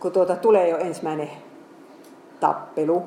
kun 0.00 0.12
tuota, 0.12 0.36
tulee 0.36 0.68
jo 0.68 0.78
ensimmäinen 0.78 1.30
tappelu 2.40 3.02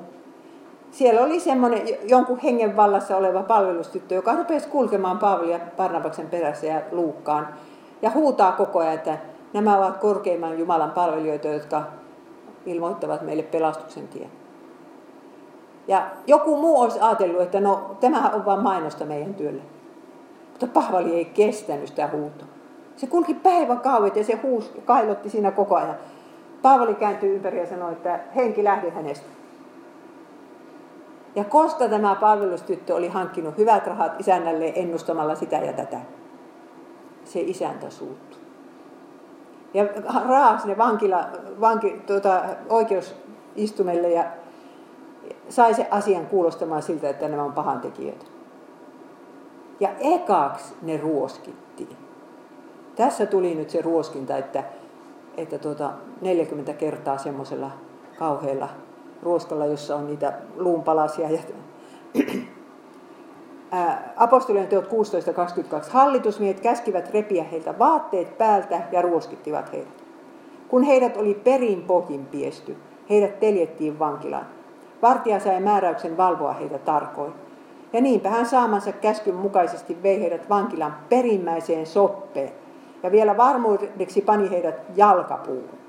siellä 0.91 1.21
oli 1.21 1.39
semmoinen 1.39 1.81
jonkun 2.03 2.39
hengen 2.39 2.77
vallassa 2.77 3.17
oleva 3.17 3.43
palvelustyttö, 3.43 4.15
joka 4.15 4.35
rupesi 4.35 4.67
kulkemaan 4.67 5.19
Paavali 5.19 5.51
ja 5.51 5.59
Barnabaksen 5.77 6.27
perässä 6.27 6.65
ja 6.65 6.81
Luukkaan. 6.91 7.47
Ja 8.01 8.09
huutaa 8.09 8.51
koko 8.51 8.79
ajan, 8.79 8.93
että 8.93 9.17
nämä 9.53 9.77
ovat 9.77 9.97
korkeimman 9.97 10.59
Jumalan 10.59 10.91
palvelijoita, 10.91 11.47
jotka 11.47 11.83
ilmoittavat 12.65 13.21
meille 13.21 13.43
pelastuksen 13.43 14.07
tien. 14.07 14.29
Ja 15.87 16.07
joku 16.27 16.57
muu 16.57 16.81
olisi 16.81 16.99
ajatellut, 16.99 17.41
että 17.41 17.59
no 17.59 17.95
tämähän 17.99 18.33
on 18.33 18.45
vain 18.45 18.59
mainosta 18.59 19.05
meidän 19.05 19.33
työlle. 19.33 19.61
Mutta 20.61 20.79
Paavali 20.81 21.15
ei 21.15 21.25
kestänyt 21.25 21.87
sitä 21.87 22.07
huutoa. 22.07 22.47
Se 22.95 23.07
kulki 23.07 23.33
päiväkaudet 23.33 24.15
ja 24.15 24.23
se 24.23 24.39
huus 24.43 24.71
kailotti 24.85 25.29
siinä 25.29 25.51
koko 25.51 25.75
ajan. 25.75 25.95
Paavali 26.61 26.95
kääntyi 26.95 27.35
ympäri 27.35 27.59
ja 27.59 27.67
sanoi, 27.67 27.91
että 27.91 28.19
henki 28.35 28.63
lähde 28.63 28.89
hänestä. 28.89 29.25
Ja 31.35 31.43
koska 31.43 31.87
tämä 31.87 32.15
palvelustyttö 32.15 32.95
oli 32.95 33.07
hankkinut 33.07 33.57
hyvät 33.57 33.87
rahat 33.87 34.19
isännälle 34.19 34.73
ennustamalla 34.75 35.35
sitä 35.35 35.55
ja 35.55 35.73
tätä, 35.73 35.99
se 37.23 37.39
isäntä 37.39 37.89
suuttui. 37.89 38.39
Ja 39.73 39.85
raas 40.29 40.65
ne 40.65 40.77
vankila, 40.77 41.25
vanki, 41.61 42.01
tuota, 42.07 42.41
oikeusistumelle 42.69 44.09
ja 44.09 44.23
sai 45.49 45.73
se 45.73 45.87
asian 45.91 46.25
kuulostamaan 46.25 46.81
siltä, 46.81 47.09
että 47.09 47.27
nämä 47.27 47.43
on 47.43 47.53
pahantekijöitä. 47.53 48.30
Ja 49.81 49.89
ekaksi 49.99 50.75
ne 50.81 50.97
ruoskittiin. 50.97 51.97
Tässä 52.95 53.25
tuli 53.25 53.55
nyt 53.55 53.69
se 53.69 53.81
ruoskinta, 53.81 54.37
että, 54.37 54.63
että 55.37 55.57
tuota 55.57 55.91
40 56.21 56.73
kertaa 56.73 57.17
semmoisella 57.17 57.71
kauhealla 58.17 58.69
ruoskalla, 59.23 59.65
jossa 59.65 59.95
on 59.95 60.07
niitä 60.07 60.33
luunpalasia. 60.55 61.29
Ja 61.29 61.39
Apostolien 64.17 64.67
teot 64.67 64.85
16.22. 64.85 64.91
Hallitusmiehet 65.89 66.59
käskivät 66.59 67.13
repiä 67.13 67.43
heiltä 67.43 67.79
vaatteet 67.79 68.37
päältä 68.37 68.81
ja 68.91 69.01
ruoskittivat 69.01 69.71
heidät. 69.71 70.03
Kun 70.67 70.83
heidät 70.83 71.17
oli 71.17 71.33
perin 71.33 71.81
pohjin 71.81 72.25
piesty, 72.25 72.77
heidät 73.09 73.39
teljettiin 73.39 73.99
vankilaan. 73.99 74.45
Vartija 75.01 75.39
sai 75.39 75.59
määräyksen 75.59 76.17
valvoa 76.17 76.53
heitä 76.53 76.77
tarkoin. 76.77 77.33
Ja 77.93 78.01
niinpä 78.01 78.29
hän 78.29 78.45
saamansa 78.45 78.91
käskyn 78.91 79.35
mukaisesti 79.35 80.03
vei 80.03 80.21
heidät 80.21 80.49
vankilan 80.49 80.95
perimmäiseen 81.09 81.85
soppeen. 81.85 82.51
Ja 83.03 83.11
vielä 83.11 83.37
varmuudeksi 83.37 84.21
pani 84.21 84.49
heidät 84.51 84.75
jalkapuuhun. 84.95 85.79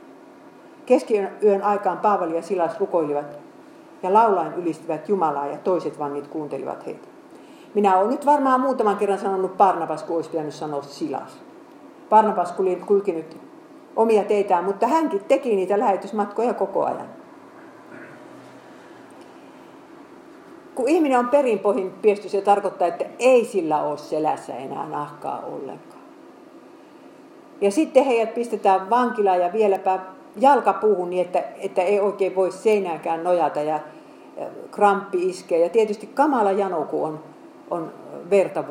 Keskiyön 0.86 1.62
aikaan 1.62 1.98
Paavali 1.98 2.36
ja 2.36 2.42
Silas 2.42 2.80
rukoilivat 2.80 3.38
ja 4.02 4.12
laulain 4.12 4.54
ylistivät 4.54 5.08
Jumalaa 5.08 5.46
ja 5.46 5.56
toiset 5.56 5.98
vangit 5.98 6.26
kuuntelivat 6.28 6.86
heitä. 6.86 7.08
Minä 7.74 7.96
olen 7.96 8.10
nyt 8.10 8.26
varmaan 8.26 8.60
muutaman 8.60 8.96
kerran 8.96 9.18
sanonut 9.18 9.56
Barnabas, 9.56 10.02
kun 10.02 10.16
olisi 10.16 10.30
pitänyt 10.30 10.54
sanoa 10.54 10.82
Silas. 10.82 11.42
Barnabas 12.10 12.54
kulki 12.86 13.12
nyt 13.12 13.36
omia 13.96 14.24
teitään, 14.24 14.64
mutta 14.64 14.86
hänkin 14.86 15.24
teki 15.24 15.56
niitä 15.56 15.78
lähetysmatkoja 15.78 16.54
koko 16.54 16.84
ajan. 16.84 17.21
Kun 20.74 20.88
ihminen 20.88 21.18
on 21.18 21.28
perinpohjin 21.28 21.90
piesty, 22.02 22.28
se 22.28 22.40
tarkoittaa, 22.40 22.88
että 22.88 23.04
ei 23.18 23.44
sillä 23.44 23.82
ole 23.82 23.98
selässä 23.98 24.56
enää 24.56 24.86
nahkaa 24.86 25.42
ollenkaan. 25.46 26.02
Ja 27.60 27.70
sitten 27.70 28.04
heidät 28.04 28.34
pistetään 28.34 28.90
vankilaan 28.90 29.40
ja 29.40 29.52
vieläpä 29.52 30.00
jalkapuuhun 30.36 31.10
niin, 31.10 31.26
että, 31.26 31.44
että 31.58 31.82
ei 31.82 32.00
oikein 32.00 32.34
voi 32.34 32.52
seinäänkään 32.52 33.24
nojata 33.24 33.60
ja 33.60 33.80
kramppi 34.70 35.28
iskee. 35.28 35.58
Ja 35.58 35.68
tietysti 35.68 36.06
kamala 36.06 36.52
jano, 36.52 36.84
kun 36.84 37.08
on, 37.08 37.20
on 37.70 37.92
verta. 38.30 38.64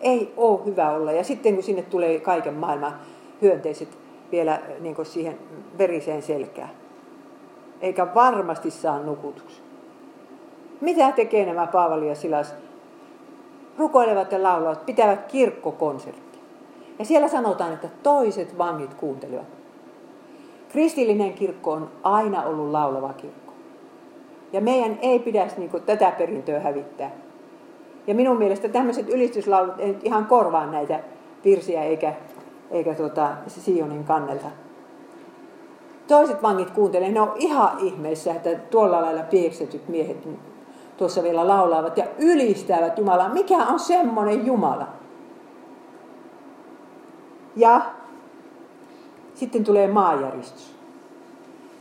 Ei 0.00 0.32
ole 0.36 0.64
hyvä 0.64 0.90
olla. 0.90 1.12
Ja 1.12 1.24
sitten 1.24 1.54
kun 1.54 1.62
sinne 1.62 1.82
tulee 1.82 2.20
kaiken 2.20 2.54
maailman 2.54 2.94
hyönteiset 3.42 3.98
vielä 4.32 4.60
niin 4.80 4.96
siihen 5.02 5.38
veriseen 5.78 6.22
selkään. 6.22 6.70
Eikä 7.80 8.14
varmasti 8.14 8.70
saa 8.70 9.00
nukutuksi. 9.00 9.65
Mitä 10.80 11.12
tekee 11.12 11.46
nämä 11.46 11.66
Paavali 11.66 12.08
ja 12.08 12.14
Silas? 12.14 12.54
Rukoilevat 13.78 14.32
ja 14.32 14.42
laulavat, 14.42 14.86
pitävät 14.86 15.24
kirkkokonsertti. 15.26 16.38
Ja 16.98 17.04
siellä 17.04 17.28
sanotaan, 17.28 17.72
että 17.72 17.88
toiset 18.02 18.58
vangit 18.58 18.94
kuuntelevat. 18.94 19.46
Kristillinen 20.68 21.32
kirkko 21.32 21.72
on 21.72 21.90
aina 22.02 22.42
ollut 22.42 22.70
laulava 22.70 23.12
kirkko. 23.12 23.52
Ja 24.52 24.60
meidän 24.60 24.98
ei 25.02 25.18
pidäisi 25.18 25.58
niin 25.58 25.70
kuin, 25.70 25.82
tätä 25.82 26.12
perintöä 26.18 26.60
hävittää. 26.60 27.10
Ja 28.06 28.14
minun 28.14 28.38
mielestä 28.38 28.68
tämmöiset 28.68 29.08
ylistyslaulut 29.08 29.80
ei 29.80 29.88
nyt 29.88 30.04
ihan 30.04 30.26
korvaa 30.26 30.66
näitä 30.66 31.00
virsiä 31.44 31.82
eikä, 31.82 32.14
eikä 32.70 32.94
tuota, 32.94 33.28
Sionin 33.46 34.04
kannelta. 34.04 34.46
Toiset 36.08 36.42
vangit 36.42 36.70
kuuntelevat, 36.70 37.14
ne 37.14 37.20
on 37.20 37.32
ihan 37.36 37.78
ihmeessä, 37.78 38.34
että 38.34 38.54
tuolla 38.54 39.02
lailla 39.02 39.22
pieksetyt 39.22 39.88
miehet 39.88 40.26
tuossa 40.96 41.22
vielä 41.22 41.48
laulaavat 41.48 41.96
ja 41.96 42.04
ylistävät 42.18 42.98
Jumalaa. 42.98 43.28
Mikä 43.28 43.56
on 43.56 43.80
semmoinen 43.80 44.46
Jumala? 44.46 44.88
Ja 47.56 47.80
sitten 49.34 49.64
tulee 49.64 49.88
maajäristys. 49.88 50.76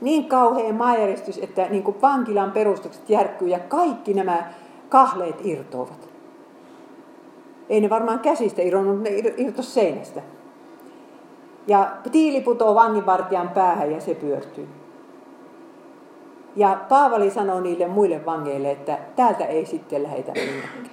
Niin 0.02 0.26
kauhea 0.26 0.74
maajäristys, 0.74 1.38
että 1.38 1.66
niin 1.70 1.84
kuin 1.84 2.02
vankilan 2.02 2.52
perustukset 2.52 3.10
järkkyy 3.10 3.48
ja 3.48 3.60
kaikki 3.60 4.14
nämä 4.14 4.54
kahleet 4.90 5.36
irtoavat. 5.44 6.10
Ei 7.70 7.82
ne 7.82 7.90
varmaan 7.90 8.20
käsistä 8.20 8.62
irronnut, 8.62 9.02
ne 9.02 9.10
irtos 9.38 9.74
seinästä. 9.74 10.22
Ja 11.68 11.92
tiili 12.12 12.42
putoo 12.42 12.76
vanginvartijan 12.76 13.50
päähän 13.50 13.92
ja 13.92 14.02
se 14.02 14.16
pyörtyy. 14.16 14.68
Ja 16.56 16.78
Paavali 16.90 17.30
sanoo 17.30 17.60
niille 17.60 17.88
muille 17.88 18.26
vangeille, 18.26 18.72
että 18.72 18.98
täältä 19.16 19.46
ei 19.46 19.66
sitten 19.66 20.04
lähetä 20.04 20.32
minnekään. 20.32 20.90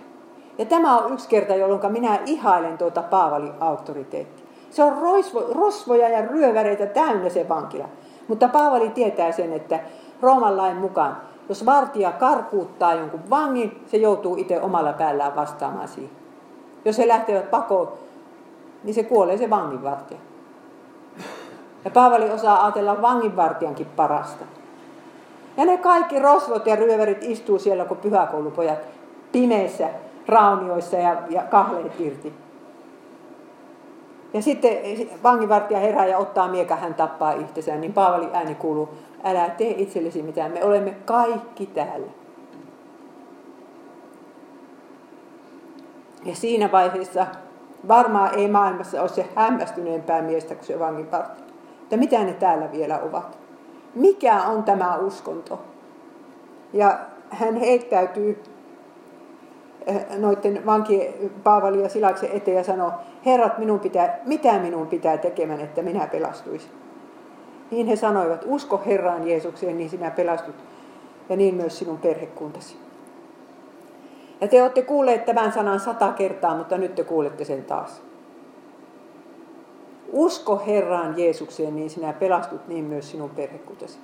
Ja 0.58 0.64
tämä 0.64 0.98
on 0.98 1.12
yksi 1.12 1.28
kerta, 1.28 1.54
jolloin 1.54 1.92
minä 1.92 2.18
ihailen 2.26 2.78
tuota 2.78 3.02
Paavalin 3.02 3.52
auktoriteettia. 3.60 4.46
Se 4.70 4.82
on 4.82 4.98
roisvo, 4.98 5.40
rosvoja 5.54 6.08
ja 6.08 6.26
ryöväreitä 6.26 6.86
täynnä 6.86 7.28
se 7.28 7.48
vankila. 7.48 7.88
Mutta 8.28 8.48
Paavali 8.48 8.88
tietää 8.88 9.32
sen, 9.32 9.52
että 9.52 9.80
Rooman 10.22 10.56
lain 10.56 10.76
mukaan, 10.76 11.16
jos 11.48 11.66
vartija 11.66 12.12
karkuuttaa 12.12 12.94
jonkun 12.94 13.30
vangin, 13.30 13.82
se 13.86 13.96
joutuu 13.96 14.36
itse 14.36 14.60
omalla 14.60 14.92
päällään 14.92 15.36
vastaamaan 15.36 15.88
siihen. 15.88 16.16
Jos 16.84 16.98
he 16.98 17.08
lähtevät 17.08 17.50
pakoon, 17.50 17.92
niin 18.84 18.94
se 18.94 19.02
kuolee 19.02 19.36
se 19.36 19.50
vanginvartija. 19.50 20.20
Ja 21.84 21.90
Paavali 21.90 22.30
osaa 22.30 22.64
ajatella 22.64 23.02
vanginvartijankin 23.02 23.86
parasta. 23.96 24.44
Ja 25.57 25.64
ne 25.64 25.76
kaikki 25.76 26.18
rosvot 26.18 26.66
ja 26.66 26.76
ryöverit 26.76 27.24
istuu 27.24 27.59
siellä 27.59 27.84
kuin 27.84 28.00
pyhäkoulupojat 28.00 28.78
pimeissä 29.32 29.88
raunioissa 30.28 30.96
ja, 30.96 31.22
ja 31.30 31.42
kahleet 31.42 32.00
irti. 32.00 32.32
Ja 34.34 34.42
sitten 34.42 34.78
vanginvartija 35.22 35.80
herää 35.80 36.07
ja 36.07 36.18
ottaa 36.18 36.48
mieka, 36.48 36.76
hän 36.76 36.94
tappaa 36.94 37.32
itsensä, 37.32 37.76
niin 37.76 37.92
Paavali 37.92 38.28
ääni 38.32 38.55
kuuluu, 38.55 38.88
älä 39.24 39.50
tee 39.50 39.74
itsellesi 39.78 40.22
mitään, 40.22 40.53
me 40.53 40.64
olemme 40.64 40.94
kaikki 41.05 41.66
täällä. 41.66 42.07
Ja 46.24 46.34
siinä 46.34 46.72
vaiheessa 46.72 47.26
varmaan 47.88 48.38
ei 48.38 48.48
maailmassa 48.48 49.00
ole 49.00 49.09
se 49.09 49.26
hämmästyneempää 49.34 50.22
miestä 50.22 50.55
kuin 50.55 50.66
se 50.66 50.78
vanginvartija. 50.78 51.46
Että 51.82 51.96
mitä 51.96 52.24
ne 52.24 52.32
täällä 52.32 52.72
vielä 52.72 52.98
ovat 52.98 53.41
mikä 53.95 54.43
on 54.43 54.64
tämä 54.64 54.97
uskonto. 54.97 55.61
Ja 56.72 56.99
hän 57.30 57.57
heittäytyy 57.57 58.43
eh, 59.86 60.07
noiden 60.18 60.66
vankien 60.66 61.14
Paavali 61.45 61.82
ja 61.82 61.88
Silaksen 61.88 62.30
eteen 62.32 62.57
ja 62.57 62.64
sanoo, 62.64 62.93
herrat, 63.26 63.59
minun 63.59 63.80
pitää, 63.80 64.18
mitä 64.24 64.59
minun 64.59 64.86
pitää 64.86 65.18
tekemään, 65.18 65.61
että 65.61 65.82
minä 65.82 66.07
pelastuisin. 66.07 66.70
Niin 67.70 67.86
he 67.86 67.97
sanoivat, 67.97 68.45
usko 68.47 68.82
Herraan 68.86 69.28
Jeesukseen, 69.28 69.78
niin 69.78 69.90
sinä 69.90 70.11
pelastut, 70.11 70.55
ja 71.28 71.36
niin 71.36 71.55
myös 71.55 71.78
sinun 71.78 71.99
perhekuntasi. 71.99 72.76
Ja 74.40 74.49
te 74.49 74.62
olette 74.62 74.82
kuulleet 74.82 75.24
tämän 75.24 75.53
sanan 75.53 75.80
sata 75.80 76.12
kertaa, 76.12 76.57
mutta 76.57 76.78
nyt 76.78 76.95
te 76.95 77.05
kuulette 77.05 77.45
sen 77.45 77.64
taas. 77.64 78.03
Usko 80.12 80.62
Herraan 80.66 81.18
Jeesukseen, 81.18 81.76
niin 81.76 81.90
sinä 81.90 82.12
pelastut 82.12 82.68
niin 82.68 82.84
myös 82.84 83.10
sinun 83.10 83.30
perhekutesi. 83.30 83.98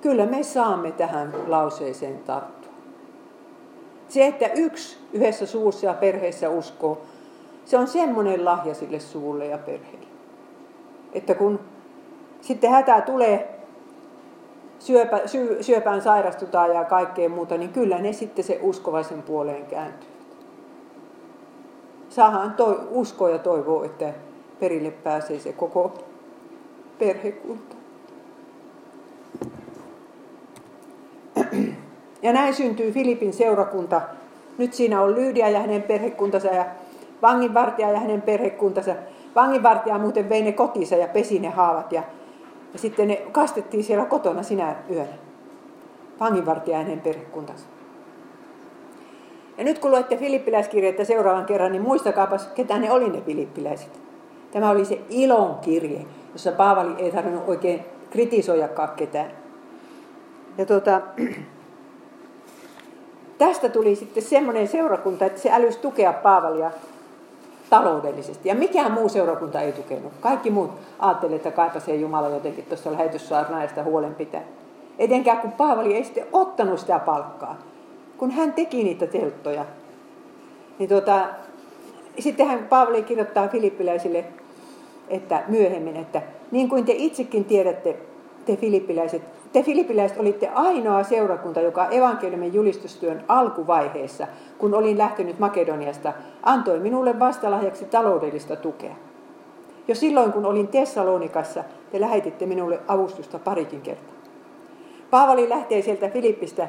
Kyllä 0.00 0.26
me 0.26 0.42
saamme 0.42 0.92
tähän 0.92 1.34
lauseeseen 1.46 2.18
tarttua. 2.18 2.72
Se, 4.08 4.26
että 4.26 4.46
yksi 4.54 4.98
yhdessä 5.12 5.46
suussa 5.46 5.86
ja 5.86 5.94
perheessä 5.94 6.50
uskoo, 6.50 7.00
se 7.64 7.78
on 7.78 7.86
semmoinen 7.86 8.44
lahja 8.44 8.74
sille 8.74 9.00
suulle 9.00 9.46
ja 9.46 9.58
perheelle. 9.58 10.06
Että 11.12 11.34
kun 11.34 11.60
sitten 12.40 12.70
hätää 12.70 13.00
tulee, 13.00 13.60
syöpä, 14.78 15.20
sy, 15.26 15.58
syöpään 15.60 16.02
sairastutaan 16.02 16.74
ja 16.74 16.84
kaikkea 16.84 17.28
muuta, 17.28 17.58
niin 17.58 17.72
kyllä 17.72 17.98
ne 17.98 18.12
sitten 18.12 18.44
se 18.44 18.58
uskovaisen 18.62 19.22
puoleen 19.22 19.66
kääntyy. 19.66 20.08
Saahan 22.08 22.54
toi, 22.54 22.80
uskoa 22.90 23.30
ja 23.30 23.38
toivoa, 23.38 23.84
että 23.84 24.12
perille 24.60 24.90
pääsee 24.90 25.38
se 25.38 25.52
koko 25.52 25.94
perhekunta. 26.98 27.76
Ja 32.22 32.32
näin 32.32 32.54
syntyy 32.54 32.92
Filipin 32.92 33.32
seurakunta. 33.32 34.00
Nyt 34.58 34.74
siinä 34.74 35.02
on 35.02 35.14
Lyydia 35.14 35.48
ja 35.48 35.60
hänen 35.60 35.82
perhekuntansa 35.82 36.48
ja 36.48 36.66
vanginvartija 37.22 37.90
ja 37.90 38.00
hänen 38.00 38.22
perhekuntansa. 38.22 38.94
Vanginvartija 39.34 39.98
muuten 39.98 40.28
vei 40.28 40.42
ne 40.42 40.52
kotinsa 40.52 40.96
ja 40.96 41.08
pesi 41.08 41.38
ne 41.38 41.48
haavat 41.48 41.92
ja, 41.92 42.02
ja 42.72 42.78
sitten 42.78 43.08
ne 43.08 43.22
kastettiin 43.32 43.84
siellä 43.84 44.04
kotona 44.04 44.42
sinä 44.42 44.76
yönä. 44.90 45.12
Vanginvartija 46.20 46.78
ja 46.78 46.84
hänen 46.84 47.00
perhekuntansa. 47.00 47.66
Ja 49.58 49.64
nyt 49.64 49.78
kun 49.78 49.90
luette 49.90 50.16
filippiläiskirjettä 50.16 51.04
seuraavan 51.04 51.46
kerran, 51.46 51.72
niin 51.72 51.82
muistakaapas, 51.82 52.46
ketä 52.46 52.78
ne 52.78 52.92
oli 52.92 53.08
ne 53.08 53.20
filippiläiset. 53.20 54.03
Tämä 54.54 54.70
oli 54.70 54.84
se 54.84 55.00
ilon 55.10 55.54
kirje, 55.54 56.00
jossa 56.32 56.52
Paavali 56.52 56.94
ei 56.98 57.12
tarvinnut 57.12 57.48
oikein 57.48 57.84
kritisoidakaan 58.10 58.88
ketään. 58.96 59.30
Ja 60.58 60.66
tuota, 60.66 61.00
tästä 63.38 63.68
tuli 63.68 63.96
sitten 63.96 64.22
semmoinen 64.22 64.68
seurakunta, 64.68 65.24
että 65.24 65.40
se 65.40 65.52
älysi 65.52 65.78
tukea 65.78 66.12
Paavalia 66.12 66.70
taloudellisesti. 67.70 68.48
Ja 68.48 68.54
mikään 68.54 68.92
muu 68.92 69.08
seurakunta 69.08 69.60
ei 69.60 69.72
tukenut. 69.72 70.12
Kaikki 70.20 70.50
muut 70.50 70.70
ajattelivat, 70.98 71.46
että 71.46 71.56
kaipasee 71.56 71.96
Jumala 71.96 72.28
jotenkin 72.28 72.64
tuossa 72.64 72.92
lähetyssaarnaista 72.92 73.82
huolen 73.82 74.14
pitää. 74.14 74.42
Etenkään 74.98 75.38
kun 75.38 75.52
Paavali 75.52 75.94
ei 75.94 76.04
sitten 76.04 76.26
ottanut 76.32 76.80
sitä 76.80 76.98
palkkaa. 76.98 77.58
Kun 78.18 78.30
hän 78.30 78.52
teki 78.52 78.84
niitä 78.84 79.06
telttoja, 79.06 79.64
niin 80.78 80.88
tuota, 80.88 81.26
sitten 82.18 82.46
hän 82.46 82.66
Paavali 82.68 83.02
kirjoittaa 83.02 83.48
filippiläisille 83.48 84.24
että 85.08 85.42
myöhemmin, 85.48 85.96
että 85.96 86.22
niin 86.50 86.68
kuin 86.68 86.84
te 86.84 86.92
itsekin 86.96 87.44
tiedätte, 87.44 87.96
te 88.46 88.56
filippiläiset, 88.56 89.22
te 89.52 89.62
filippiläiset 89.62 90.20
olitte 90.20 90.48
ainoa 90.48 91.02
seurakunta, 91.02 91.60
joka 91.60 91.88
evankeliumin 91.88 92.54
julistustyön 92.54 93.24
alkuvaiheessa, 93.28 94.26
kun 94.58 94.74
olin 94.74 94.98
lähtenyt 94.98 95.38
Makedoniasta, 95.38 96.12
antoi 96.42 96.78
minulle 96.78 97.18
vastalahjaksi 97.18 97.84
taloudellista 97.84 98.56
tukea. 98.56 98.94
Jo 99.88 99.94
silloin, 99.94 100.32
kun 100.32 100.46
olin 100.46 100.68
Tessalonikassa, 100.68 101.64
te 101.92 102.00
lähetitte 102.00 102.46
minulle 102.46 102.80
avustusta 102.88 103.38
parikin 103.38 103.80
kertaa. 103.80 104.14
Paavali 105.10 105.48
lähtee 105.48 105.82
sieltä 105.82 106.08
Filippistä 106.08 106.68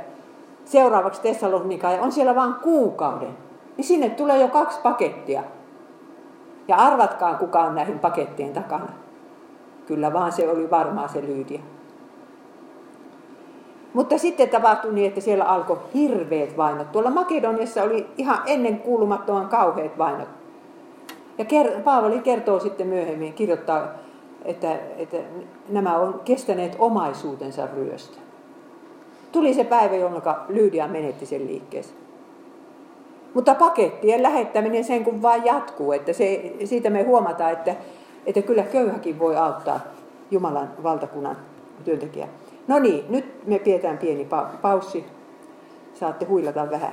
seuraavaksi 0.65 1.21
Tessalonikaan 1.21 1.93
ja 1.93 2.01
on 2.01 2.11
siellä 2.11 2.35
vain 2.35 2.53
kuukauden. 2.53 3.37
Niin 3.77 3.85
sinne 3.85 4.09
tulee 4.09 4.41
jo 4.41 4.47
kaksi 4.47 4.79
pakettia. 4.83 5.43
Ja 6.67 6.75
arvatkaa, 6.75 7.35
kuka 7.35 7.63
on 7.63 7.75
näihin 7.75 7.99
pakettien 7.99 8.53
takana. 8.53 8.89
Kyllä 9.85 10.13
vaan 10.13 10.31
se 10.31 10.49
oli 10.49 10.71
varmaa 10.71 11.07
se 11.07 11.21
Lyydia. 11.21 11.59
Mutta 13.93 14.17
sitten 14.17 14.49
tapahtui 14.49 14.93
niin, 14.93 15.07
että 15.07 15.21
siellä 15.21 15.43
alkoi 15.43 15.79
hirveät 15.93 16.57
vainot. 16.57 16.91
Tuolla 16.91 17.09
Makedoniassa 17.09 17.83
oli 17.83 18.07
ihan 18.17 18.37
ennen 18.45 18.79
kuulumattoman 18.79 19.49
kauheat 19.49 19.97
vainot. 19.97 20.27
Ja 21.37 21.45
Paavali 21.83 22.19
kertoo 22.19 22.59
sitten 22.59 22.87
myöhemmin, 22.87 23.33
kirjoittaa, 23.33 23.87
että, 24.45 24.75
että 24.97 25.17
nämä 25.69 25.97
on 25.97 26.21
kestäneet 26.25 26.75
omaisuutensa 26.79 27.67
ryöstä. 27.75 28.17
Tuli 29.31 29.53
se 29.53 29.63
päivä, 29.63 29.95
jolloin 29.95 30.23
Lydia 30.49 30.87
menetti 30.87 31.25
sen 31.25 31.47
liikkeessä. 31.47 31.95
Mutta 33.35 33.55
pakettien 33.55 34.23
lähettäminen 34.23 34.83
sen 34.83 35.03
kun 35.03 35.21
vain 35.21 35.45
jatkuu, 35.45 35.91
että 35.91 36.13
se, 36.13 36.53
siitä 36.63 36.89
me 36.89 37.03
huomataan, 37.03 37.53
että, 37.53 37.75
että 38.25 38.41
kyllä 38.41 38.63
köyhäkin 38.63 39.19
voi 39.19 39.35
auttaa 39.35 39.79
Jumalan 40.31 40.73
valtakunnan 40.83 41.37
työntekijä. 41.83 42.27
No 42.67 42.79
niin, 42.79 43.05
nyt 43.09 43.47
me 43.47 43.59
pidetään 43.59 43.97
pieni 43.97 44.27
paussi. 44.61 45.05
Saatte 45.93 46.25
huilata 46.25 46.71
vähän. 46.71 46.91